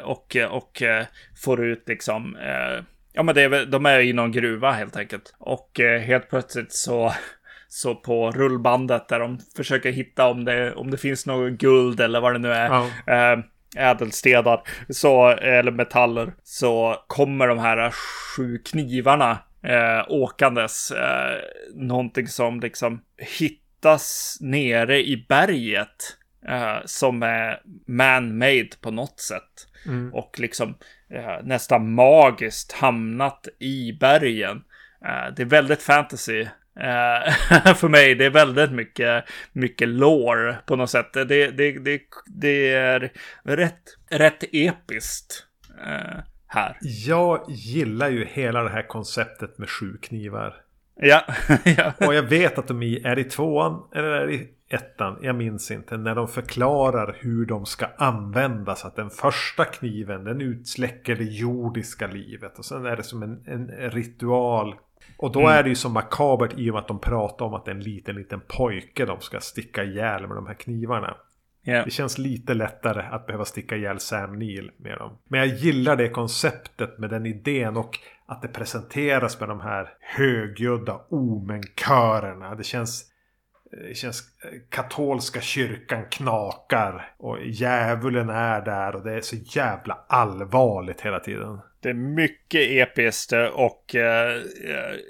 och, 0.04 0.36
och 0.50 0.84
får 1.44 1.66
ut 1.66 1.84
liksom, 1.88 2.38
ja 3.14 3.24
men 3.24 3.36
det 3.36 3.42
är, 3.42 3.66
de 3.66 3.86
är 3.86 4.00
i 4.00 4.14
någon 4.14 4.32
gruva 4.32 4.72
helt 4.72 4.98
enkelt. 4.98 5.36
Och 5.38 5.80
helt 6.02 6.30
plötsligt 6.30 6.74
så 6.74 7.14
så 7.68 7.96
på 7.96 8.32
rullbandet 8.32 9.08
där 9.08 9.20
de 9.20 9.40
försöker 9.56 9.92
hitta 9.92 10.28
om 10.28 10.46
det, 10.46 10.74
om 10.74 10.92
det 10.92 10.98
finns 10.98 11.26
något 11.26 11.52
guld 11.52 12.00
eller 12.00 12.22
vad 12.22 12.34
det 12.34 12.40
nu 12.40 12.52
är. 12.52 12.68
Ja 12.68 13.44
ädelstenar, 13.76 14.62
så, 14.90 15.28
eller 15.28 15.72
metaller, 15.72 16.34
så 16.44 16.96
kommer 17.08 17.48
de 17.48 17.60
här 17.60 17.92
sju 17.92 18.58
knivarna 18.58 19.32
eh, 19.64 20.06
åkandes. 20.08 20.92
Eh, 20.92 21.40
någonting 21.76 22.28
som 22.28 22.60
liksom 22.60 23.02
hittas 23.18 24.38
nere 24.42 25.00
i 25.00 25.26
berget. 25.30 26.16
Eh, 26.48 26.78
som 26.86 27.24
är 27.24 27.62
man-made 27.88 28.70
på 28.82 28.92
något 28.92 29.20
sätt. 29.20 29.68
Mm. 29.86 30.14
Och 30.14 30.40
liksom 30.40 30.70
eh, 30.70 30.76
Eh, 31.12 31.44
nästan 31.44 31.94
magiskt 31.94 32.72
hamnat 32.72 33.48
i 33.60 33.94
bergen. 34.00 34.64
Eh, 35.06 35.34
det 35.36 35.42
är 35.42 35.46
väldigt 35.46 35.82
fantasy. 35.82 36.42
Eh, 36.80 37.34
för 37.76 37.88
mig, 37.88 38.16
det 38.16 38.26
är 38.26 38.30
väldigt 38.30 38.72
mycket, 38.72 39.26
mycket 39.54 39.88
lore 39.88 40.58
på 40.66 40.76
något 40.76 40.90
sätt. 40.90 41.14
Det, 41.14 41.26
det, 41.26 41.72
det, 41.72 42.02
det 42.26 42.74
är 42.74 43.12
rätt, 43.44 43.82
rätt 44.10 44.44
episkt 44.52 45.46
eh, 45.88 46.20
här. 46.48 46.78
Jag 46.82 47.46
gillar 47.50 48.10
ju 48.10 48.26
hela 48.26 48.64
det 48.64 48.70
här 48.70 48.88
konceptet 48.88 49.58
med 49.58 49.70
sju 49.70 49.98
knivar. 50.02 50.56
Ja. 51.02 51.22
ja. 51.64 51.94
Och 52.08 52.14
jag 52.14 52.24
vet 52.24 52.58
att 52.58 52.68
de 52.68 52.84
är 52.84 53.20
i 53.20 53.24
tvåan 53.24 53.84
eller 53.96 54.08
är 54.08 54.30
i 54.30 54.50
ettan, 54.70 55.18
jag 55.22 55.36
minns 55.36 55.72
inte, 55.72 55.98
när 55.98 56.16
de 56.16 56.28
förklarar 56.28 57.16
hur 57.20 57.46
de 57.46 57.66
ska 57.66 57.86
användas. 57.98 58.86
Att 58.86 58.96
den 58.96 59.10
första 59.10 59.66
kniven 59.66 60.24
den 60.24 60.42
utsläcker 60.42 61.16
det 61.16 61.24
jordiska 61.24 62.08
livet 62.08 62.60
och 62.60 62.66
sen 62.66 62.86
är 62.86 62.96
det 62.96 63.04
som 63.04 63.24
en, 63.24 63.44
en 63.48 63.68
ritual 63.92 64.76
och 65.18 65.32
då 65.32 65.40
mm. 65.40 65.52
är 65.52 65.64
det 65.64 65.70
ju 65.70 65.76
så 65.76 65.90
makabert 65.90 66.54
i 66.58 66.70
och 66.70 66.74
med 66.74 66.82
att 66.82 66.88
de 66.88 67.00
pratar 67.00 67.46
om 67.46 67.54
att 67.54 67.66
det 67.66 67.72
är 67.72 67.76
en 67.76 67.84
liten, 67.84 68.16
liten 68.16 68.42
pojke 68.48 69.06
de 69.06 69.22
ska 69.22 69.40
sticka 69.40 69.84
ihjäl 69.84 70.28
med 70.28 70.38
de 70.38 70.48
här 70.48 70.54
knivarna. 70.54 71.18
Yeah. 71.70 71.86
Det 71.86 71.92
känns 71.92 72.18
lite 72.18 72.54
lättare 72.54 73.02
att 73.02 73.26
behöva 73.26 73.46
sticka 73.46 73.76
ihjäl 73.76 74.00
Sam 74.00 74.40
Neill 74.40 74.72
med 74.78 74.98
dem. 74.98 75.18
Men 75.30 75.40
jag 75.40 75.48
gillar 75.48 75.96
det 75.96 76.10
konceptet 76.10 77.00
med 77.00 77.10
den 77.10 77.26
idén 77.26 77.78
och 77.78 78.00
att 78.26 78.42
det 78.42 78.48
presenteras 78.48 79.40
med 79.40 79.50
de 79.50 79.62
här 79.62 79.90
högljudda 80.00 81.02
omenkörerna. 81.10 82.56
Det 82.56 82.64
känns 82.64 83.06
det 83.72 83.98
känns 83.98 84.24
katolska 84.70 85.42
kyrkan 85.42 86.06
knakar 86.12 87.12
och 87.18 87.38
djävulen 87.46 88.30
är 88.30 88.62
där 88.62 88.96
och 88.96 89.04
det 89.04 89.14
är 89.14 89.22
så 89.22 89.36
jävla 89.36 90.06
allvarligt 90.10 91.02
hela 91.02 91.20
tiden. 91.20 91.60
Det 91.82 91.90
är 91.90 91.94
mycket 91.94 92.62
episkt 92.62 93.34
och 93.54 93.96
eh, 93.96 94.42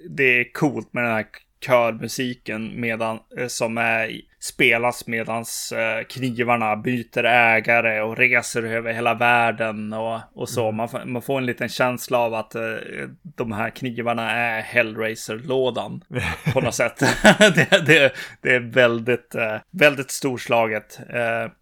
det 0.09 0.23
är 0.23 0.53
coolt 0.53 0.93
med 0.93 1.03
den 1.03 1.11
här 1.13 1.25
körmusiken 1.61 2.81
medan, 2.81 3.19
eh, 3.37 3.47
som 3.47 3.77
är, 3.77 4.21
spelas 4.39 5.07
medan 5.07 5.45
eh, 5.73 6.05
knivarna 6.07 6.75
byter 6.75 7.23
ägare 7.23 8.01
och 8.01 8.17
reser 8.17 8.63
över 8.63 8.93
hela 8.93 9.13
världen 9.13 9.93
och, 9.93 10.19
och 10.33 10.49
så. 10.49 10.69
Mm. 10.69 10.75
Man, 10.75 10.89
man, 11.05 11.21
får 11.21 11.37
en 11.37 11.45
liten 11.45 11.69
känsla 11.69 12.17
av 12.19 12.33
att 12.33 12.55
eh, 12.55 12.61
de 13.21 13.51
här 13.51 13.69
knivarna 13.69 14.31
är 14.31 14.61
Hellraiser-lådan 14.61 16.03
på 16.53 16.61
något 16.61 16.75
sätt. 16.75 16.99
det, 17.39 17.85
det, 17.85 18.13
det, 18.41 18.55
är 18.55 18.59
väldigt, 18.59 19.35
väldigt 19.71 20.11
storslaget. 20.11 20.99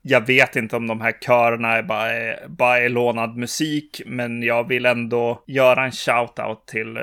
Jag 0.02 0.28
vet 0.28 0.56
inte 0.56 0.76
om 0.76 0.88
de 0.88 1.02
här 1.02 1.12
körerna 1.12 1.74
är 1.74 1.84
bara, 1.84 2.10
bara 2.48 2.80
är 2.80 2.90
lånad 2.90 3.38
musik, 3.38 4.02
men 4.06 4.44
jag 4.44 4.68
vill 4.68 4.86
ändå 4.86 5.44
göra 5.48 5.86
en 5.86 5.92
shout-out 5.92 6.66
till 6.66 6.98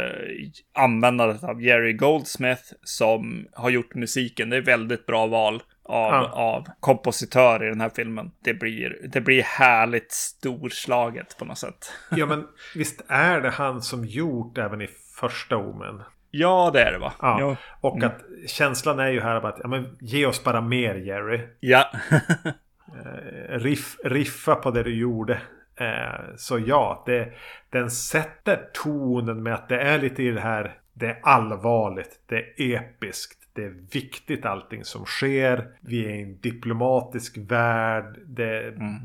användandet 0.75 1.45
av 1.45 1.63
Jerry 1.63 1.93
Goldsmith 1.93 2.63
som 2.85 3.47
har 3.53 3.71
gjort 3.71 3.95
musiken. 3.95 4.51
Det 4.51 4.57
är 4.57 4.63
väldigt 4.63 5.07
bra 5.07 5.27
val 5.27 5.63
av, 5.85 6.13
ja. 6.13 6.31
av 6.33 6.67
kompositör 6.81 7.65
i 7.65 7.69
den 7.69 7.81
här 7.81 7.91
filmen. 7.95 8.31
Det 8.45 8.55
blir, 8.55 9.09
det 9.13 9.21
blir 9.21 9.43
härligt 9.43 10.13
storslaget 10.13 11.39
på 11.39 11.45
något 11.45 11.59
sätt. 11.59 11.93
ja, 12.11 12.27
men 12.27 12.47
visst 12.75 13.01
är 13.09 13.41
det 13.41 13.51
han 13.51 13.83
som 13.83 14.05
gjort 14.05 14.59
även 14.59 14.81
i 14.81 14.89
första 15.21 15.57
Omen? 15.57 16.03
Ja, 16.31 16.71
det 16.73 16.83
är 16.83 16.93
det 16.93 16.99
va? 16.99 17.13
Ja. 17.21 17.41
ja. 17.41 17.57
Och 17.81 17.97
mm. 17.97 18.09
att 18.09 18.51
känslan 18.51 18.99
är 18.99 19.09
ju 19.09 19.21
här 19.21 19.47
att 19.47 19.59
ja, 19.63 19.69
men, 19.69 19.97
ge 20.01 20.27
oss 20.27 20.45
bara 20.45 20.61
mer 20.61 20.95
Jerry. 20.95 21.41
Ja. 21.61 21.91
Eh, 22.95 23.59
riff, 23.59 23.97
riffa 24.05 24.55
på 24.55 24.71
det 24.71 24.83
du 24.83 24.95
gjorde. 24.95 25.41
Eh, 25.77 26.37
så 26.37 26.59
ja, 26.59 27.03
det, 27.07 27.33
den 27.71 27.91
sätter 27.91 28.69
tonen 28.73 29.43
med 29.43 29.55
att 29.55 29.69
det 29.69 29.81
är 29.81 29.99
lite 29.99 30.23
i 30.23 30.31
det 30.31 30.41
här 30.41 30.79
det 30.95 31.07
är 31.07 31.19
allvarligt, 31.23 32.21
det 32.27 32.37
är 32.37 32.77
episkt, 32.77 33.39
det 33.53 33.65
är 33.65 33.75
viktigt 33.93 34.45
allting 34.45 34.85
som 34.85 35.05
sker. 35.05 35.69
Vi 35.81 36.05
är 36.07 36.11
i 36.11 36.23
en 36.23 36.41
diplomatisk 36.41 37.39
värld. 37.39 38.19
Det 38.27 38.59
är 38.59 38.69
mm. 38.69 39.01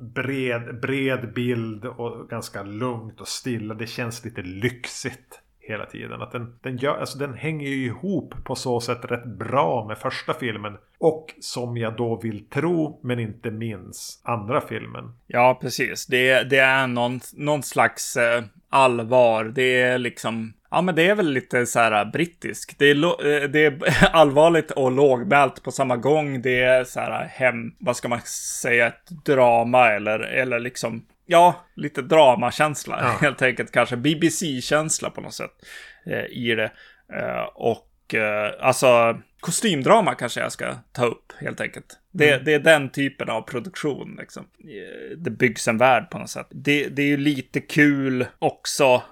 bred, 0.00 0.80
bred 0.80 1.32
bild 1.32 1.84
och 1.84 2.28
ganska 2.28 2.62
lugnt 2.62 3.20
och 3.20 3.28
stilla. 3.28 3.74
Det 3.74 3.86
känns 3.86 4.24
lite 4.24 4.42
lyxigt 4.42 5.40
hela 5.58 5.86
tiden. 5.86 6.22
Att 6.22 6.32
den, 6.32 6.58
den, 6.60 6.76
gör, 6.76 6.96
alltså 6.96 7.18
den 7.18 7.34
hänger 7.34 7.68
ju 7.68 7.84
ihop 7.84 8.34
på 8.44 8.54
så 8.54 8.80
sätt 8.80 9.04
rätt 9.04 9.24
bra 9.26 9.84
med 9.88 9.98
första 9.98 10.34
filmen. 10.34 10.76
Och 10.98 11.34
som 11.40 11.76
jag 11.76 11.96
då 11.96 12.16
vill 12.16 12.48
tro 12.48 13.00
men 13.02 13.18
inte 13.18 13.50
minns 13.50 14.20
andra 14.24 14.60
filmen. 14.60 15.12
Ja, 15.26 15.58
precis. 15.60 16.06
Det, 16.06 16.42
det 16.42 16.58
är 16.58 16.86
någon, 16.86 17.20
någon 17.32 17.62
slags 17.62 18.16
eh, 18.16 18.42
allvar. 18.68 19.44
Det 19.44 19.80
är 19.80 19.98
liksom 19.98 20.52
Ja, 20.72 20.82
men 20.82 20.94
det 20.94 21.08
är 21.08 21.14
väl 21.14 21.32
lite 21.32 21.66
så 21.66 21.78
här 21.78 22.04
brittisk. 22.04 22.74
Det 22.78 22.90
är, 22.90 23.04
eh, 23.04 23.48
det 23.48 23.64
är 23.64 23.78
allvarligt 24.12 24.70
och 24.70 24.92
lågmält 24.92 25.62
på 25.62 25.70
samma 25.72 25.96
gång. 25.96 26.42
Det 26.42 26.60
är 26.60 26.84
så 26.84 27.00
här 27.00 27.24
hem, 27.24 27.74
vad 27.78 27.96
ska 27.96 28.08
man 28.08 28.20
säga, 28.62 28.86
ett 28.86 29.10
drama 29.24 29.90
eller, 29.90 30.18
eller 30.20 30.60
liksom, 30.60 31.06
ja, 31.26 31.54
lite 31.74 32.02
dramakänsla 32.02 32.98
ja. 33.00 33.08
helt 33.20 33.42
enkelt. 33.42 33.72
Kanske 33.72 33.96
BBC-känsla 33.96 35.10
på 35.10 35.20
något 35.20 35.34
sätt 35.34 35.52
eh, 36.06 36.24
i 36.24 36.54
det. 36.54 36.72
Eh, 37.14 37.44
och 37.54 38.14
eh, 38.14 38.52
alltså, 38.60 39.20
kostymdrama 39.40 40.14
kanske 40.14 40.40
jag 40.40 40.52
ska 40.52 40.74
ta 40.92 41.06
upp 41.06 41.32
helt 41.40 41.60
enkelt. 41.60 41.98
Det, 42.12 42.32
mm. 42.32 42.44
det, 42.44 42.54
är 42.54 42.58
den 42.58 42.90
typen 42.90 43.30
av 43.30 43.42
produktion. 43.42 44.16
Liksom. 44.20 44.46
Eh, 44.58 45.16
det 45.16 45.30
byggs 45.30 45.68
en 45.68 45.78
värld 45.78 46.10
på 46.10 46.18
något 46.18 46.30
sätt. 46.30 46.46
Det, 46.50 46.88
det 46.88 47.02
är 47.02 47.06
ju 47.06 47.16
lite 47.16 47.60
kul 47.60 48.26
också 48.38 49.02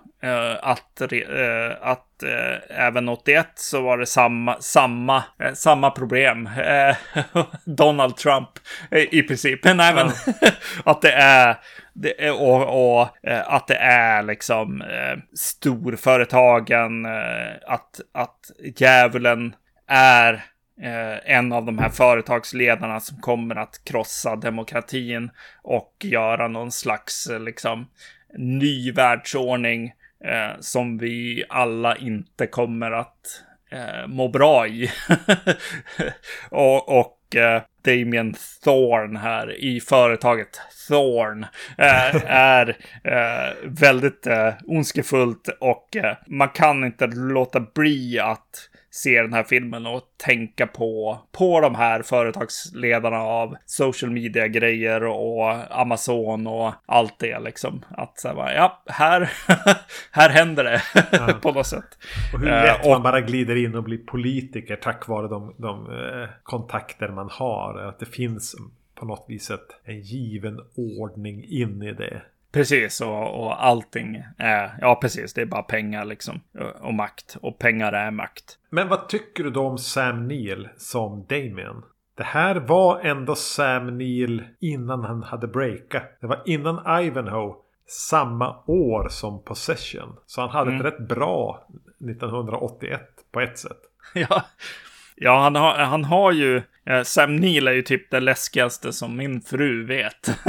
att, 0.61 1.03
uh, 1.13 1.77
att 1.81 2.23
uh, 2.23 2.79
även 2.79 3.09
81 3.09 3.47
så 3.55 3.81
var 3.81 3.99
det 3.99 4.07
samma, 4.07 4.57
samma, 4.61 5.25
samma 5.55 5.91
problem. 5.91 6.49
Donald 7.65 8.17
Trump 8.17 8.49
i 8.91 9.23
princip. 9.23 9.65
Men 9.65 9.81
även 9.81 10.11
att 10.85 11.03
det 11.03 11.13
är, 11.13 11.57
det 11.93 12.31
och, 12.31 13.01
och 13.01 13.09
att 13.47 13.67
det 13.67 13.77
är 13.77 14.23
liksom 14.23 14.85
storföretagen, 15.35 17.07
att, 17.67 18.01
att 18.15 18.51
djävulen 18.77 19.55
är 19.89 20.45
en 21.25 21.53
av 21.53 21.65
de 21.65 21.79
här 21.79 21.89
företagsledarna 21.89 23.01
som 23.01 23.21
kommer 23.21 23.57
att 23.57 23.85
krossa 23.85 24.37
demokratin 24.37 25.31
och 25.63 25.97
göra 26.01 26.49
någon 26.49 26.73
slags 26.73 27.29
liksom 27.41 27.87
ny 28.39 28.93
världsordning 28.93 29.93
eh, 30.25 30.61
som 30.61 30.99
vi 30.99 31.45
alla 31.49 31.97
inte 31.97 32.47
kommer 32.47 32.91
att 32.91 33.45
eh, 33.71 34.07
må 34.07 34.29
bra 34.29 34.67
i. 34.67 34.91
och 36.51 36.99
och 37.01 37.37
eh, 37.37 37.63
Damien 37.85 38.35
Thorn 38.65 39.17
här 39.17 39.65
i 39.65 39.81
företaget 39.81 40.61
Thorn 40.89 41.47
eh, 41.79 42.25
är 42.31 42.77
eh, 43.05 43.55
väldigt 43.65 44.27
eh, 44.27 44.53
ondskefullt 44.67 45.49
och 45.61 45.97
man 46.27 46.49
kan 46.49 46.85
inte 46.85 47.07
låta 47.07 47.61
bli 47.61 48.19
att 48.19 48.70
se 48.91 49.23
den 49.23 49.33
här 49.33 49.45
filmen 49.45 49.87
och 49.87 50.03
tänka 50.17 50.67
på, 50.67 51.19
på 51.33 51.61
de 51.61 51.75
här 51.75 52.03
företagsledarna 52.03 53.19
av 53.19 53.57
social 53.67 54.11
media-grejer 54.11 55.05
och 55.05 55.81
Amazon 55.81 56.47
och 56.47 56.73
allt 56.87 57.19
det 57.19 57.41
liksom. 57.41 57.85
Att 57.89 58.21
så 58.21 58.29
här, 58.29 58.55
ja, 58.55 58.83
här, 58.87 59.31
här 60.11 60.31
händer 60.31 60.65
det 60.65 60.83
ja. 61.13 61.33
på 61.43 61.53
något 61.53 61.67
sätt. 61.67 61.99
Och 62.35 62.41
hur 62.41 62.47
lätt 62.47 62.87
uh, 62.87 62.91
man 62.91 63.03
bara 63.03 63.21
glider 63.21 63.57
in 63.57 63.75
och 63.75 63.83
blir 63.83 63.99
politiker 63.99 64.77
tack 64.77 65.09
vare 65.09 65.29
de, 65.29 65.55
de 65.59 65.91
uh, 65.91 66.29
kontakter 66.43 67.09
man 67.09 67.29
har. 67.31 67.79
Att 67.79 67.99
det 67.99 68.07
finns 68.07 68.57
på 68.95 69.07
något 69.07 69.25
vis 69.29 69.51
ett, 69.51 69.81
en 69.85 70.01
given 70.01 70.61
ordning 70.77 71.45
in 71.45 71.83
i 71.83 71.93
det. 71.93 72.23
Precis, 72.53 73.01
och, 73.01 73.45
och 73.45 73.65
allting 73.65 74.25
är, 74.39 74.79
ja 74.81 74.99
precis, 75.03 75.35
det 75.35 75.43
är 75.43 75.47
bara 75.47 75.63
pengar 75.63 76.05
liksom. 76.05 76.41
Och 76.81 76.95
makt. 76.95 77.37
Och 77.43 77.59
pengar 77.59 77.93
är 77.93 78.11
makt. 78.11 78.59
Men 78.71 78.89
vad 78.89 79.09
tycker 79.09 79.45
du 79.45 79.51
då 79.51 79.67
om 79.67 79.79
Sam 79.79 80.29
Neill 80.29 80.69
som 80.77 81.27
Damien? 81.29 81.83
Det 82.15 82.25
här 82.25 82.57
var 82.57 83.01
ändå 83.01 83.35
Sam 83.35 83.99
Neill 83.99 84.45
innan 84.61 85.05
han 85.05 85.23
hade 85.23 85.47
breakat. 85.47 86.19
Det 86.21 86.27
var 86.27 86.43
innan 86.47 87.05
Ivanhoe. 87.05 87.55
Samma 87.87 88.63
år 88.67 89.09
som 89.09 89.45
Possession. 89.45 90.17
Så 90.27 90.41
han 90.41 90.51
hade 90.51 90.71
mm. 90.71 90.87
ett 90.87 90.93
rätt 90.93 91.09
bra 91.09 91.67
1981 92.11 93.01
på 93.33 93.41
ett 93.41 93.59
sätt. 93.59 93.79
Ja, 94.15 94.45
Ja, 95.23 95.41
han 95.41 95.55
har, 95.55 95.79
han 95.79 96.05
har 96.05 96.33
ju... 96.33 96.63
Eh, 96.87 97.03
Sam 97.03 97.37
Neill 97.37 97.69
är 97.69 97.73
ju 97.73 97.83
typ 97.83 98.11
det 98.11 98.21
läskigaste 98.21 98.93
som 98.93 99.17
min 99.17 99.41
fru 99.41 99.87
vet. 99.87 100.31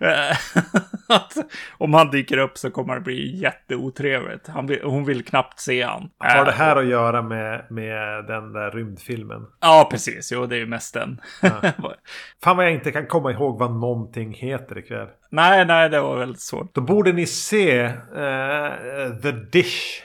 att 1.08 1.36
om 1.78 1.94
han 1.94 2.10
dyker 2.10 2.38
upp 2.38 2.58
så 2.58 2.70
kommer 2.70 2.94
det 2.94 3.00
bli 3.00 3.36
jätteotrevligt. 3.36 4.48
Han 4.48 4.66
vill, 4.66 4.82
hon 4.82 5.04
vill 5.04 5.24
knappt 5.24 5.60
se 5.60 5.82
han. 5.82 6.10
Har 6.18 6.44
det 6.44 6.52
här 6.52 6.76
att 6.76 6.86
göra 6.86 7.22
med, 7.22 7.64
med 7.70 8.24
den 8.24 8.52
där 8.52 8.70
rymdfilmen? 8.70 9.46
Ja, 9.60 9.88
precis. 9.90 10.32
Jo, 10.32 10.46
det 10.46 10.56
är 10.56 10.60
ju 10.60 10.66
mest 10.66 10.94
den. 10.94 11.20
Ja. 11.42 11.50
Fan 12.42 12.56
vad 12.56 12.66
jag 12.66 12.72
inte 12.72 12.92
kan 12.92 13.06
komma 13.06 13.32
ihåg 13.32 13.58
vad 13.58 13.72
någonting 13.72 14.34
heter 14.34 14.78
ikväll. 14.78 15.08
Nej, 15.30 15.64
nej, 15.64 15.88
det 15.88 16.00
var 16.00 16.16
väldigt 16.16 16.40
svårt. 16.40 16.74
Då 16.74 16.80
borde 16.80 17.12
ni 17.12 17.26
se 17.26 17.86
uh, 17.86 17.92
The 19.22 19.32
Dish. 19.32 20.02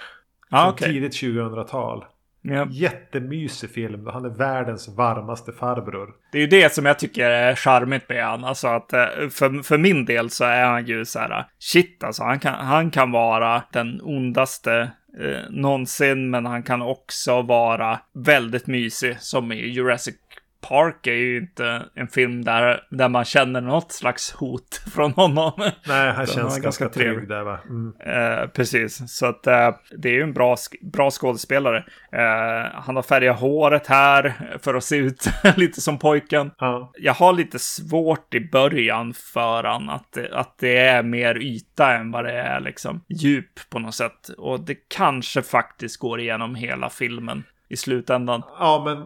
Ah, 0.49 0.69
okay. 0.69 0.93
Tidigt 0.93 1.13
2000-tal. 1.13 2.05
Ja. 2.45 2.67
Jättemysig 2.71 3.69
film. 3.69 4.07
Han 4.07 4.25
är 4.25 4.29
världens 4.29 4.87
varmaste 4.97 5.51
farbror. 5.51 6.09
Det 6.31 6.37
är 6.37 6.41
ju 6.41 6.47
det 6.47 6.73
som 6.73 6.85
jag 6.85 6.99
tycker 6.99 7.29
är 7.29 7.55
charmigt 7.55 8.09
med 8.09 8.25
han. 8.25 8.43
Alltså 8.43 8.67
att 8.67 8.93
eh, 8.93 9.05
för, 9.29 9.63
för 9.63 9.77
min 9.77 10.05
del 10.05 10.29
så 10.29 10.43
är 10.43 10.65
han 10.65 10.85
ju 10.85 11.05
så 11.05 11.19
här 11.19 11.45
shit 11.59 12.03
alltså. 12.03 12.23
Han 12.23 12.39
kan, 12.39 12.53
han 12.65 12.91
kan 12.91 13.11
vara 13.11 13.63
den 13.71 14.01
ondaste 14.01 14.91
eh, 15.19 15.49
någonsin, 15.49 16.29
men 16.29 16.45
han 16.45 16.63
kan 16.63 16.81
också 16.81 17.41
vara 17.41 17.99
väldigt 18.13 18.67
mysig 18.67 19.19
som 19.19 19.51
i 19.51 19.67
Jurassic 19.67 20.15
Park 20.63 21.07
är 21.07 21.13
ju 21.13 21.37
inte 21.37 21.85
en 21.95 22.07
film 22.07 22.43
där, 22.43 22.83
där 22.89 23.09
man 23.09 23.25
känner 23.25 23.61
något 23.61 23.91
slags 23.91 24.31
hot 24.31 24.81
från 24.93 25.11
honom. 25.11 25.51
Nej, 25.87 26.11
han 26.11 26.25
känns 26.25 26.37
ganska, 26.37 26.61
ganska 26.61 26.89
trygg 26.89 27.27
där 27.27 27.43
va? 27.43 27.59
Mm. 27.69 27.93
Eh, 27.99 28.47
precis, 28.47 29.17
så 29.17 29.25
att 29.25 29.47
eh, 29.47 29.69
det 29.97 30.09
är 30.09 30.13
ju 30.13 30.21
en 30.21 30.33
bra, 30.33 30.55
bra 30.81 31.11
skådespelare. 31.11 31.77
Eh, 32.11 32.71
han 32.73 32.95
har 32.95 33.03
färgat 33.03 33.39
håret 33.39 33.87
här 33.87 34.33
för 34.61 34.73
att 34.73 34.83
se 34.83 34.95
ut 34.95 35.25
lite 35.55 35.81
som 35.81 35.99
pojken. 35.99 36.51
Ja. 36.57 36.91
Jag 36.97 37.13
har 37.13 37.33
lite 37.33 37.59
svårt 37.59 38.33
i 38.33 38.49
början 38.49 39.13
för 39.13 39.63
han 39.63 39.89
att, 39.89 40.17
att 40.31 40.57
det 40.57 40.77
är 40.77 41.03
mer 41.03 41.37
yta 41.37 41.93
än 41.93 42.11
vad 42.11 42.25
det 42.25 42.33
är 42.33 42.59
liksom 42.59 43.03
djup 43.09 43.69
på 43.69 43.79
något 43.79 43.95
sätt. 43.95 44.29
Och 44.37 44.59
det 44.59 44.75
kanske 44.87 45.41
faktiskt 45.41 45.99
går 45.99 46.19
igenom 46.19 46.55
hela 46.55 46.89
filmen 46.89 47.43
i 47.69 47.77
slutändan. 47.77 48.43
Ja, 48.59 48.81
men 48.85 49.05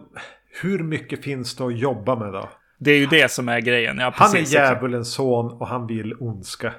hur 0.62 0.78
mycket 0.78 1.24
finns 1.24 1.56
det 1.56 1.64
att 1.64 1.78
jobba 1.78 2.16
med 2.16 2.32
då? 2.32 2.48
Det 2.78 2.90
är 2.90 2.98
ju 2.98 3.06
det 3.06 3.30
som 3.30 3.48
är 3.48 3.60
grejen. 3.60 3.98
Ja, 3.98 4.12
han 4.14 4.36
är 4.36 4.54
djävulens 4.54 5.12
son 5.12 5.52
och 5.52 5.68
han 5.68 5.86
vill 5.86 6.14
ondska. 6.20 6.74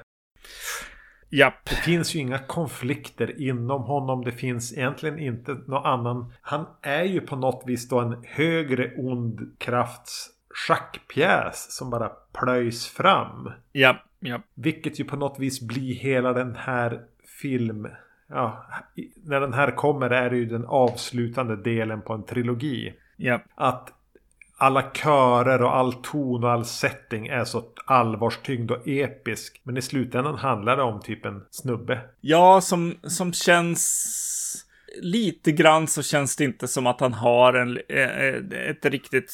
Japp. 1.30 1.64
Det 1.70 1.76
finns 1.76 2.14
ju 2.14 2.18
inga 2.18 2.38
konflikter 2.38 3.40
inom 3.42 3.82
honom. 3.82 4.24
Det 4.24 4.32
finns 4.32 4.72
egentligen 4.72 5.18
inte 5.18 5.52
någon 5.52 5.86
annan. 5.86 6.32
Han 6.40 6.66
är 6.82 7.04
ju 7.04 7.20
på 7.20 7.36
något 7.36 7.62
vis 7.66 7.88
då 7.88 8.00
en 8.00 8.24
högre 8.26 8.94
ond 8.96 9.54
krafts 9.58 10.30
schackpjäs 10.54 11.76
som 11.76 11.90
bara 11.90 12.10
plöjs 12.32 12.88
fram. 12.88 13.52
Ja, 13.72 13.96
ja. 14.18 14.42
Vilket 14.54 15.00
ju 15.00 15.04
på 15.04 15.16
något 15.16 15.38
vis 15.38 15.60
blir 15.60 15.94
hela 15.94 16.32
den 16.32 16.56
här 16.56 17.00
film... 17.42 17.88
Ja, 18.32 18.66
när 19.24 19.40
den 19.40 19.52
här 19.52 19.70
kommer 19.70 20.10
är 20.10 20.30
det 20.30 20.36
ju 20.36 20.46
den 20.46 20.64
avslutande 20.64 21.56
delen 21.56 22.02
på 22.02 22.12
en 22.12 22.24
trilogi. 22.24 22.94
Ja. 23.20 23.42
Att 23.54 23.92
alla 24.56 24.82
körer 24.82 25.62
och 25.62 25.76
all 25.76 25.92
ton 25.92 26.44
och 26.44 26.50
all 26.50 26.64
setting 26.64 27.26
är 27.26 27.44
så 27.44 27.64
allvarstyngd 27.84 28.70
och 28.70 28.88
episk. 28.88 29.60
Men 29.64 29.76
i 29.76 29.82
slutändan 29.82 30.38
handlar 30.38 30.76
det 30.76 30.82
om 30.82 31.00
typ 31.00 31.24
en 31.24 31.42
snubbe. 31.50 32.00
Ja, 32.20 32.60
som, 32.60 32.94
som 33.02 33.32
känns... 33.32 34.26
Lite 35.02 35.52
grann 35.52 35.86
så 35.86 36.02
känns 36.02 36.36
det 36.36 36.44
inte 36.44 36.68
som 36.68 36.86
att 36.86 37.00
han 37.00 37.12
har 37.12 37.54
en, 37.54 37.78
eh, 37.88 38.70
ett 38.70 38.84
riktigt 38.84 39.32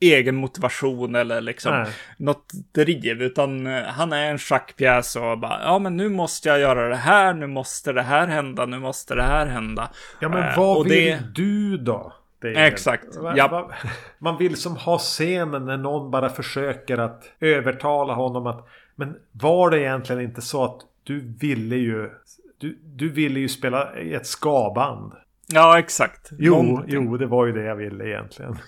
egen 0.00 0.36
motivation 0.36 1.14
eller 1.14 1.40
liksom 1.40 1.72
Nej. 1.72 1.92
något 2.16 2.52
driv, 2.74 3.22
utan 3.22 3.66
eh, 3.66 3.82
han 3.82 4.12
är 4.12 4.30
en 4.30 4.38
schackpjäs 4.38 5.16
och 5.16 5.38
bara, 5.38 5.60
ja 5.62 5.78
men 5.78 5.96
nu 5.96 6.08
måste 6.08 6.48
jag 6.48 6.60
göra 6.60 6.88
det 6.88 6.96
här, 6.96 7.34
nu 7.34 7.46
måste 7.46 7.92
det 7.92 8.02
här 8.02 8.26
hända, 8.26 8.66
nu 8.66 8.78
måste 8.78 9.14
det 9.14 9.22
här 9.22 9.46
hända. 9.46 9.90
Ja 10.20 10.28
men 10.28 10.48
eh, 10.48 10.58
vad 10.58 10.88
vill 10.88 10.92
det... 10.92 11.22
du 11.34 11.76
då? 11.76 12.12
Exakt. 12.44 13.06
Ja. 13.36 13.70
Man 14.18 14.38
vill 14.38 14.56
som 14.56 14.76
ha 14.76 14.98
scenen 14.98 15.64
när 15.64 15.76
någon 15.76 16.10
bara 16.10 16.28
försöker 16.28 16.98
att 16.98 17.24
övertala 17.40 18.14
honom 18.14 18.46
att 18.46 18.68
Men 18.94 19.16
var 19.32 19.70
det 19.70 19.80
egentligen 19.80 20.22
inte 20.22 20.42
så 20.42 20.64
att 20.64 20.80
du 21.04 21.34
ville 21.40 21.76
ju 21.76 22.10
Du, 22.58 22.78
du 22.82 23.08
ville 23.08 23.40
ju 23.40 23.48
spela 23.48 23.98
i 23.98 24.14
ett 24.14 24.26
skaband. 24.26 25.12
Ja 25.46 25.78
exakt. 25.78 26.30
Jo, 26.38 26.82
jo 26.86 27.16
det 27.16 27.26
var 27.26 27.46
ju 27.46 27.52
det 27.52 27.64
jag 27.64 27.76
ville 27.76 28.08
egentligen. 28.08 28.58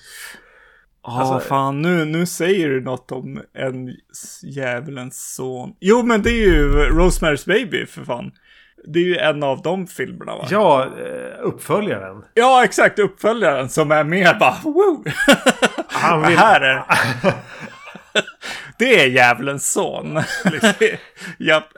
Ja, 1.04 1.20
alltså, 1.20 1.48
fan 1.48 1.82
nu, 1.82 2.04
nu 2.04 2.26
säger 2.26 2.68
du 2.68 2.80
något 2.80 3.12
om 3.12 3.40
en 3.52 3.96
djävulens 4.42 5.34
son. 5.34 5.74
Jo, 5.80 6.02
men 6.02 6.22
det 6.22 6.30
är 6.30 6.46
ju 6.46 6.68
Rosemary's 6.90 7.46
Baby 7.46 7.86
för 7.86 8.04
fan. 8.04 8.32
Det 8.84 8.98
är 8.98 9.04
ju 9.04 9.16
en 9.16 9.42
av 9.42 9.62
de 9.62 9.86
filmerna 9.86 10.36
va? 10.36 10.46
Ja, 10.50 10.84
eh, 10.84 11.21
uppföljaren. 11.43 12.24
Ja, 12.34 12.64
exakt. 12.64 12.99
Uppföljaren 12.99 13.68
som 13.68 13.90
är 13.90 14.05
mer 14.05 14.34
bara 14.34 14.57
woo! 14.64 15.05
Han 15.88 16.22
vill... 16.22 16.38
här 16.38 16.61
är 16.61 16.84
Det 18.78 19.01
är 19.01 19.07
djävulens 19.07 19.72
son. 19.72 20.20
Japp. 21.38 21.68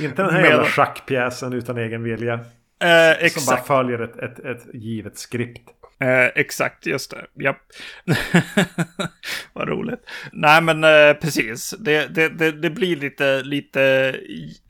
Inte 0.00 0.22
den 0.22 0.34
här 0.34 0.42
Med... 0.42 0.50
jävla 0.50 0.64
schackpjäsen 0.64 1.52
utan 1.52 1.78
egen 1.78 2.02
vilja. 2.02 2.34
Eh, 2.82 3.10
exakt. 3.10 3.44
Som 3.44 3.54
bara 3.54 3.64
följer 3.64 3.98
ett, 3.98 4.16
ett, 4.16 4.38
ett 4.38 4.74
givet 4.74 5.18
skript. 5.18 5.68
Eh, 6.00 6.26
exakt, 6.34 6.86
just 6.86 7.10
det. 7.10 7.44
Japp. 7.44 7.58
Vad 9.52 9.68
roligt. 9.68 10.00
Nej, 10.32 10.62
men 10.62 10.84
eh, 10.84 11.14
precis. 11.14 11.74
Det, 11.78 12.06
det, 12.14 12.28
det, 12.28 12.52
det, 12.52 12.70
blir 12.70 12.96
lite, 12.96 13.42
lite 13.42 14.14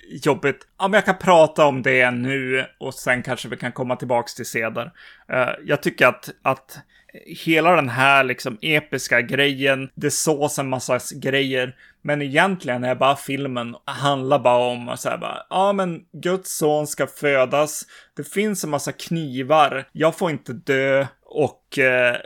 jobbigt. 0.08 0.66
Om 0.76 0.92
jag 0.92 1.04
kan 1.04 1.18
prata 1.18 1.66
om 1.66 1.82
det 1.82 2.10
nu 2.10 2.66
och 2.78 2.94
sen 2.94 3.22
kanske 3.22 3.48
vi 3.48 3.56
kan 3.56 3.72
komma 3.72 3.96
tillbaka 3.96 4.28
till 4.36 4.46
sedan. 4.46 4.90
Eh, 5.32 5.48
jag 5.64 5.82
tycker 5.82 6.06
att, 6.06 6.30
att 6.42 6.78
hela 7.26 7.76
den 7.76 7.88
här 7.88 8.24
liksom 8.24 8.58
episka 8.62 9.20
grejen, 9.20 9.90
det 9.94 10.10
sås 10.10 10.58
en 10.58 10.68
massa 10.68 10.98
grejer, 11.14 11.76
men 12.02 12.22
egentligen 12.22 12.84
är 12.84 12.94
bara 12.94 13.16
filmen 13.16 13.76
handlar 13.84 14.38
bara 14.38 14.66
om 14.66 14.88
att 14.88 15.00
säga 15.00 15.18
bara, 15.18 15.46
ja 15.50 15.72
men 15.72 16.00
Guds 16.12 16.56
son 16.56 16.86
ska 16.86 17.06
födas, 17.06 17.82
det 18.16 18.24
finns 18.24 18.64
en 18.64 18.70
massa 18.70 18.92
knivar, 18.92 19.88
jag 19.92 20.16
får 20.16 20.30
inte 20.30 20.52
dö 20.52 21.06
och 21.22 21.78
eh, 21.78 22.16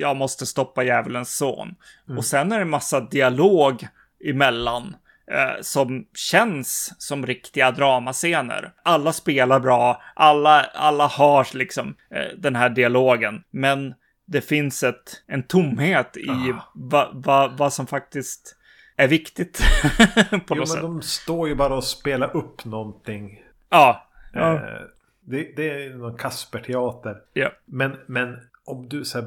jag 0.00 0.16
måste 0.16 0.46
stoppa 0.46 0.84
djävulens 0.84 1.36
son. 1.36 1.74
Mm. 2.06 2.18
Och 2.18 2.24
sen 2.24 2.52
är 2.52 2.56
det 2.56 2.62
en 2.62 2.70
massa 2.70 3.00
dialog 3.00 3.86
emellan 4.24 4.96
eh, 5.30 5.60
som 5.60 6.06
känns 6.14 6.94
som 6.98 7.26
riktiga 7.26 7.70
dramascener. 7.70 8.72
Alla 8.82 9.12
spelar 9.12 9.60
bra, 9.60 10.02
alla, 10.14 10.64
alla 10.64 11.06
har 11.06 11.56
liksom 11.56 11.94
eh, 12.10 12.38
den 12.38 12.56
här 12.56 12.70
dialogen, 12.70 13.42
men 13.50 13.94
det 14.26 14.40
finns 14.40 14.82
ett, 14.82 15.22
en 15.26 15.42
tomhet 15.42 16.16
i 16.16 16.30
ah. 16.30 16.70
vad 16.74 17.24
va, 17.24 17.48
va 17.48 17.70
som 17.70 17.86
faktiskt 17.86 18.56
är 18.96 19.08
viktigt. 19.08 19.62
på 20.30 20.38
jo, 20.48 20.54
något 20.54 20.68
sätt. 20.68 20.82
de 20.82 21.02
står 21.02 21.48
ju 21.48 21.54
bara 21.54 21.74
och 21.74 21.84
spelar 21.84 22.36
upp 22.36 22.64
någonting. 22.64 23.42
Ja. 23.68 24.08
ja. 24.32 24.54
Eh, 24.54 24.80
det, 25.20 25.56
det, 25.56 25.84
är 25.84 25.94
någon 25.94 26.16
Kasperteater. 26.16 27.16
Ja. 27.32 27.52
Men, 27.64 27.96
men 28.06 28.38
om 28.64 28.88
du 28.88 29.04
så 29.04 29.22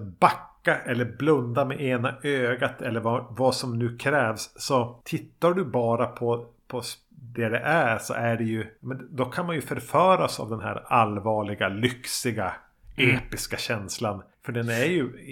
backa 0.63 0.81
eller 0.81 1.05
blunda 1.05 1.65
med 1.65 1.81
ena 1.81 2.15
ögat 2.23 2.81
eller 2.81 2.99
vad, 2.99 3.25
vad 3.29 3.55
som 3.55 3.79
nu 3.79 3.97
krävs. 3.97 4.53
Så 4.55 5.01
tittar 5.03 5.53
du 5.53 5.65
bara 5.65 6.05
på, 6.05 6.45
på 6.67 6.81
det 7.09 7.49
det 7.49 7.59
är 7.59 7.97
så 7.97 8.13
är 8.13 8.37
det 8.37 8.43
ju. 8.43 8.65
Men 8.79 9.07
då 9.11 9.25
kan 9.25 9.45
man 9.45 9.55
ju 9.55 9.61
förföras 9.61 10.39
av 10.39 10.49
den 10.49 10.59
här 10.59 10.83
allvarliga, 10.87 11.67
lyxiga, 11.67 12.53
mm. 12.97 13.15
episka 13.15 13.57
känslan. 13.57 14.23
För 14.45 14.51
den 14.53 14.69
är 14.69 14.85
ju 14.85 15.25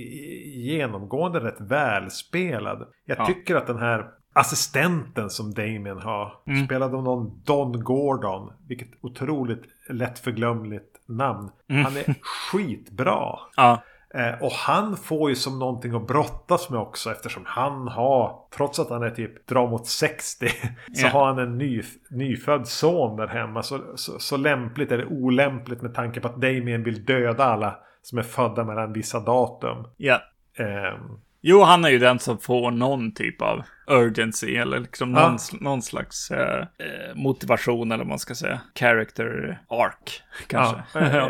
genomgående 0.56 1.40
rätt 1.40 1.62
välspelad. 1.62 2.88
Jag 3.06 3.20
ja. 3.20 3.26
tycker 3.26 3.56
att 3.56 3.68
den 3.68 3.80
här 3.80 4.08
assistenten 4.34 5.30
som 5.30 5.54
Damien 5.54 5.98
har. 5.98 6.34
Mm. 6.48 6.66
Spelad 6.66 6.96
av 6.96 7.04
någon 7.04 7.42
Don 7.46 7.84
Gordon. 7.84 8.54
Vilket 8.68 8.90
otroligt 9.02 9.64
lättförglömligt 9.90 11.02
namn. 11.06 11.50
Mm. 11.70 11.84
Han 11.84 11.98
är 11.98 12.16
skitbra. 12.22 13.40
Ja. 13.56 13.84
Eh, 14.14 14.44
och 14.44 14.52
han 14.52 14.98
får 14.98 15.30
ju 15.30 15.36
som 15.36 15.60
någonting 15.60 15.96
att 15.96 16.08
brottas 16.08 16.70
med 16.70 16.80
också 16.80 17.12
eftersom 17.12 17.44
han 17.46 17.88
har, 17.88 18.40
trots 18.56 18.80
att 18.80 18.90
han 18.90 19.04
är 19.04 19.10
typ 19.10 19.48
drar 19.48 19.68
mot 19.68 19.88
60, 19.88 20.48
så 20.94 21.02
yeah. 21.02 21.14
har 21.14 21.26
han 21.26 21.40
en 21.40 21.58
ny, 21.58 21.82
nyfödd 22.10 22.68
son 22.68 23.18
där 23.18 23.28
hemma. 23.28 23.64
Så, 23.64 23.80
så, 23.96 24.20
så 24.20 24.38
lämpligt 24.38 24.92
eller 24.92 25.06
olämpligt 25.06 25.82
med 25.82 25.94
tanke 25.94 26.20
på 26.20 26.28
att 26.28 26.42
Damien 26.42 26.84
vill 26.84 27.06
döda 27.06 27.46
alla 27.46 27.76
som 28.02 28.18
är 28.18 28.24
födda 28.24 28.64
mellan 28.64 28.94
vissa 28.94 29.20
datum. 29.20 29.88
Ja. 29.98 30.22
Eh, 30.58 31.00
Jo, 31.44 31.62
han 31.62 31.86
är 31.86 31.90
ju 31.90 32.00
den 32.00 32.20
som 32.20 32.38
får 32.38 32.72
någon 32.72 33.14
typ 33.14 33.42
av 33.42 33.64
urgency 33.88 34.56
eller 34.56 34.80
liksom 34.80 35.14
ja. 35.14 35.30
någon, 35.30 35.38
någon 35.62 35.82
slags 35.82 36.32
eh, 36.32 36.60
eh, 36.60 37.16
motivation 37.16 37.92
eller 37.92 38.04
vad 38.04 38.10
man 38.10 38.20
ska 38.20 38.36
säga. 38.36 38.62
Character 38.76 39.62
arc 39.68 40.22
kanske. 40.48 40.82
Ja. 40.94 41.30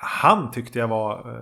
han 0.00 0.50
tyckte 0.50 0.78
jag 0.78 0.88
var 0.88 1.36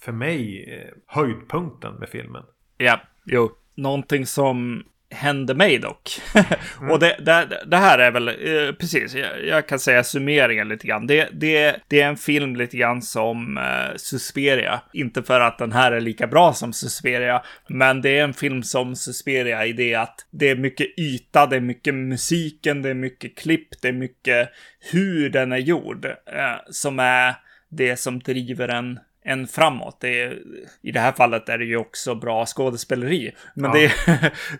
för 0.00 0.12
mig 0.12 0.66
höjdpunkten 1.06 1.94
med 1.94 2.08
filmen. 2.08 2.42
Ja, 2.78 3.00
jo. 3.24 3.50
Någonting 3.74 4.26
som 4.26 4.84
hände 5.10 5.54
mig 5.54 5.78
dock. 5.78 6.20
mm. 6.80 6.90
och 6.90 6.98
det, 6.98 7.16
det, 7.20 7.64
det, 7.66 7.76
här 7.76 7.98
är 7.98 8.10
väl, 8.10 8.28
eh, 8.28 8.74
precis, 8.74 9.14
jag, 9.14 9.46
jag, 9.46 9.68
kan 9.68 9.78
säga 9.78 10.04
summeringen 10.04 10.68
lite 10.68 10.86
grann. 10.86 11.06
Det, 11.06 11.28
det, 11.32 11.76
det 11.88 12.00
är 12.00 12.08
en 12.08 12.16
film 12.16 12.56
lite 12.56 12.76
grann 12.76 13.02
som 13.02 13.58
eh, 13.58 13.96
Susperia. 13.96 14.80
Inte 14.92 15.22
för 15.22 15.40
att 15.40 15.58
den 15.58 15.72
här 15.72 15.92
är 15.92 16.00
lika 16.00 16.26
bra 16.26 16.52
som 16.52 16.72
Susperia, 16.72 17.42
men 17.68 18.02
det 18.02 18.18
är 18.18 18.24
en 18.24 18.34
film 18.34 18.62
som 18.62 18.96
Susperia 18.96 19.66
i 19.66 19.72
det 19.72 19.94
att 19.94 20.26
det 20.30 20.50
är 20.50 20.56
mycket 20.56 20.98
yta, 20.98 21.46
det 21.46 21.56
är 21.56 21.60
mycket 21.60 21.94
musiken, 21.94 22.82
det 22.82 22.90
är 22.90 22.94
mycket 22.94 23.38
klipp, 23.38 23.68
det 23.82 23.88
är 23.88 23.92
mycket 23.92 24.48
hur 24.92 25.30
den 25.30 25.52
är 25.52 25.58
gjord, 25.58 26.04
eh, 26.04 26.56
som 26.70 26.98
är 26.98 27.34
det 27.68 27.96
som 27.96 28.18
driver 28.18 28.68
en 28.68 28.98
en 29.24 29.46
framåt. 29.46 30.00
Det 30.00 30.22
är, 30.22 30.38
I 30.82 30.92
det 30.92 31.00
här 31.00 31.12
fallet 31.12 31.48
är 31.48 31.58
det 31.58 31.64
ju 31.64 31.76
också 31.76 32.14
bra 32.14 32.46
skådespeleri. 32.46 33.34
Men 33.54 33.80
ja. 33.80 33.90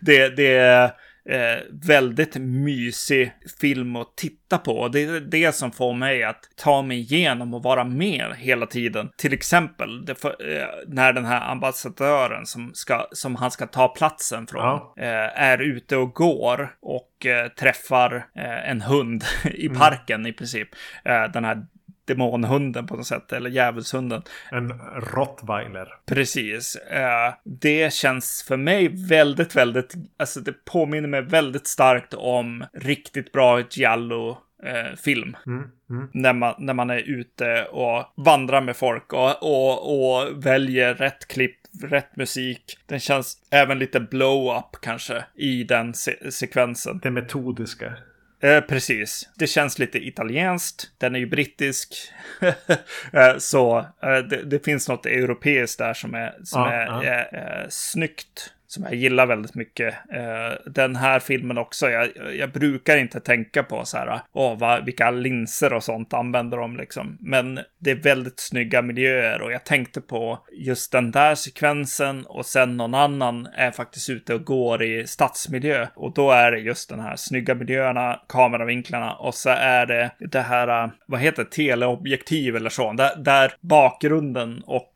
det, 0.01 0.29
det, 0.29 0.37
det, 0.37 0.93
eh, 1.25 1.59
väldigt 1.71 2.37
mysig 2.37 3.33
film 3.61 3.97
att 3.97 4.17
titta 4.17 4.59
på. 4.59 4.89
Det 4.89 5.01
är 5.01 5.21
det 5.21 5.55
som 5.55 5.73
får 5.73 5.95
mig 5.95 6.23
att 6.23 6.49
ta 6.57 6.83
mig 6.83 6.99
igenom 6.99 7.55
och 7.55 7.63
vara 7.63 7.85
med 7.85 8.35
hela 8.37 8.67
tiden. 8.67 9.11
Till 9.17 9.33
exempel 9.33 10.15
för, 10.19 10.29
eh, 10.29 10.67
när 10.87 11.13
den 11.13 11.25
här 11.25 11.51
ambassadören 11.51 12.47
som, 12.47 12.71
ska, 12.75 13.07
som 13.13 13.37
han 13.37 13.51
ska 13.51 13.67
ta 13.67 13.89
platsen 13.89 14.47
från 14.47 14.63
ja. 14.63 14.95
eh, 14.99 15.43
är 15.43 15.59
ute 15.59 15.97
och 15.97 16.15
går 16.15 16.75
och 16.83 17.27
eh, 17.27 17.49
träffar 17.49 18.27
eh, 18.37 18.71
en 18.71 18.81
hund 18.81 19.25
i 19.45 19.67
mm. 19.67 19.79
parken 19.79 20.21
mm. 20.21 20.31
i 20.31 20.33
princip. 20.33 20.69
Eh, 21.05 21.25
den 21.33 21.45
här 21.45 21.67
demonhunden 22.05 22.87
på 22.87 22.97
något 22.97 23.07
sätt, 23.07 23.33
eller 23.33 23.51
djävulshunden. 23.51 24.23
En 24.51 24.73
rottweiler. 24.97 25.89
Precis. 26.07 26.77
Uh, 26.93 27.35
det 27.45 27.93
känns 27.93 28.45
för 28.49 28.57
mig 28.57 28.89
väldigt, 29.09 29.57
väldigt, 29.57 29.95
alltså 30.19 30.41
det 30.41 30.65
påminner 30.65 31.09
mig 31.09 31.23
väldigt 31.23 31.67
starkt 31.67 32.15
om 32.15 32.65
riktigt 32.73 33.33
bra 33.33 33.63
giallo 33.71 34.39
eh, 34.63 34.97
film. 34.97 35.37
Mm, 35.47 35.65
mm. 35.91 36.09
När, 36.13 36.33
man, 36.33 36.55
när 36.59 36.75
man 36.75 36.91
är 36.91 37.11
ute 37.11 37.65
och 37.65 38.05
vandrar 38.17 38.61
med 38.61 38.77
folk 38.77 39.13
och, 39.13 39.43
och, 39.43 39.95
och 39.95 40.47
väljer 40.47 40.95
rätt 40.95 41.29
klipp, 41.29 41.57
rätt 41.83 42.17
musik. 42.17 42.79
Den 42.87 43.01
känns 43.01 43.37
även 43.51 43.79
lite 43.79 44.01
blow-up 44.01 44.81
kanske 44.83 45.25
i 45.35 45.65
den 45.65 45.95
se 45.95 46.33
sekvensen. 46.33 47.01
Det 47.03 47.11
metodiska. 47.11 47.93
Eh, 48.41 48.61
precis. 48.61 49.29
Det 49.37 49.47
känns 49.47 49.79
lite 49.79 49.99
italienskt. 49.99 50.91
Den 50.99 51.15
är 51.15 51.19
ju 51.19 51.27
brittisk. 51.27 51.95
eh, 53.13 53.37
så 53.39 53.79
eh, 53.79 54.19
det, 54.19 54.43
det, 54.45 54.65
finns 54.65 54.89
något 54.89 55.07
europeiskt 55.07 55.79
där 55.79 55.95
som 55.95 56.15
är, 56.15 56.35
som 56.45 56.63
ja, 56.63 57.05
är 57.05 57.63
eh, 57.63 57.67
snyggt 57.69 58.53
som 58.71 58.83
jag 58.83 58.95
gillar 58.95 59.27
väldigt 59.27 59.55
mycket. 59.55 59.95
Eh, 60.13 60.71
den 60.73 60.97
här 60.97 61.21
filmen 61.21 61.59
också, 61.59 61.91
jag, 61.91 62.09
jag 62.39 62.53
brukar 62.53 62.97
inte 62.97 63.21
tänka 63.21 63.63
på 63.63 63.85
så 63.85 63.97
här, 63.97 64.21
åh, 64.33 64.59
vad, 64.59 64.85
vilka 64.85 65.11
linser 65.11 65.73
och 65.73 65.85
sånt 65.85 66.15
använder 66.15 66.59
de 66.59 66.77
liksom. 66.77 67.19
Men 67.21 67.61
det 67.79 67.91
är 67.91 67.95
väldigt 67.95 68.41
snygga 68.41 68.83
miljöer 68.83 69.43
och 69.43 69.53
jag 69.53 69.65
tänkte 69.65 70.01
på 70.01 70.39
just 70.53 70.93
den 70.93 71.11
där 71.11 71.35
sekvensen 71.35 72.27
och 72.27 72.47
sen 72.47 72.77
någon 72.77 72.95
annan 72.95 73.47
är 73.47 73.71
faktiskt 73.71 74.11
ute 74.11 74.35
och 74.35 74.45
går 74.45 74.83
i 74.83 75.07
stadsmiljö 75.07 75.87
och 75.95 76.15
då 76.15 76.31
är 76.31 76.53
det 76.53 76.59
just 76.59 76.89
den 76.89 77.01
här 77.01 77.17
snygga 77.17 77.55
miljöerna, 77.55 78.21
kameravinklarna 78.29 79.13
och 79.13 79.35
så 79.35 79.51
är 79.51 79.87
det 79.87 80.11
det 80.19 80.41
här, 80.41 80.91
vad 81.07 81.21
heter 81.21 81.45
det, 81.45 81.51
teleobjektiv 81.51 82.57
eller 82.57 82.71
så, 82.71 82.93
där, 82.93 83.17
där 83.17 83.53
bakgrunden 83.61 84.63
och 84.67 84.93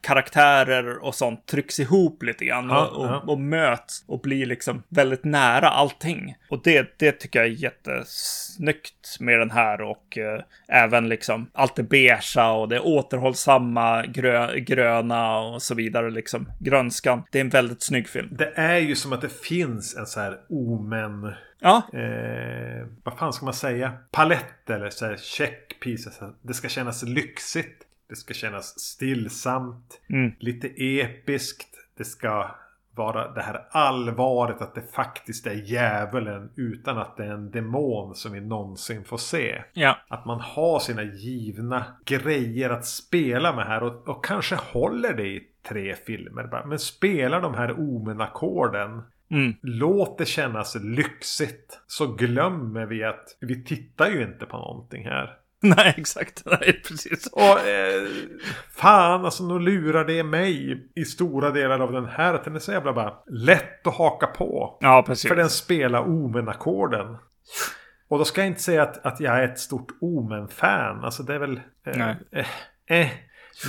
karaktärer 0.00 1.04
och 1.04 1.14
sånt 1.14 1.46
trycks 1.46 1.80
ihop 1.80 2.22
lite 2.22 2.44
grann 2.44 2.68
ja, 2.68 2.86
och, 2.86 3.06
ja. 3.06 3.22
och, 3.26 3.40
möts 3.40 4.04
och 4.06 4.20
blir 4.20 4.46
liksom 4.46 4.82
väldigt 4.88 5.24
nära 5.24 5.68
allting. 5.68 6.36
Och 6.48 6.60
det, 6.64 6.94
det 6.98 7.12
tycker 7.12 7.38
jag 7.38 7.48
är 7.48 7.52
jättesnyggt 7.52 9.16
med 9.20 9.38
den 9.38 9.50
här 9.50 9.80
och 9.80 10.18
eh, 10.18 10.42
även 10.68 11.08
liksom 11.08 11.50
allt 11.52 11.76
det 11.76 11.82
beigea 11.82 12.52
och 12.52 12.68
det 12.68 12.80
återhållsamma 12.80 14.06
grö, 14.06 14.58
gröna 14.58 15.38
och 15.38 15.62
så 15.62 15.74
vidare 15.74 16.10
liksom 16.10 16.52
grönskan. 16.58 17.22
Det 17.30 17.38
är 17.38 17.44
en 17.44 17.50
väldigt 17.50 17.82
snygg 17.82 18.08
film. 18.08 18.28
Det 18.30 18.52
är 18.54 18.78
ju 18.78 18.96
som 18.96 19.12
att 19.12 19.20
det 19.20 19.42
finns 19.42 19.96
en 19.96 20.06
så 20.06 20.20
här 20.20 20.36
omen 20.48 21.32
Ja. 21.60 21.82
Eh, 21.92 22.86
vad 23.02 23.18
fan 23.18 23.32
ska 23.32 23.44
man 23.44 23.54
säga? 23.54 23.92
Palett 24.10 24.70
eller 24.70 24.90
så 24.90 25.06
här 25.06 25.16
check 25.16 25.80
pieces. 25.80 26.20
Det 26.42 26.54
ska 26.54 26.68
kännas 26.68 27.02
lyxigt. 27.02 27.86
Det 28.10 28.16
ska 28.16 28.34
kännas 28.34 28.78
stillsamt. 28.80 30.00
Mm. 30.08 30.32
Lite 30.38 30.68
episkt. 30.76 31.68
Det 31.96 32.04
ska 32.04 32.50
vara 32.94 33.32
det 33.32 33.42
här 33.42 33.66
allvaret 33.70 34.62
att 34.62 34.74
det 34.74 34.92
faktiskt 34.92 35.46
är 35.46 35.54
djävulen 35.54 36.50
utan 36.56 36.98
att 36.98 37.16
det 37.16 37.24
är 37.24 37.32
en 37.32 37.50
demon 37.50 38.14
som 38.14 38.32
vi 38.32 38.40
någonsin 38.40 39.04
får 39.04 39.18
se. 39.18 39.62
Ja. 39.72 39.96
Att 40.08 40.24
man 40.26 40.40
har 40.40 40.78
sina 40.78 41.02
givna 41.02 41.84
grejer 42.04 42.70
att 42.70 42.86
spela 42.86 43.56
med 43.56 43.66
här 43.66 43.82
och, 43.82 44.08
och 44.08 44.24
kanske 44.24 44.54
håller 44.54 45.14
det 45.14 45.26
i 45.26 45.48
tre 45.68 45.94
filmer. 45.94 46.66
Men 46.66 46.78
spelar 46.78 47.40
de 47.40 47.54
här 47.54 47.72
omen-ackorden 47.72 49.02
Mm. 49.30 49.54
Låt 49.62 50.18
det 50.18 50.26
kännas 50.26 50.76
lyxigt. 50.80 51.80
Så 51.86 52.06
glömmer 52.14 52.86
vi 52.86 53.04
att 53.04 53.36
vi 53.40 53.64
tittar 53.64 54.10
ju 54.10 54.22
inte 54.22 54.46
på 54.46 54.56
någonting 54.56 55.04
här. 55.04 55.36
Nej, 55.76 55.94
exakt. 55.96 56.42
Nej, 56.46 56.82
precis. 56.88 57.26
Och 57.26 57.60
eh, 57.60 58.08
fan, 58.76 59.24
alltså 59.24 59.44
nu 59.44 59.58
lurar 59.58 60.04
det 60.04 60.22
mig 60.22 60.82
i 60.94 61.04
stora 61.04 61.50
delar 61.50 61.80
av 61.80 61.92
den 61.92 62.06
här. 62.06 62.34
Att 62.34 62.44
den 62.44 62.54
är 62.54 62.58
så 62.58 62.72
jävla 62.72 62.92
bara 62.92 63.14
lätt 63.26 63.86
att 63.86 63.94
haka 63.94 64.26
på. 64.26 64.78
Ja, 64.80 65.04
precis. 65.06 65.28
För 65.28 65.36
den 65.36 65.50
spelar 65.50 66.02
Omen-ackorden. 66.02 67.16
Och 68.08 68.18
då 68.18 68.24
ska 68.24 68.40
jag 68.40 68.48
inte 68.48 68.62
säga 68.62 68.82
att, 68.82 69.06
att 69.06 69.20
jag 69.20 69.38
är 69.38 69.42
ett 69.42 69.58
stort 69.58 69.88
Omen-fan. 70.00 71.04
Alltså 71.04 71.22
det 71.22 71.34
är 71.34 71.38
väl... 71.38 71.60
Eh, 71.86 71.96
Nej. 71.96 72.16
Eh, 72.32 73.00
eh. 73.00 73.08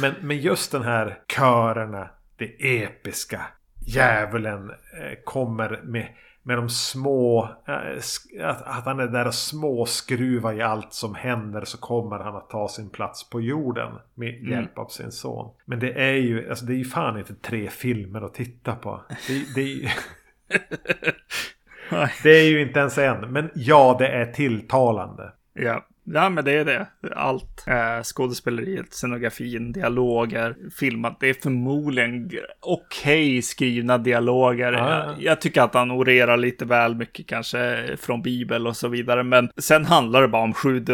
Men, 0.01 0.13
men 0.21 0.37
just 0.37 0.71
den 0.71 0.83
här 0.83 1.19
körerna. 1.27 2.09
Det 2.37 2.83
episka. 2.83 3.41
Djävulen 3.87 4.69
eh, 4.69 5.17
kommer 5.25 5.81
med 5.83 6.07
med 6.43 6.57
de 6.57 6.69
små... 6.69 7.49
Eh, 7.67 8.45
att, 8.45 8.61
att 8.61 8.85
han 8.85 8.99
är 8.99 9.07
där 9.07 9.27
och 9.27 9.33
småskruvar 9.33 10.53
i 10.53 10.61
allt 10.61 10.93
som 10.93 11.15
händer 11.15 11.65
så 11.65 11.77
kommer 11.77 12.19
han 12.19 12.35
att 12.35 12.49
ta 12.49 12.67
sin 12.67 12.89
plats 12.89 13.29
på 13.29 13.41
jorden 13.41 13.91
med 14.13 14.35
mm. 14.35 14.51
hjälp 14.51 14.77
av 14.77 14.87
sin 14.87 15.11
son. 15.11 15.53
Men 15.65 15.79
det 15.79 15.93
är 15.93 16.13
ju, 16.13 16.49
alltså 16.49 16.65
det 16.65 16.73
är 16.73 16.77
ju 16.77 16.85
fan 16.85 17.19
inte 17.19 17.35
tre 17.35 17.69
filmer 17.69 18.21
att 18.21 18.33
titta 18.33 18.75
på. 18.75 19.01
Det, 19.27 19.55
det, 19.55 19.61
är, 19.61 19.93
det 22.23 22.29
är 22.29 22.49
ju 22.49 22.61
inte 22.61 22.79
ens 22.79 22.97
en. 22.97 23.31
Men 23.31 23.49
ja, 23.55 23.95
det 23.99 24.07
är 24.07 24.25
tilltalande. 24.25 25.31
Ja. 25.53 25.85
Ja, 26.03 26.29
men 26.29 26.45
det 26.45 26.51
är 26.51 26.65
det. 26.65 26.87
Allt. 27.15 27.67
Eh, 27.67 28.03
skådespeleriet, 28.03 28.93
scenografin, 28.93 29.71
dialoger, 29.71 30.55
filmat. 30.79 31.17
Det 31.19 31.29
är 31.29 31.33
förmodligen 31.33 32.25
okej 32.25 32.49
okay 32.59 33.41
skrivna 33.41 33.97
dialoger. 33.97 34.73
Ah. 34.73 35.05
Jag, 35.05 35.21
jag, 35.21 35.41
tycker 35.41 35.61
att 35.61 35.73
han 35.73 35.91
orerar 35.91 36.37
lite 36.37 36.65
väl 36.65 36.95
mycket 36.95 37.27
kanske 37.27 37.89
från 37.97 38.21
Bibel 38.21 38.67
och 38.67 38.77
så 38.77 38.87
vidare. 38.87 39.23
Men 39.23 39.49
sen 39.57 39.85
handlar 39.85 40.21
det 40.21 40.27
bara 40.27 40.43
om 40.43 40.53
sju, 40.53 40.85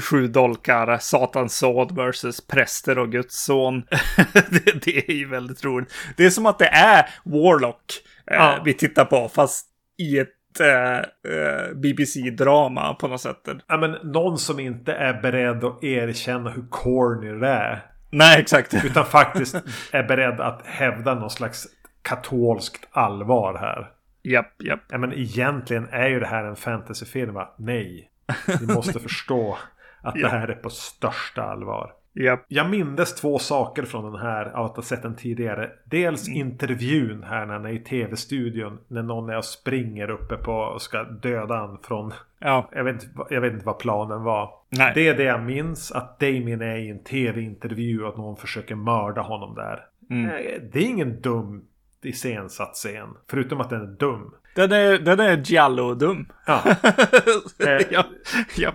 sju 0.00 0.26
dolkar, 0.26 0.98
Satans 0.98 1.56
såd 1.56 1.96
versus 1.96 2.46
präster 2.46 2.98
och 2.98 3.12
Guds 3.12 3.44
son. 3.44 3.82
det, 4.32 4.84
det, 4.84 5.10
är 5.10 5.14
ju 5.14 5.28
väldigt 5.28 5.64
roligt. 5.64 5.94
Det 6.16 6.24
är 6.24 6.30
som 6.30 6.46
att 6.46 6.58
det 6.58 6.68
är 6.68 7.06
Warlock 7.24 7.92
eh, 8.30 8.42
ah. 8.42 8.62
vi 8.64 8.74
tittar 8.74 9.04
på, 9.04 9.28
fast 9.28 9.66
i 9.98 10.18
ett 10.18 10.34
äh, 10.60 10.98
äh, 11.32 11.74
BBC-drama 11.74 12.94
på 12.94 13.08
något 13.08 13.20
sätt. 13.20 13.48
Ja, 13.66 13.76
men 13.76 13.90
någon 13.90 14.38
som 14.38 14.60
inte 14.60 14.92
är 14.92 15.22
beredd 15.22 15.64
att 15.64 15.84
erkänna 15.84 16.50
hur 16.50 16.64
corny 16.70 17.40
det 17.40 17.48
är. 17.48 17.86
Nej, 18.10 18.40
exakt. 18.40 18.74
Utan 18.84 19.04
faktiskt 19.04 19.54
är 19.92 20.02
beredd 20.02 20.40
att 20.40 20.66
hävda 20.66 21.14
någon 21.14 21.30
slags 21.30 21.66
katolskt 22.02 22.88
allvar 22.90 23.58
här. 23.58 23.90
Japp, 24.22 24.62
japp. 24.62 24.80
Ja, 24.88 24.98
men 24.98 25.12
egentligen 25.12 25.88
är 25.90 26.08
ju 26.08 26.20
det 26.20 26.26
här 26.26 26.44
en 26.44 26.56
fantasyfilm, 26.56 27.34
va? 27.34 27.54
Nej. 27.58 28.10
Ni 28.60 28.74
måste 28.74 29.00
förstå 29.00 29.58
att 30.02 30.14
det 30.14 30.28
här 30.28 30.48
är 30.48 30.54
på 30.54 30.70
största 30.70 31.42
allvar. 31.42 31.92
Yep. 32.14 32.44
Jag 32.48 32.70
mindes 32.70 33.14
två 33.14 33.38
saker 33.38 33.82
från 33.82 34.12
den 34.12 34.20
här 34.20 34.44
av 34.44 34.66
att 34.66 34.76
ha 34.76 34.82
sett 34.82 35.02
den 35.02 35.16
tidigare. 35.16 35.70
Dels 35.84 36.28
mm. 36.28 36.40
intervjun 36.40 37.22
här 37.22 37.46
när 37.46 37.54
han 37.54 37.64
är 37.64 37.72
i 37.72 37.78
tv-studion. 37.78 38.78
När 38.88 39.02
någon 39.02 39.30
är 39.30 39.36
och 39.38 39.44
springer 39.44 40.10
uppe 40.10 40.36
på 40.36 40.52
och 40.52 40.82
ska 40.82 41.02
döda 41.02 41.54
han 41.54 41.78
från... 41.82 42.12
Ja. 42.38 42.68
Jag, 42.72 42.84
vet, 42.84 43.04
jag 43.30 43.40
vet 43.40 43.52
inte 43.52 43.66
vad 43.66 43.78
planen 43.78 44.22
var. 44.22 44.50
Nej. 44.68 44.92
Det 44.94 45.08
är 45.08 45.16
det 45.16 45.24
jag 45.24 45.42
minns. 45.42 45.92
Att 45.92 46.20
Damien 46.20 46.62
är 46.62 46.76
i 46.76 46.90
en 46.90 47.04
tv-intervju 47.04 48.02
och 48.02 48.08
att 48.08 48.16
någon 48.16 48.36
försöker 48.36 48.74
mörda 48.74 49.20
honom 49.20 49.54
där. 49.54 49.86
Mm. 50.10 50.30
Det 50.72 50.78
är 50.78 50.86
ingen 50.86 51.20
dum 51.20 51.64
iscensatt 52.02 52.74
scen. 52.74 53.08
Förutom 53.30 53.60
att 53.60 53.70
den 53.70 53.80
är 53.80 53.96
dum. 53.98 54.34
Den 54.54 54.72
är, 54.72 54.98
den 54.98 55.20
är 55.20 55.36
Giallo-dum. 55.36 56.26
Ja. 56.46 56.62
eh, 57.58 57.86
ja, 57.90 58.04
ja. 58.56 58.72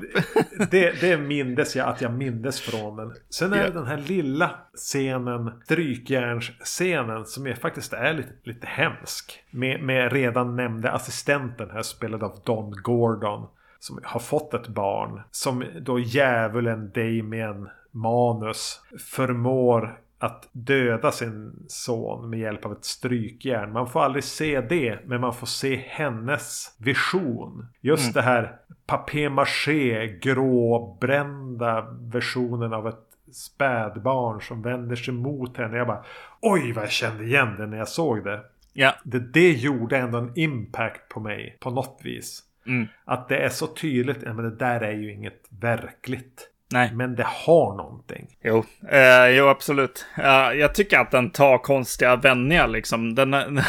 det, 0.71 1.01
det 1.01 1.17
mindes 1.17 1.75
jag 1.75 1.87
att 1.89 2.01
jag 2.01 2.13
mindes 2.13 2.61
från 2.61 2.95
den. 2.97 3.13
Sen 3.29 3.53
är 3.53 3.63
det 3.63 3.69
den 3.69 3.85
här 3.85 3.97
lilla 3.97 4.51
scenen, 4.73 5.51
strykjärnsscenen, 5.65 7.25
som 7.25 7.47
är, 7.47 7.53
faktiskt 7.53 7.93
är 7.93 8.13
lite, 8.13 8.29
lite 8.43 8.67
hemsk. 8.67 9.43
Med, 9.51 9.83
med 9.83 10.13
redan 10.13 10.55
nämnde 10.55 10.91
assistenten 10.91 11.69
här, 11.69 11.81
spelad 11.81 12.23
av 12.23 12.41
Don 12.45 12.71
Gordon. 12.71 13.47
Som 13.79 13.99
har 14.03 14.19
fått 14.19 14.53
ett 14.53 14.67
barn. 14.67 15.21
Som 15.31 15.63
då 15.81 15.99
djävulen 15.99 16.91
Damien 16.95 17.69
Manus 17.91 18.81
förmår 19.11 19.99
att 20.19 20.49
döda 20.51 21.11
sin 21.11 21.65
son 21.67 22.29
med 22.29 22.39
hjälp 22.39 22.65
av 22.65 22.71
ett 22.71 22.85
strykjärn. 22.85 23.71
Man 23.71 23.87
får 23.87 24.03
aldrig 24.03 24.23
se 24.23 24.61
det, 24.61 24.99
men 25.05 25.21
man 25.21 25.33
får 25.33 25.47
se 25.47 25.75
hennes 25.87 26.75
vision. 26.77 27.67
Just 27.81 28.03
mm. 28.03 28.13
det 28.13 28.21
här 28.21 28.55
papier-maché, 28.85 30.19
gråbrända 30.21 31.87
versionen 31.99 32.73
av 32.73 32.87
ett 32.87 33.09
spädbarn 33.31 34.41
som 34.41 34.61
vänder 34.61 34.95
sig 34.95 35.13
mot 35.13 35.57
henne. 35.57 35.77
Jag 35.77 35.87
bara 35.87 36.05
Oj 36.41 36.71
vad 36.71 36.83
jag 36.83 36.91
kände 36.91 37.23
igen 37.23 37.55
det 37.57 37.67
när 37.67 37.77
jag 37.77 37.87
såg 37.87 38.23
det. 38.23 38.41
Ja. 38.73 38.95
Det, 39.03 39.19
det 39.19 39.51
gjorde 39.51 39.97
ändå 39.97 40.17
en 40.17 40.31
impact 40.35 41.09
på 41.09 41.19
mig 41.19 41.57
på 41.59 41.69
något 41.69 42.01
vis. 42.03 42.43
Mm. 42.65 42.87
Att 43.05 43.29
det 43.29 43.37
är 43.37 43.49
så 43.49 43.67
tydligt, 43.67 44.21
men 44.21 44.37
det 44.37 44.55
där 44.55 44.81
är 44.81 44.91
ju 44.91 45.13
inget 45.13 45.47
verkligt. 45.49 46.48
Nej. 46.73 46.91
Men 46.93 47.15
det 47.15 47.27
har 47.27 47.75
någonting. 47.75 48.27
Jo, 48.43 48.63
eh, 48.91 49.27
jo 49.27 49.47
absolut. 49.47 50.05
Eh, 50.17 50.51
jag 50.59 50.75
tycker 50.75 50.99
att 50.99 51.11
den 51.11 51.29
tar 51.29 51.57
konstiga 51.57 52.15
vändningar 52.15 52.67
liksom. 52.67 53.15
Den, 53.15 53.33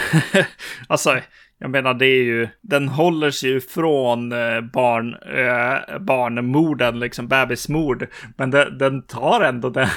alltså, 0.88 1.20
jag 1.62 1.70
menar 1.70 1.94
det 1.94 2.06
är 2.06 2.22
ju, 2.22 2.48
den 2.61 2.88
håller 2.88 3.30
sig 3.30 3.50
ju 3.50 3.61
från 3.61 4.32
eh, 4.32 4.61
barn, 4.61 5.14
eh, 5.14 5.98
barnmorden, 5.98 6.98
liksom 6.98 7.28
bebismord. 7.28 8.06
Men 8.36 8.50
den, 8.50 8.78
den 8.78 9.02
tar 9.02 9.40
ändå 9.40 9.70
den. 9.70 9.88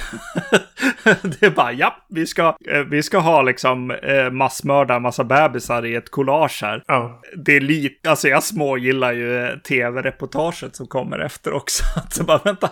det 1.22 1.46
är 1.46 1.50
bara, 1.50 1.72
ja, 1.72 1.98
vi 2.10 2.28
ska, 2.28 2.58
eh, 2.68 2.80
vi 2.80 3.04
ska 3.04 3.20
ha 3.20 3.42
liksom 3.42 3.96
massmörda 4.32 5.00
massa 5.00 5.24
bebisar 5.24 5.86
i 5.86 5.96
ett 5.96 6.10
collage 6.10 6.60
här. 6.62 6.84
Ja. 6.88 7.22
Det 7.36 7.56
är 7.56 7.62
lite, 7.62 8.10
alltså 8.10 8.28
jag 8.28 8.44
smågillar 8.44 9.14
ju 9.14 9.60
tv-reportaget 9.60 10.76
som 10.76 10.88
kommer 10.88 11.20
efter 11.20 11.54
också. 11.54 11.84
Så 12.10 12.24
bara, 12.24 12.42
vänta, 12.44 12.70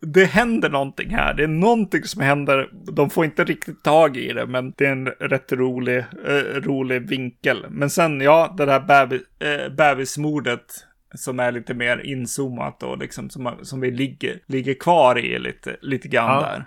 det 0.00 0.24
händer 0.24 0.70
någonting 0.70 1.10
här. 1.10 1.34
Det 1.34 1.42
är 1.42 1.48
någonting 1.48 2.02
som 2.04 2.22
händer. 2.22 2.68
De 2.92 3.10
får 3.10 3.24
inte 3.24 3.44
riktigt 3.44 3.84
tag 3.84 4.16
i 4.16 4.32
det, 4.32 4.46
men 4.46 4.72
det 4.76 4.86
är 4.86 4.92
en 4.92 5.06
rätt 5.06 5.52
rolig, 5.52 5.98
eh, 6.26 6.60
rolig 6.60 7.08
vinkel. 7.08 7.66
Men 7.70 7.90
sen, 7.90 8.20
ja, 8.20 8.54
det 8.56 8.64
där 8.66 8.80
bebis, 8.80 9.22
eh, 9.40 9.72
bebismordet 9.72 10.64
som 11.14 11.40
är 11.40 11.52
lite 11.52 11.74
mer 11.74 11.98
inzoomat 12.06 12.82
och 12.82 12.98
liksom 12.98 13.30
som, 13.30 13.58
som 13.62 13.80
vi 13.80 13.90
ligger, 13.90 14.40
ligger 14.46 14.74
kvar 14.74 15.18
i 15.18 15.38
lite, 15.38 15.76
lite 15.80 16.08
grann 16.08 16.42
Ja. 16.42 16.48
där. 16.48 16.64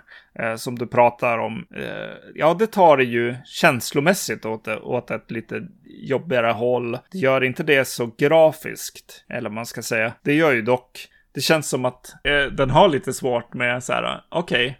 Eh, 0.50 0.56
som 0.56 0.78
du 0.78 0.86
pratar 0.86 1.38
om. 1.38 1.66
Eh, 1.76 2.16
ja, 2.34 2.56
det 2.58 2.66
tar 2.66 2.96
det 2.96 3.04
ju 3.04 3.34
känslomässigt 3.44 4.44
åt, 4.46 4.68
åt 4.68 5.10
ett 5.10 5.30
lite 5.30 5.62
jobbigare 5.84 6.46
håll. 6.52 6.98
Det 7.12 7.18
gör 7.18 7.44
inte 7.44 7.62
det 7.62 7.84
så 7.88 8.10
grafiskt, 8.18 9.24
eller 9.28 9.48
vad 9.50 9.54
man 9.54 9.66
ska 9.66 9.82
säga. 9.82 10.12
Det 10.24 10.34
gör 10.34 10.52
ju 10.52 10.62
dock 10.62 11.08
det 11.34 11.40
känns 11.40 11.68
som 11.68 11.84
att 11.84 12.14
eh, 12.24 12.52
den 12.52 12.70
har 12.70 12.88
lite 12.88 13.12
svårt 13.12 13.54
med 13.54 13.84
så 13.84 13.92
här, 13.92 14.20
okej, 14.28 14.78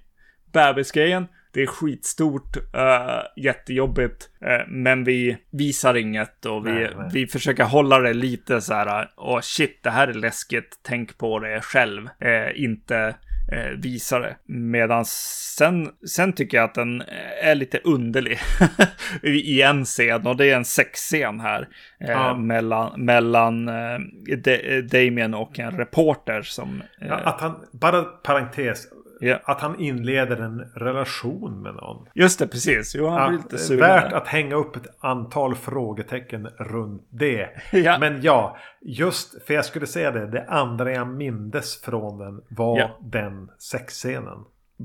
bebisgrejen, 0.53 1.27
det 1.53 1.63
är 1.63 1.67
skitstort, 1.67 2.57
uh, 2.57 3.43
jättejobbigt, 3.45 4.31
eh, 4.41 4.69
men 4.69 5.05
vi 5.05 5.37
visar 5.51 5.95
inget 5.95 6.47
och 6.47 6.67
vi, 6.67 6.73
Nej, 6.73 6.91
nej. 6.97 7.09
vi 7.13 7.27
försöker 7.27 7.65
hålla 7.65 7.99
det 7.99 8.13
lite 8.13 8.61
så 8.61 8.75
här, 8.75 9.11
åh 9.17 9.41
shit, 9.41 9.81
det 9.83 9.91
här 9.91 10.09
är 10.09 10.15
läskigt, 10.15 10.81
tänk 10.83 11.19
på 11.19 11.39
det 11.39 11.61
själv, 11.61 12.09
eh, 12.21 12.63
inte 12.65 13.15
eh, 13.53 13.71
visa 13.79 14.19
det. 14.19 14.37
Medan 14.47 15.05
sen, 15.05 15.89
sen 16.09 16.33
tycker 16.33 16.57
jag 16.57 16.65
att 16.65 16.75
den 16.75 17.03
är 17.43 17.55
lite 17.55 17.79
underlig 17.85 18.39
i 19.23 19.63
en 19.63 19.85
scen 19.85 20.27
och 20.27 20.37
det 20.37 20.51
är 20.51 20.57
en 20.57 20.65
sexscen 20.65 21.41
här 21.41 21.69
eh, 22.01 22.11
Ja. 22.11 22.35
mellan, 22.37 23.05
mellan 23.05 23.69
eh, 23.69 23.99
Da- 24.37 24.81
Damien 24.83 25.35
och 25.35 25.59
en 25.59 25.77
reporter 25.77 26.43
som... 26.43 26.83
Eh, 27.01 27.09
Ja, 27.09 27.15
att 27.15 27.41
han, 27.41 27.55
bara 27.73 28.03
parentes. 28.03 28.87
Att 29.45 29.61
han 29.61 29.81
inleder 29.81 30.37
en 30.37 30.61
relation 30.61 31.62
med 31.62 31.75
någon. 31.75 32.07
Just 32.14 32.39
det, 32.39 32.47
precis. 32.47 32.95
Jo, 32.95 33.07
han 33.09 33.29
blir 33.31 33.41
Ja, 33.51 33.57
lite 33.59 33.77
värt 33.77 34.12
att 34.12 34.27
hänga 34.27 34.55
upp 34.55 34.77
ett 34.77 34.87
antal 35.01 35.55
frågetecken 35.55 36.47
runt 36.47 37.07
det. 37.11 37.49
Ja. 37.73 37.97
Men 38.01 38.23
ja, 38.23 38.57
just 38.81 39.43
för 39.47 39.55
jag 39.55 39.64
skulle 39.64 39.87
säga 39.87 40.11
det. 40.11 40.27
Det 40.27 40.45
andra 40.49 40.93
jag 40.93 41.09
mindes 41.09 41.83
från 41.83 42.18
den 42.18 42.41
var 42.49 42.79
Ja. 42.79 42.99
den 43.01 43.51
sexscenen. 43.59 44.39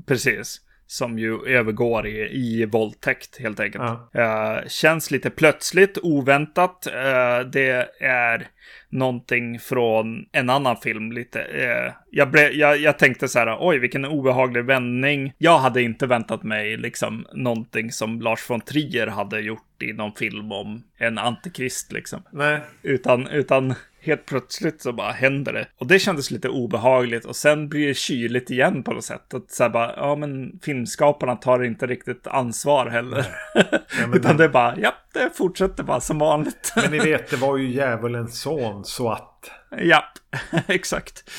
Precis. 0.06 0.60
Som 0.86 1.18
ju 1.18 1.46
övergår 1.46 2.06
i, 2.06 2.30
i 2.32 2.64
våldtäkt 2.64 3.40
helt 3.40 3.60
enkelt. 3.60 3.84
Ja. 4.12 4.56
Eh, 4.58 4.68
känns 4.68 5.10
lite 5.10 5.30
plötsligt, 5.30 5.98
oväntat. 6.02 6.86
Eh, 6.86 7.40
det 7.52 7.88
är 8.00 8.48
någonting 8.88 9.58
från 9.58 10.26
en 10.32 10.50
annan 10.50 10.76
film 10.76 11.12
lite. 11.12 11.42
Eh, 11.42 11.92
jag, 12.10 12.30
ble, 12.30 12.50
jag, 12.50 12.78
jag 12.78 12.98
tänkte 12.98 13.28
så 13.28 13.38
här, 13.38 13.56
oj 13.60 13.78
vilken 13.78 14.04
obehaglig 14.04 14.64
vändning. 14.64 15.32
Jag 15.38 15.58
hade 15.58 15.82
inte 15.82 16.06
väntat 16.06 16.42
mig 16.42 16.76
liksom 16.76 17.26
någonting 17.32 17.92
som 17.92 18.20
Lars 18.20 18.50
von 18.50 18.60
Trier 18.60 19.06
hade 19.06 19.40
gjort 19.40 19.82
i 19.82 19.92
någon 19.92 20.12
film 20.12 20.52
om 20.52 20.82
en 20.98 21.18
antikrist 21.18 21.92
liksom. 21.92 22.22
Nej, 22.30 22.60
Utan, 22.82 23.26
utan 23.26 23.74
helt 24.06 24.26
plötsligt 24.26 24.82
så 24.82 24.92
bara 24.92 25.12
händer 25.12 25.52
det. 25.52 25.66
Och 25.78 25.86
det 25.86 25.98
kändes 25.98 26.30
lite 26.30 26.48
obehagligt. 26.48 27.24
Och 27.24 27.36
sen 27.36 27.68
blir 27.68 27.86
det 27.88 27.94
kyligt 27.94 28.50
igen 28.50 28.82
på 28.82 28.92
något 28.92 29.04
sätt. 29.04 29.34
Att 29.34 29.50
så 29.50 29.62
här 29.62 29.70
bara, 29.70 29.94
ja 29.96 30.16
men 30.16 30.58
filmskaparna 30.62 31.36
tar 31.36 31.62
inte 31.64 31.86
riktigt 31.86 32.26
ansvar 32.26 32.86
heller. 32.86 33.26
men 34.00 34.14
utan 34.14 34.36
det- 34.36 34.42
det 34.42 34.44
är 34.44 34.48
bara, 34.52 34.74
ja, 34.78 34.94
det 35.14 35.30
fortsätter 35.36 35.82
bara 35.84 36.00
som 36.00 36.18
vanligt. 36.18 36.72
men 36.76 36.90
ni 36.90 36.98
vet 36.98 37.30
det 37.30 37.36
var 37.36 37.56
ju 37.56 37.70
djävulens 37.72 38.40
son 38.40 38.84
så 38.84 39.10
att. 39.10 39.50
ja, 39.80 40.04
exakt. 40.66 41.30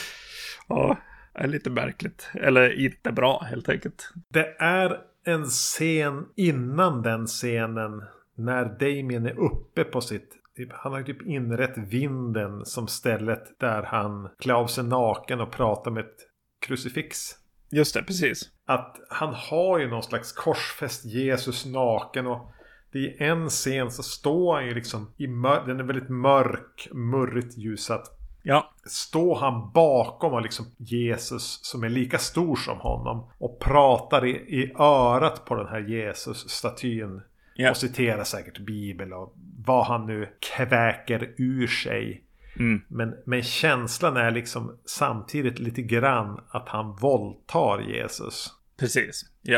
Ja, 0.68 0.98
är 1.34 1.48
lite 1.48 1.70
märkligt. 1.70 2.30
Eller 2.34 2.80
inte 2.86 3.12
bra 3.12 3.44
helt 3.50 3.70
enkelt. 3.70 4.10
Det 4.34 4.56
är 4.60 4.98
en 5.26 5.46
scen 5.46 6.26
innan 6.36 7.02
den 7.02 7.28
scenen. 7.28 8.04
När 8.40 8.66
Damien 8.66 9.26
är 9.26 9.40
uppe 9.40 9.84
på 9.84 10.02
sitt. 10.02 10.30
Typ, 10.58 10.70
Han 10.74 10.94
har 10.94 11.04
typ 11.04 11.22
inrett 11.22 11.78
vinden 11.78 12.66
som 12.66 12.88
stället 12.88 13.60
där 13.60 13.84
han 13.84 14.30
klär 14.40 14.54
av 14.54 14.68
sig 14.68 14.84
naken 14.84 15.42
och 15.42 15.52
pratar 15.52 15.92
med 15.92 16.04
ett 16.04 16.18
krucifix. 16.62 17.32
Just 17.72 17.94
det, 17.94 18.04
precis. 18.04 18.50
Att 18.66 19.00
han 19.10 19.34
har 19.34 19.80
ju 19.80 19.90
någon 19.90 20.04
slags 20.04 20.32
korsfäst 20.32 21.06
Jesus 21.06 21.66
naken 21.66 22.28
och 22.28 22.52
det 22.92 23.00
i 23.00 23.16
en 23.20 23.50
scen 23.50 23.92
så 23.92 24.04
står 24.04 24.56
han 24.56 24.66
ju 24.66 24.74
liksom 24.74 25.14
i 25.18 25.28
Den 25.66 25.80
är 25.80 25.84
väldigt 25.84 26.10
mörk, 26.10 26.88
murrigt 26.92 27.58
ljusat. 27.58 28.18
Ja, 28.44 28.74
Står 28.86 29.36
han 29.36 29.72
bakom 29.74 30.34
och 30.34 30.42
liksom 30.42 30.66
Jesus 30.78 31.60
som 31.62 31.84
är 31.84 31.90
lika 31.90 32.18
stor 32.18 32.56
som 32.56 32.78
honom 32.78 33.32
och 33.38 33.60
pratar 33.60 34.26
i, 34.26 34.30
i 34.32 34.74
örat 34.80 35.46
på 35.46 35.56
den 35.56 35.68
här 35.68 35.80
Jesus-statyn. 35.80 37.22
Ja. 37.58 37.70
Och 37.70 37.78
citerar 37.78 38.24
säkert 38.24 38.60
Bibeln 38.60 39.14
och 39.14 39.34
vad 39.66 39.86
han 39.86 40.06
nu 40.06 40.30
kväker 40.40 41.34
ur 41.38 41.68
sig. 41.68 42.24
Mm. 42.60 42.82
Men, 42.88 43.16
men 43.26 43.44
känslan 43.44 44.18
är 44.18 44.32
liksom 44.32 44.78
samtidigt 44.86 45.60
lite 45.60 45.82
grann 45.82 46.42
att 46.50 46.70
han 46.70 46.96
våldtar 46.96 47.80
Jesus. 47.80 48.54
precis. 48.80 49.26
Eh, 49.48 49.54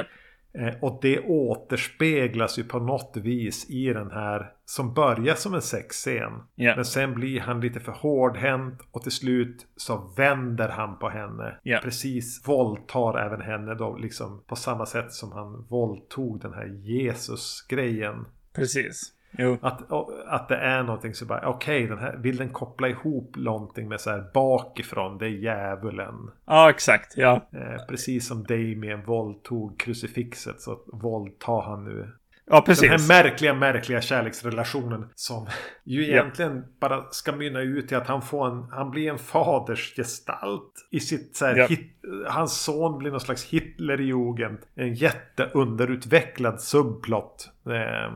och 0.81 0.99
det 1.01 1.19
återspeglas 1.19 2.59
ju 2.59 2.63
på 2.63 2.79
något 2.79 3.17
vis 3.17 3.69
i 3.69 3.93
den 3.93 4.11
här 4.11 4.51
som 4.65 4.93
börjar 4.93 5.35
som 5.35 5.53
en 5.53 5.61
sexscen. 5.61 6.31
Ja. 6.55 6.75
Men 6.75 6.85
sen 6.85 7.13
blir 7.13 7.39
han 7.39 7.61
lite 7.61 7.79
för 7.79 7.91
hårdhänt 7.91 8.79
och 8.91 9.03
till 9.03 9.11
slut 9.11 9.67
så 9.75 10.13
vänder 10.17 10.69
han 10.69 10.99
på 10.99 11.09
henne. 11.09 11.59
Ja. 11.63 11.79
Precis 11.83 12.47
våldtar 12.47 13.25
även 13.25 13.41
henne 13.41 13.75
då 13.75 13.97
liksom 13.97 14.43
på 14.47 14.55
samma 14.55 14.85
sätt 14.85 15.13
som 15.13 15.31
han 15.31 15.65
våldtog 15.69 16.41
den 16.41 16.53
här 16.53 16.67
Jesus-grejen. 16.67 18.25
precis. 18.53 19.13
Jo, 19.37 19.57
Att, 19.61 19.91
att 20.27 20.47
det 20.47 20.55
är 20.57 20.83
någonting 20.83 21.13
så 21.13 21.25
bara 21.25 21.49
okej 21.49 21.87
den 21.87 21.97
här 21.99 22.15
vill 22.17 22.37
den 22.37 22.49
koppla 22.49 22.87
ihop 22.87 23.33
någonting 23.37 23.87
med 23.87 24.01
så 24.01 24.09
här 24.09 24.25
bakifrån 24.33 25.17
det 25.17 25.25
är 25.25 25.29
djävulen. 25.29 26.31
ja 26.45 26.69
exakt. 26.69 27.17
Ja, 27.17 27.47
Eh, 27.53 27.85
precis 27.89 28.27
som 28.27 28.43
Damien 28.43 29.01
våldtog 29.05 29.79
krucifixet 29.79 30.61
så 30.61 30.79
våldtar 30.93 31.61
han 31.61 31.83
nu 31.83 32.09
ja 32.51 32.61
precis. 32.61 32.89
den 32.89 32.99
här 32.99 33.07
märkliga, 33.23 33.53
märkliga 33.53 34.01
kärleksrelationen 34.01 35.05
som 35.15 35.47
ju 35.83 36.01
Ja. 36.05 36.07
egentligen 36.13 36.65
bara 36.79 37.03
ska 37.11 37.31
mynna 37.31 37.59
ut 37.61 37.91
i 37.91 37.95
att 37.95 38.07
han 38.07 38.21
får 38.21 38.47
en, 38.47 38.63
han 38.71 38.91
blir 38.91 39.09
en 39.11 39.19
fadersgestalt 39.19 40.73
i 40.91 40.99
sitt 40.99 41.35
så 41.35 41.45
här, 41.45 41.55
Ja. 41.55 41.65
hit, 41.67 41.91
hans 42.27 42.61
son 42.61 42.97
blir 42.97 43.11
någon 43.11 43.19
slags 43.19 43.45
Hitlerjugend. 43.45 44.57
En 44.75 44.93
jätteunderutvecklad 44.93 46.61
subplot. 46.61 47.49
Eh, 47.65 48.13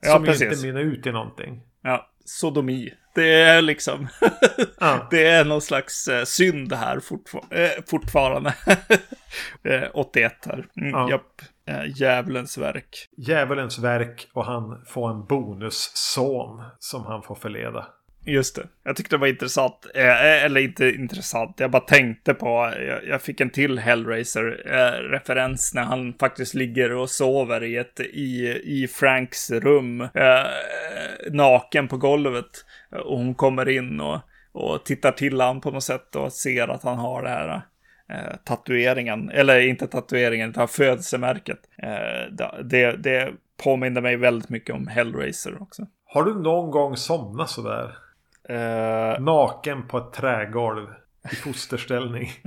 Ja, 0.00 0.12
som 0.12 0.24
precis. 0.24 0.42
inte 0.52 0.66
mynnar 0.66 0.80
ut 0.80 1.06
i 1.06 1.12
någonting. 1.12 1.62
Ja, 1.82 2.10
sodomi. 2.24 2.94
Det 3.14 3.42
är 3.42 3.62
liksom... 3.62 4.08
Ja. 4.80 5.08
det 5.10 5.26
är 5.26 5.44
någon 5.44 5.60
slags 5.60 6.08
eh, 6.08 6.24
synd 6.24 6.72
här 6.72 7.00
fortfar- 7.00 7.44
eh, 7.64 7.70
fortfarande. 7.90 8.54
eh, 9.64 9.82
81 9.94 10.32
här. 10.46 10.66
Mm, 10.76 10.90
Ja. 10.90 11.10
Japp. 11.10 11.42
Eh, 11.68 11.84
djävulens 12.00 12.58
verk. 12.58 13.08
Djävulens 13.16 13.78
verk 13.78 14.28
och 14.32 14.44
han 14.44 14.84
får 14.86 15.10
en 15.10 15.24
bonusson 15.26 16.62
som 16.78 17.04
han 17.06 17.22
får 17.22 17.34
förleda. 17.34 17.86
Just 18.28 18.56
det. 18.56 18.66
Jag 18.84 18.96
tyckte 18.96 19.16
det 19.16 19.20
var 19.20 19.26
intressant. 19.26 19.86
Eh, 19.94 20.06
eh, 20.06 20.44
eller 20.44 20.60
inte 20.60 20.90
intressant. 20.90 21.60
Jag 21.60 21.70
bara 21.70 21.82
tänkte 21.82 22.34
på. 22.34 22.72
Jag, 22.88 23.06
jag 23.08 23.22
fick 23.22 23.40
en 23.40 23.50
till 23.50 23.78
Hellraiser-referens 23.78 25.72
eh, 25.74 25.80
när 25.80 25.82
han 25.82 26.14
faktiskt 26.20 26.54
ligger 26.54 26.92
och 26.92 27.10
sover 27.10 27.64
i, 27.64 27.76
ett, 27.76 28.00
i, 28.00 28.60
i 28.64 28.88
Franks 28.88 29.50
rum. 29.50 30.00
Eh, 30.00 30.46
naken 31.30 31.88
på 31.88 31.96
golvet. 31.96 32.64
Eh, 32.92 32.98
och 32.98 33.18
hon 33.18 33.34
kommer 33.34 33.68
in 33.68 34.00
och, 34.00 34.20
och 34.52 34.84
tittar 34.84 35.12
till 35.12 35.40
han 35.40 35.60
på 35.60 35.70
något 35.70 35.84
sätt 35.84 36.16
och 36.16 36.32
ser 36.32 36.68
att 36.68 36.82
han 36.82 36.98
har 36.98 37.22
det 37.22 37.28
här. 37.28 37.62
Eh, 38.08 38.36
tatueringen, 38.44 39.30
eller 39.30 39.60
inte 39.60 39.86
tatueringen, 39.86 40.50
utan 40.50 40.68
födelsemärket. 40.68 41.58
Eh, 41.82 42.34
det, 42.64 42.96
det, 42.96 43.32
påminner 43.64 44.00
mig 44.00 44.16
väldigt 44.16 44.48
mycket 44.48 44.74
om 44.74 44.86
Hellraiser 44.86 45.62
också. 45.62 45.86
Har 46.04 46.24
du 46.24 46.34
någon 46.34 46.70
gång 46.70 46.96
somnat 46.96 47.50
sådär? 47.50 48.05
Uh... 48.50 49.20
Naken 49.20 49.88
på 49.88 49.98
ett 49.98 50.12
trägolv 50.12 50.86
i 51.32 51.36
fosterställning. 51.36 52.30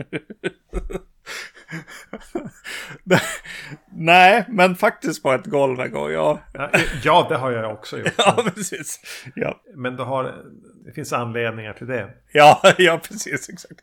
Nej, 3.91 4.45
men 4.50 4.76
faktiskt 4.76 5.24
på 5.24 5.32
ett 5.32 5.45
golv 5.45 5.80
en 5.80 5.91
gång, 5.91 6.12
ja. 6.12 6.39
Ja, 7.04 7.26
det 7.30 7.38
har 7.38 7.52
jag 7.52 7.72
också 7.72 7.97
gjort. 7.97 8.14
ja, 8.18 8.43
precis. 8.56 9.02
Ja. 9.36 9.62
Men 9.76 9.95
du 9.95 10.04
har, 10.04 10.36
det 10.86 10.91
finns 10.91 11.14
anledningar 11.14 11.74
till 11.74 11.88
det. 11.88 12.10
Ja, 12.32 12.62
ja 12.78 13.00
precis, 13.04 13.50
exakt. 13.50 13.82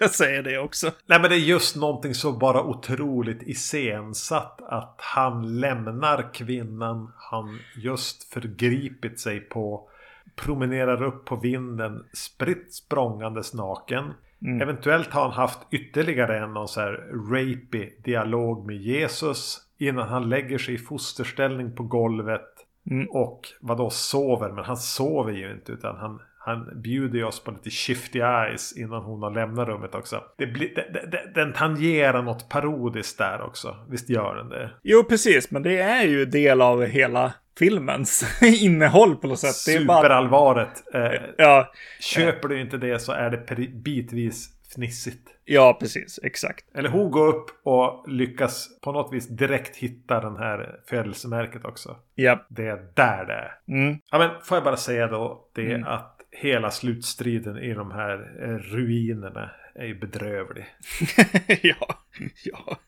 jag 0.00 0.10
säger 0.10 0.42
det 0.42 0.58
också. 0.58 0.90
Nej, 1.06 1.20
men 1.20 1.30
det 1.30 1.36
är 1.36 1.40
just 1.40 1.76
någonting 1.76 2.14
så 2.14 2.32
bara 2.32 2.62
otroligt 2.62 3.42
iscensatt 3.42 4.60
att 4.62 4.96
han 4.98 5.60
lämnar 5.60 6.34
kvinnan 6.34 7.12
han 7.16 7.58
just 7.76 8.32
förgripit 8.32 9.20
sig 9.20 9.40
på 9.40 9.88
promenerar 10.36 11.02
upp 11.02 11.24
på 11.24 11.36
vinden 11.36 12.04
spritt 12.12 12.74
språngandes 12.74 13.54
naken. 13.54 14.04
Mm. 14.42 14.60
Eventuellt 14.62 15.12
har 15.12 15.22
han 15.22 15.32
haft 15.32 15.58
ytterligare 15.70 16.38
en 16.38 16.54
någon 16.54 16.68
så 16.68 16.80
här 16.80 16.92
rapey 17.30 17.90
dialog 18.04 18.66
med 18.66 18.76
Jesus 18.76 19.60
innan 19.78 20.08
han 20.08 20.28
lägger 20.28 20.58
sig 20.58 20.74
i 20.74 20.78
fosterställning 20.78 21.76
på 21.76 21.82
golvet. 21.82 22.50
Mm. 22.90 23.06
Och 23.10 23.40
vadå 23.60 23.90
sover? 23.90 24.52
Men 24.52 24.64
han 24.64 24.76
sover 24.76 25.32
ju 25.32 25.52
inte 25.52 25.72
utan 25.72 25.96
han, 25.96 26.20
han 26.38 26.82
bjuder 26.82 27.24
oss 27.24 27.44
på 27.44 27.50
lite 27.50 27.70
shifty 27.70 28.18
eyes 28.18 28.76
innan 28.76 29.02
hon 29.02 29.22
har 29.22 29.30
lämnat 29.30 29.68
rummet 29.68 29.94
också. 29.94 30.22
Det 30.38 30.46
blir, 30.46 30.74
det, 30.74 31.06
det, 31.10 31.32
den 31.34 31.52
tangerar 31.52 32.22
något 32.22 32.48
parodiskt 32.48 33.18
där 33.18 33.42
också. 33.42 33.76
Visst 33.88 34.10
gör 34.10 34.36
den 34.36 34.48
det? 34.48 34.70
Jo, 34.82 35.04
precis. 35.04 35.50
Men 35.50 35.62
det 35.62 35.78
är 35.78 36.04
ju 36.04 36.24
del 36.24 36.60
av 36.60 36.84
hela 36.84 37.32
filmens 37.58 38.40
innehåll 38.42 39.16
på 39.16 39.26
något 39.26 39.38
sätt. 39.38 39.54
Superallvaret. 39.54 40.94
Eh, 40.94 41.12
ja. 41.38 41.72
Köper 42.00 42.48
du 42.48 42.60
inte 42.60 42.76
det 42.76 42.98
så 42.98 43.12
är 43.12 43.30
det 43.30 43.68
bitvis 43.68 44.48
fnissigt. 44.74 45.28
Ja, 45.44 45.76
precis. 45.80 46.20
Exakt. 46.22 46.64
Eller 46.74 46.88
hon 46.88 47.10
går 47.10 47.28
upp 47.28 47.50
och 47.62 48.08
lyckas 48.08 48.80
på 48.80 48.92
något 48.92 49.12
vis 49.12 49.28
direkt 49.28 49.76
hitta 49.76 50.20
den 50.20 50.36
här 50.36 50.80
födelsemärket 50.86 51.64
också. 51.64 51.96
Ja. 52.14 52.46
Det 52.48 52.66
är 52.66 52.86
där 52.94 53.24
det 53.24 53.32
är. 53.32 53.52
Mm. 53.68 53.98
Ja, 54.10 54.18
men 54.18 54.30
får 54.42 54.56
jag 54.56 54.64
bara 54.64 54.76
säga 54.76 55.06
då 55.06 55.48
det 55.54 55.72
mm. 55.72 55.84
att 55.84 56.20
hela 56.30 56.70
slutstriden 56.70 57.58
i 57.58 57.74
de 57.74 57.90
här 57.90 58.32
eh, 58.42 58.48
ruinerna 58.48 59.50
är 59.74 59.84
ju 59.84 59.94
bedrövlig. 59.94 60.66
ja, 61.62 62.04
ja. 62.44 62.78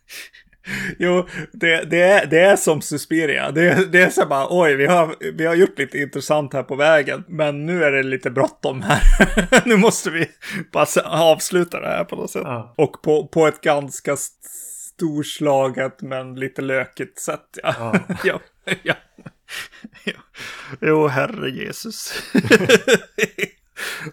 Jo, 0.98 1.28
det, 1.52 1.90
det, 1.90 2.02
är, 2.02 2.26
det 2.26 2.40
är 2.40 2.56
som 2.56 2.82
Suspiria. 2.82 3.50
Det, 3.50 3.92
det 3.92 4.02
är 4.02 4.10
så 4.10 4.26
bara, 4.26 4.46
oj, 4.50 4.74
vi 4.74 4.86
har, 4.86 5.16
vi 5.32 5.46
har 5.46 5.54
gjort 5.54 5.78
lite 5.78 5.98
intressant 5.98 6.52
här 6.52 6.62
på 6.62 6.76
vägen, 6.76 7.24
men 7.28 7.66
nu 7.66 7.84
är 7.84 7.92
det 7.92 8.02
lite 8.02 8.30
bråttom 8.30 8.82
här. 8.82 9.02
nu 9.68 9.76
måste 9.76 10.10
vi 10.10 10.30
bara 10.72 10.86
avsluta 11.04 11.80
det 11.80 11.88
här 11.88 12.04
på 12.04 12.16
något 12.16 12.30
sätt. 12.30 12.42
Ja. 12.44 12.74
Och 12.76 13.02
på, 13.02 13.28
på 13.28 13.46
ett 13.46 13.60
ganska 13.60 14.16
storslaget 14.96 16.02
men 16.02 16.34
lite 16.34 16.62
lökigt 16.62 17.18
sätt. 17.18 17.58
Ja. 17.62 17.94
ja. 18.24 18.40
ja. 18.82 18.94
ja. 20.04 20.14
Jo, 20.80 21.06
herre 21.06 21.50
Jesus. 21.50 22.22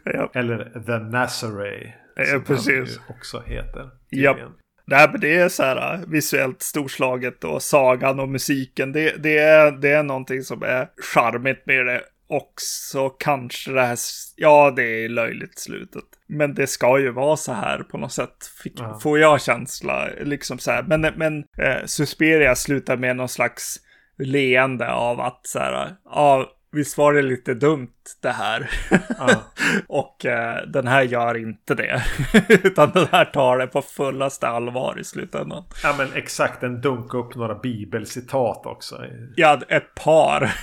ja. 0.04 0.32
Eller 0.34 0.84
The 0.86 0.98
Nazarene. 0.98 1.94
Ja, 2.16 2.42
precis. 2.48 3.00
också 3.10 3.40
heter. 3.40 3.90
Ja. 4.10 4.38
Nej, 4.86 5.10
men 5.12 5.22
det 5.22 5.36
är 5.36 5.50
så 5.50 5.64
här 5.64 5.94
äh, 5.94 6.00
visuellt 6.08 6.62
storslaget 6.62 7.44
och 7.44 7.62
sagan 7.62 8.20
och 8.20 8.30
musiken. 8.30 8.92
Det, 8.92 9.24
det, 9.24 9.38
är, 9.38 9.72
det 9.72 9.90
är 9.90 10.04
någonting 10.04 10.44
som 10.44 10.64
är 10.64 10.88
charmigt 11.14 11.66
med 11.66 11.86
det. 11.86 12.02
Också 12.28 13.10
kanske 13.10 13.72
det 13.72 13.82
här, 13.82 13.98
ja 14.36 14.74
det 14.76 14.84
är 14.84 15.10
löjligt 15.10 15.60
slutet. 15.60 16.04
Men 16.28 16.54
det 16.54 16.68
ska 16.68 17.00
ju 17.00 17.12
vara 17.12 17.38
så 17.38 17.54
här 17.54 17.80
på 17.80 17.98
något 17.98 18.12
sätt. 18.12 18.52
Fick, 18.64 18.80
ja. 18.80 19.00
Får 19.00 19.20
jag 19.20 19.42
känsla, 19.42 20.10
liksom 20.22 20.60
så 20.60 20.72
här. 20.72 20.84
Men, 20.84 21.02
men 21.02 21.38
eh, 21.40 21.86
Suspiria 21.86 22.56
slutar 22.56 22.98
med 22.98 23.16
någon 23.16 23.30
slags 23.30 23.80
leende 24.18 24.92
av 24.92 25.22
att 25.22 25.48
så 25.48 25.60
här, 25.60 25.96
ja 26.06 26.52
visst 26.74 26.98
var 26.98 27.14
det 27.14 27.22
lite 27.22 27.54
dumt 27.54 27.90
det 28.22 28.30
här. 28.30 28.70
Ja. 29.18 29.44
och 29.88 30.26
eh, 30.26 30.68
den 30.68 30.88
här 30.88 31.02
gör 31.02 31.38
inte 31.38 31.76
det. 31.76 32.04
Utan 32.64 32.92
den 32.92 33.08
här 33.12 33.26
tar 33.26 33.58
det 33.58 33.68
på 33.68 33.82
fullaste 33.82 34.48
allvar 34.48 35.00
i 35.00 35.04
slutändan. 35.04 35.64
Ja 35.84 35.96
men 35.98 36.08
exakt, 36.14 36.62
den 36.62 36.82
dunkar 36.82 37.18
upp 37.18 37.36
några 37.36 37.56
bibelcitat 37.56 38.66
också. 38.66 39.06
Ja, 39.36 39.62
ett 39.68 39.96
par. 39.96 40.54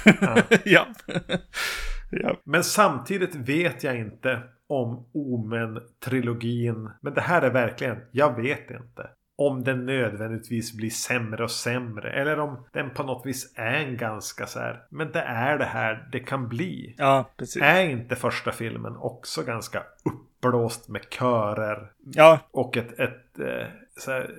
Ja. 0.64 0.86
ja. 2.10 2.36
Men 2.44 2.64
samtidigt 2.64 3.34
vet 3.34 3.84
jag 3.84 3.98
inte 3.98 4.40
om 4.68 5.10
Omen-trilogin. 5.14 6.90
Men 7.02 7.14
det 7.14 7.20
här 7.20 7.42
är 7.42 7.50
verkligen, 7.50 7.96
jag 8.12 8.42
vet 8.42 8.70
inte 8.70 9.10
om 9.40 9.64
den 9.64 9.86
nödvändigtvis 9.86 10.72
blir 10.72 10.90
sämre 10.90 11.44
och 11.44 11.50
sämre. 11.50 12.10
Eller 12.12 12.40
om 12.40 12.66
den 12.72 12.90
på 12.90 13.02
något 13.02 13.26
vis 13.26 13.52
är 13.56 13.74
en 13.74 13.96
ganska 13.96 14.46
så 14.46 14.58
här. 14.58 14.82
Men 14.88 15.12
det 15.12 15.20
är 15.20 15.58
det 15.58 15.64
här 15.64 16.08
det 16.12 16.20
kan 16.20 16.48
bli. 16.48 16.94
Ja, 16.98 17.30
precis. 17.36 17.62
Är 17.62 17.84
inte 17.84 18.16
första 18.16 18.52
filmen 18.52 18.96
också 18.96 19.42
ganska 19.42 19.82
uppblåst 20.04 20.88
med 20.88 21.02
körer? 21.10 21.92
Ja. 21.98 22.38
Och 22.50 22.76
ett, 22.76 22.98
ett 22.98 23.38
eh, 23.38 23.66
så 23.96 24.10
här, 24.10 24.30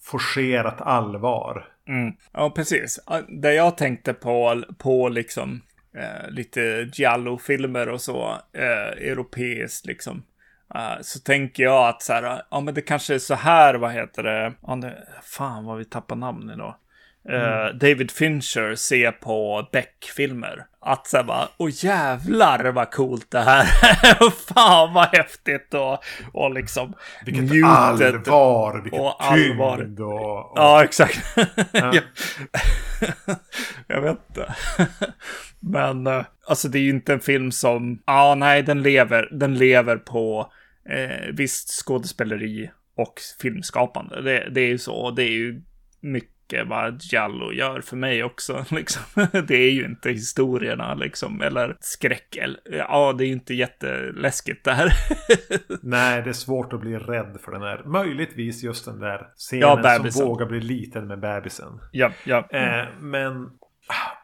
forcerat 0.00 0.80
allvar. 0.80 1.68
Mm. 1.88 2.12
Ja, 2.32 2.50
precis. 2.50 3.00
Det 3.28 3.54
jag 3.54 3.76
tänkte 3.76 4.14
på, 4.14 4.62
på 4.78 5.08
liksom 5.08 5.60
eh, 5.96 6.30
lite 6.30 6.90
Giallo-filmer 6.92 7.88
och 7.88 8.00
så, 8.00 8.38
eh, 8.52 9.08
europeiskt 9.10 9.86
liksom. 9.86 10.22
Uh, 10.74 11.02
så 11.02 11.18
tänker 11.18 11.62
jag 11.62 11.88
att 11.88 12.02
så 12.02 12.12
här, 12.12 12.42
ja 12.50 12.60
men 12.60 12.74
det 12.74 12.82
kanske 12.82 13.14
är 13.14 13.18
så 13.18 13.34
här, 13.34 13.74
vad 13.74 13.92
heter 13.92 14.22
det, 14.22 14.52
ja, 14.66 14.76
det 14.76 14.98
fan 15.22 15.64
vad 15.64 15.78
vi 15.78 15.84
tappar 15.84 16.16
namn 16.16 16.50
idag. 16.50 16.74
Uh, 17.30 17.34
mm. 17.34 17.78
David 17.78 18.10
Fincher 18.10 18.74
ser 18.74 19.12
på 19.12 19.68
Beck-filmer. 19.72 20.66
Att 20.80 21.06
säga 21.06 21.22
bara, 21.22 21.48
åh 21.56 21.70
jävlar 21.72 22.64
vad 22.64 22.90
coolt 22.90 23.30
det 23.30 23.40
här 23.40 23.60
är. 23.60 24.30
fan 24.54 24.94
vad 24.94 25.06
häftigt 25.06 25.74
och, 25.74 25.98
och 26.32 26.54
liksom 26.54 26.94
Vilket 27.24 27.64
allvar, 27.64 28.80
vilket 28.82 29.00
och 29.00 29.24
allvar. 29.24 29.76
tyngd 29.76 30.00
och, 30.00 30.52
och... 30.52 30.58
Ja, 30.58 30.84
exakt. 30.84 31.36
Ja. 31.72 31.92
jag 33.86 34.00
vet 34.00 34.18
inte. 34.28 34.54
Men 35.60 36.24
alltså 36.46 36.68
det 36.68 36.78
är 36.78 36.82
ju 36.82 36.90
inte 36.90 37.12
en 37.12 37.20
film 37.20 37.52
som, 37.52 38.02
ja 38.06 38.22
ah, 38.22 38.34
nej 38.34 38.62
den 38.62 38.82
lever, 38.82 39.28
den 39.32 39.58
lever 39.58 39.96
på 39.96 40.52
eh, 40.84 41.32
visst 41.32 41.68
skådespeleri 41.68 42.70
och 42.96 43.20
filmskapande. 43.40 44.22
Det, 44.22 44.48
det 44.50 44.60
är 44.60 44.68
ju 44.68 44.78
så. 44.78 45.10
Det 45.10 45.22
är 45.22 45.32
ju 45.32 45.62
mycket 46.00 46.68
vad 46.68 47.02
Giallo 47.02 47.52
gör 47.52 47.80
för 47.80 47.96
mig 47.96 48.24
också. 48.24 48.64
Liksom. 48.70 49.02
Det 49.46 49.56
är 49.56 49.70
ju 49.70 49.84
inte 49.84 50.10
historierna 50.10 50.94
liksom, 50.94 51.42
eller 51.42 51.76
skräck. 51.80 52.36
Eller, 52.36 52.60
ja, 52.64 53.12
det 53.12 53.24
är 53.24 53.26
ju 53.26 53.32
inte 53.32 53.54
jätteläskigt 53.54 54.64
det 54.64 54.72
här. 54.72 54.92
Nej, 55.82 56.22
det 56.22 56.28
är 56.28 56.32
svårt 56.32 56.72
att 56.72 56.80
bli 56.80 56.98
rädd 56.98 57.38
för 57.44 57.52
den 57.52 57.62
här. 57.62 57.82
Möjligtvis 57.84 58.62
just 58.62 58.84
den 58.84 59.00
där 59.00 59.28
scenen 59.36 59.80
ja, 59.84 60.10
som 60.10 60.26
vågar 60.26 60.46
bli 60.46 60.60
liten 60.60 61.06
med 61.06 61.20
bebisen. 61.20 61.80
Ja, 61.92 62.12
ja. 62.24 62.48
Eh, 62.50 62.86
men 63.00 63.50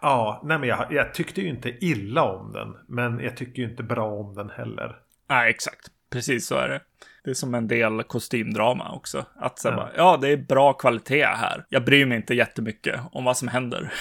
Ja, 0.00 0.42
nej 0.44 0.58
men 0.58 0.68
jag, 0.68 0.86
jag, 0.90 1.14
tyckte 1.14 1.40
ju 1.40 1.48
inte 1.48 1.84
illa 1.84 2.22
om 2.22 2.52
den. 2.52 2.76
Men 2.88 3.20
jag 3.20 3.36
tycker 3.36 3.62
ju 3.62 3.70
inte 3.70 3.82
bra 3.82 4.10
om 4.10 4.34
den 4.34 4.50
heller. 4.50 4.96
Nej, 5.28 5.50
exakt. 5.50 5.88
Precis 6.10 6.46
så 6.46 6.54
är 6.54 6.68
det. 6.68 6.80
Det 7.24 7.30
är 7.30 7.34
som 7.34 7.54
en 7.54 7.68
del 7.68 8.02
kostymdrama 8.02 8.92
också. 8.92 9.24
Att 9.36 9.58
säga 9.58 9.74
ja. 9.74 9.76
Bara, 9.76 9.90
ja, 9.96 10.16
det 10.16 10.28
är 10.28 10.36
bra 10.36 10.72
kvalitet 10.72 11.24
här. 11.24 11.64
Jag 11.68 11.84
bryr 11.84 12.06
mig 12.06 12.16
inte 12.16 12.34
jättemycket 12.34 13.00
om 13.12 13.24
vad 13.24 13.36
som 13.36 13.48
händer. 13.48 13.92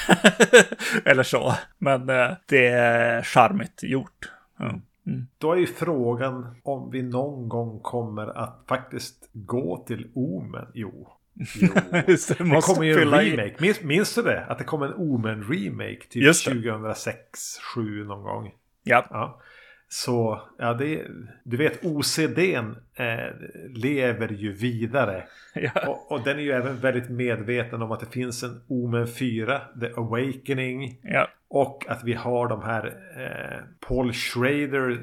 Eller 1.05 1.23
så. 1.23 1.53
Men 1.77 2.09
eh, 2.09 2.31
det 2.45 2.67
är 2.67 3.21
charmigt 3.21 3.83
gjort. 3.83 4.31
Mm. 4.59 4.81
Mm. 5.07 5.27
Då 5.37 5.51
är 5.51 5.57
ju 5.57 5.67
frågan 5.67 6.55
om 6.63 6.91
vi 6.91 7.01
någon 7.01 7.49
gång 7.49 7.79
kommer 7.79 8.27
att 8.27 8.63
faktiskt 8.67 9.29
gå 9.33 9.83
till 9.87 10.07
Omen. 10.13 10.67
Jo. 10.73 11.07
Jo. 11.55 11.67
det, 11.91 12.05
det 12.39 12.61
kommer 12.61 12.83
ju 12.83 13.01
en 13.01 13.11
remake. 13.11 13.55
Minns, 13.59 13.81
minns, 13.81 14.15
du 14.15 14.21
det? 14.21 14.45
Att 14.45 14.57
det 14.57 14.63
kom 14.63 14.83
en 14.83 14.93
Omen-remake 14.93 16.07
typ 16.09 16.35
2006, 16.35 17.57
2007 17.75 18.03
någon 18.05 18.23
gång. 18.23 18.51
Ja. 18.83 19.07
ja. 19.09 19.41
Så 19.89 20.41
ja, 20.57 20.73
det, 20.73 21.07
du 21.43 21.57
vet 21.57 21.85
OCDn 21.85 22.75
eh, 22.95 23.33
lever 23.69 24.27
ju 24.27 24.53
vidare. 24.53 25.23
Ja. 25.53 25.87
Och, 25.87 26.11
och, 26.11 26.23
den 26.23 26.37
är 26.37 26.41
ju 26.41 26.51
även 26.51 26.79
väldigt 26.79 27.09
medveten 27.09 27.81
om 27.81 27.91
att 27.91 27.99
det 27.99 28.05
finns 28.05 28.43
en 28.43 28.61
Omen 28.67 29.07
4, 29.07 29.61
The 29.81 29.87
Awakening. 29.87 30.99
Ja. 31.03 31.27
Och 31.49 31.85
att 31.87 32.03
vi 32.03 32.13
har 32.13 32.47
de 32.47 32.61
här 32.63 32.85
eh, 33.17 33.87
Paul 33.87 34.13
Schraders 34.13 34.99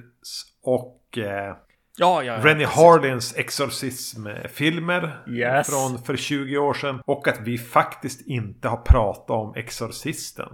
och 0.63 1.19
eh, 1.19 1.57
Ja, 1.97 2.23
ja, 2.23 2.23
ja. 2.23 2.45
Rennie 2.45 2.67
Harlins 2.67 3.37
exorcismfilmer 3.37 5.23
Yes. 5.29 5.71
från 5.71 6.03
för 6.03 6.17
20 6.17 6.59
år 6.59 6.75
sedan. 6.75 7.01
Och 7.07 7.29
att 7.29 7.41
vi 7.41 7.59
faktiskt 7.59 8.27
inte 8.27 8.69
har 8.69 8.77
pratat 8.77 9.31
om 9.31 9.55
Exorcisten. 9.57 10.49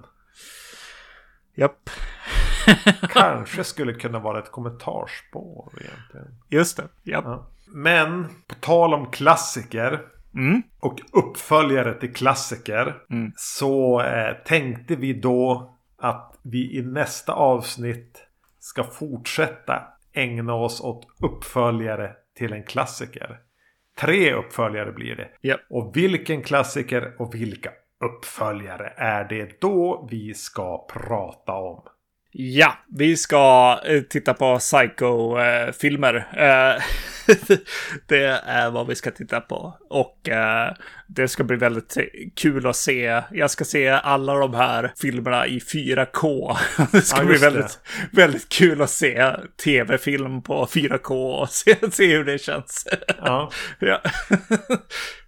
Japp. 1.55 1.91
Kanske 3.09 3.64
skulle 3.64 3.93
kunna 3.95 4.18
vara 4.18 4.39
ett 4.39 4.51
kommentarspår 4.51 5.73
egentligen. 5.81 6.41
Just 6.49 6.77
det. 6.77 6.89
Japp. 7.03 7.25
Ja. 7.25 7.51
Men 7.75 8.25
på 8.47 8.55
tal 8.55 8.95
om 8.95 9.11
klassiker 9.11 10.01
Mm. 10.35 10.62
och 10.81 11.01
uppföljare 11.12 11.95
till 11.95 12.14
klassiker. 12.14 12.97
Mm. 13.11 13.33
Så 13.37 14.01
eh, 14.01 14.35
tänkte 14.45 14.97
vi 14.97 15.12
då 15.12 15.75
att 15.99 16.39
vi 16.43 16.79
i 16.79 16.83
nästa 16.83 17.33
avsnitt 17.33 18.23
ska 18.61 18.85
fortsätta 18.85 19.83
ägna 20.12 20.55
oss 20.55 20.81
åt 20.81 21.07
uppföljare 21.23 22.12
till 22.37 22.53
en 22.53 22.62
klassiker. 22.64 23.39
Tre 24.01 24.35
uppföljare 24.35 24.93
blir 24.93 25.16
det. 25.16 25.29
Japp. 25.49 25.61
Och 25.71 25.97
vilken 25.97 26.43
klassiker 26.43 27.14
och 27.18 27.35
vilka 27.35 27.71
uppföljare 28.05 28.93
är 28.97 29.25
det 29.25 29.61
då 29.61 30.09
vi 30.11 30.35
ska 30.35 30.87
prata 30.87 31.53
om? 31.53 31.83
Ja, 32.33 32.78
vi 32.89 33.16
ska 33.16 33.78
eh, 33.85 34.03
titta 34.03 34.35
på 34.35 34.59
Psycho-filmer. 34.59 36.14
Eh, 36.33 36.83
det 38.07 38.24
är 38.47 38.70
vad 38.70 38.87
vi 38.87 38.95
ska 38.95 39.11
titta 39.11 39.41
på. 39.41 39.78
Och 39.91 40.28
eh, 40.28 40.72
det 41.07 41.28
ska 41.28 41.45
bli 41.45 41.57
väldigt 41.57 41.97
kul 42.37 42.66
att 42.66 42.76
se. 42.76 43.22
Jag 43.31 43.51
ska 43.51 43.64
se 43.64 43.89
alla 43.89 44.35
de 44.35 44.55
här 44.55 44.93
filmerna 45.01 45.47
i 45.47 45.59
4K. 45.59 46.57
Det 46.93 47.01
ska 47.03 47.20
Ja, 47.20 47.24
bli 47.24 47.35
det. 47.35 47.41
väldigt, 47.41 47.81
väldigt 48.12 48.49
kul 48.49 48.83
att 48.83 48.91
se 48.91 49.33
tv-film 49.64 50.43
på 50.43 50.66
4K 50.66 51.41
och 51.41 51.49
se, 51.51 51.76
se 51.93 52.16
hur 52.16 52.24
det 52.24 52.39
känns. 52.39 52.89
Ja, 53.18 53.51
ja. 53.78 54.01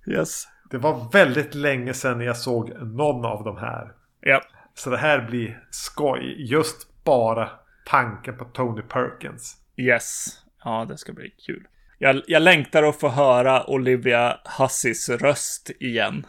yes. 0.07 0.45
det 0.71 0.79
var 0.79 1.13
väldigt 1.13 1.55
länge 1.55 1.95
sedan 1.95 2.21
jag 2.21 2.37
såg 2.37 2.73
någon 2.83 3.25
av 3.25 3.45
de 3.45 3.57
här. 3.57 3.89
Ja. 4.21 4.43
Så 4.75 4.91
det 4.91 4.97
här 4.99 5.21
blir 5.31 5.59
skoj. 5.71 6.35
Just 6.53 6.87
bara 7.05 7.51
tanken 7.85 8.37
på 8.37 8.45
Tony 8.45 8.83
Perkins. 8.83 9.57
Yes. 9.77 10.27
Ja, 10.65 10.87
det 10.89 10.99
ska 10.99 11.13
bli 11.13 11.31
kul. 11.47 11.67
Jag, 11.99 12.23
jag 12.27 12.43
längtar 12.43 12.83
att 12.83 13.01
få 13.01 13.09
höra 13.09 13.67
Olivia 13.71 14.41
Hussis 14.59 15.09
röst 15.09 15.71
igen. 15.81 16.27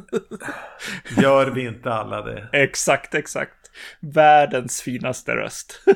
Gör 1.22 1.50
vi 1.50 1.66
inte 1.66 1.92
alla 1.92 2.22
det? 2.22 2.48
Exakt, 2.52 3.14
exakt. 3.14 3.70
Världens 4.00 4.82
finaste 4.82 5.36
röst. 5.36 5.80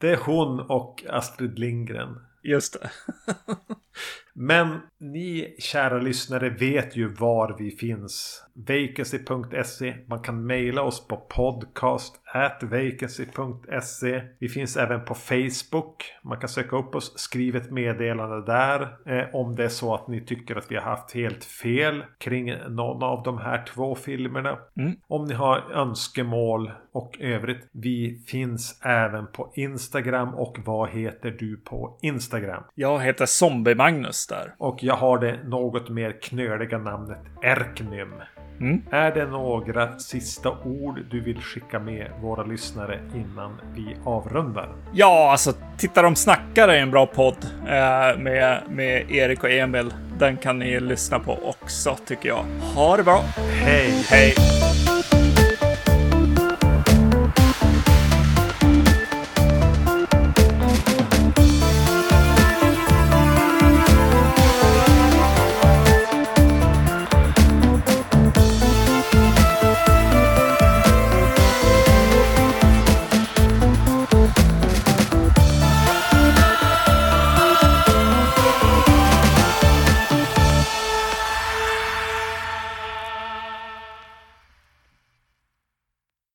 Det 0.00 0.10
är 0.10 0.16
hon 0.16 0.60
och 0.60 1.04
Astrid 1.08 1.58
Lindgren. 1.58 2.20
just 2.42 2.80
det. 2.80 2.90
Men 4.34 4.80
ni 5.00 5.56
kära 5.58 5.98
lyssnare 5.98 6.50
vet 6.50 6.96
ju 6.96 7.08
var 7.08 7.56
vi 7.58 7.70
finns. 7.70 8.44
Vacancy.se. 8.54 9.94
Man 10.06 10.22
kan 10.22 10.46
mejla 10.46 10.82
oss 10.82 11.08
på 11.08 11.16
podcast 11.16 12.14
vacancy.se. 12.62 14.22
Vi 14.38 14.48
finns 14.48 14.76
även 14.76 15.04
på 15.04 15.14
Facebook. 15.14 16.04
Man 16.22 16.40
kan 16.40 16.48
söka 16.48 16.76
upp 16.76 16.94
oss, 16.94 17.18
skriv 17.18 17.56
ett 17.56 17.70
meddelande 17.70 18.46
där. 18.46 18.80
Eh, 19.06 19.34
om 19.34 19.56
det 19.56 19.64
är 19.64 19.68
så 19.68 19.94
att 19.94 20.08
ni 20.08 20.20
tycker 20.20 20.56
att 20.56 20.70
vi 20.70 20.76
har 20.76 20.82
haft 20.82 21.14
helt 21.14 21.44
fel 21.44 22.04
kring 22.18 22.54
någon 22.68 23.02
av 23.02 23.22
de 23.22 23.38
här 23.38 23.64
två 23.74 23.94
filmerna. 23.94 24.58
Mm. 24.76 24.96
Om 25.08 25.24
ni 25.24 25.34
har 25.34 25.72
önskemål 25.72 26.72
och 26.92 27.20
övrigt. 27.20 27.68
Vi 27.72 28.22
finns 28.26 28.80
även 28.84 29.26
på 29.26 29.52
Instagram. 29.54 30.34
Och 30.34 30.58
vad 30.64 30.90
heter 30.90 31.30
du 31.30 31.56
på 31.56 31.98
Instagram? 32.02 32.62
Jag 32.74 33.00
heter 33.00 33.26
Zombie-Magnus 33.88 34.26
där. 34.26 34.54
Och 34.58 34.78
jag 34.82 34.94
har 34.94 35.18
det 35.18 35.38
något 35.44 35.88
mer 35.88 36.20
knöliga 36.22 36.78
namnet 36.78 37.18
Erknym. 37.42 38.14
Mm. 38.60 38.82
Är 38.90 39.14
det 39.14 39.26
några 39.26 39.98
sista 39.98 40.50
ord 40.64 41.00
du 41.10 41.20
vill 41.20 41.40
skicka 41.40 41.78
med 41.78 42.10
våra 42.22 42.42
lyssnare 42.42 43.00
innan 43.14 43.60
vi 43.74 43.96
avrundar? 44.04 44.68
Ja, 44.92 45.30
alltså 45.30 45.52
Titta 45.78 46.02
de 46.02 46.16
snackar 46.16 46.68
är 46.68 46.82
en 46.82 46.90
bra 46.90 47.06
podd 47.06 47.36
eh, 47.66 48.18
med, 48.18 48.62
med 48.68 49.10
Erik 49.10 49.44
och 49.44 49.50
Emil. 49.50 49.94
Den 50.18 50.36
kan 50.36 50.58
ni 50.58 50.80
lyssna 50.80 51.18
på 51.18 51.38
också 51.44 51.96
tycker 52.06 52.28
jag. 52.28 52.44
Ha 52.74 52.96
det 52.96 53.02
bra. 53.02 53.24
Hej! 53.64 54.04
Hej! 54.10 54.34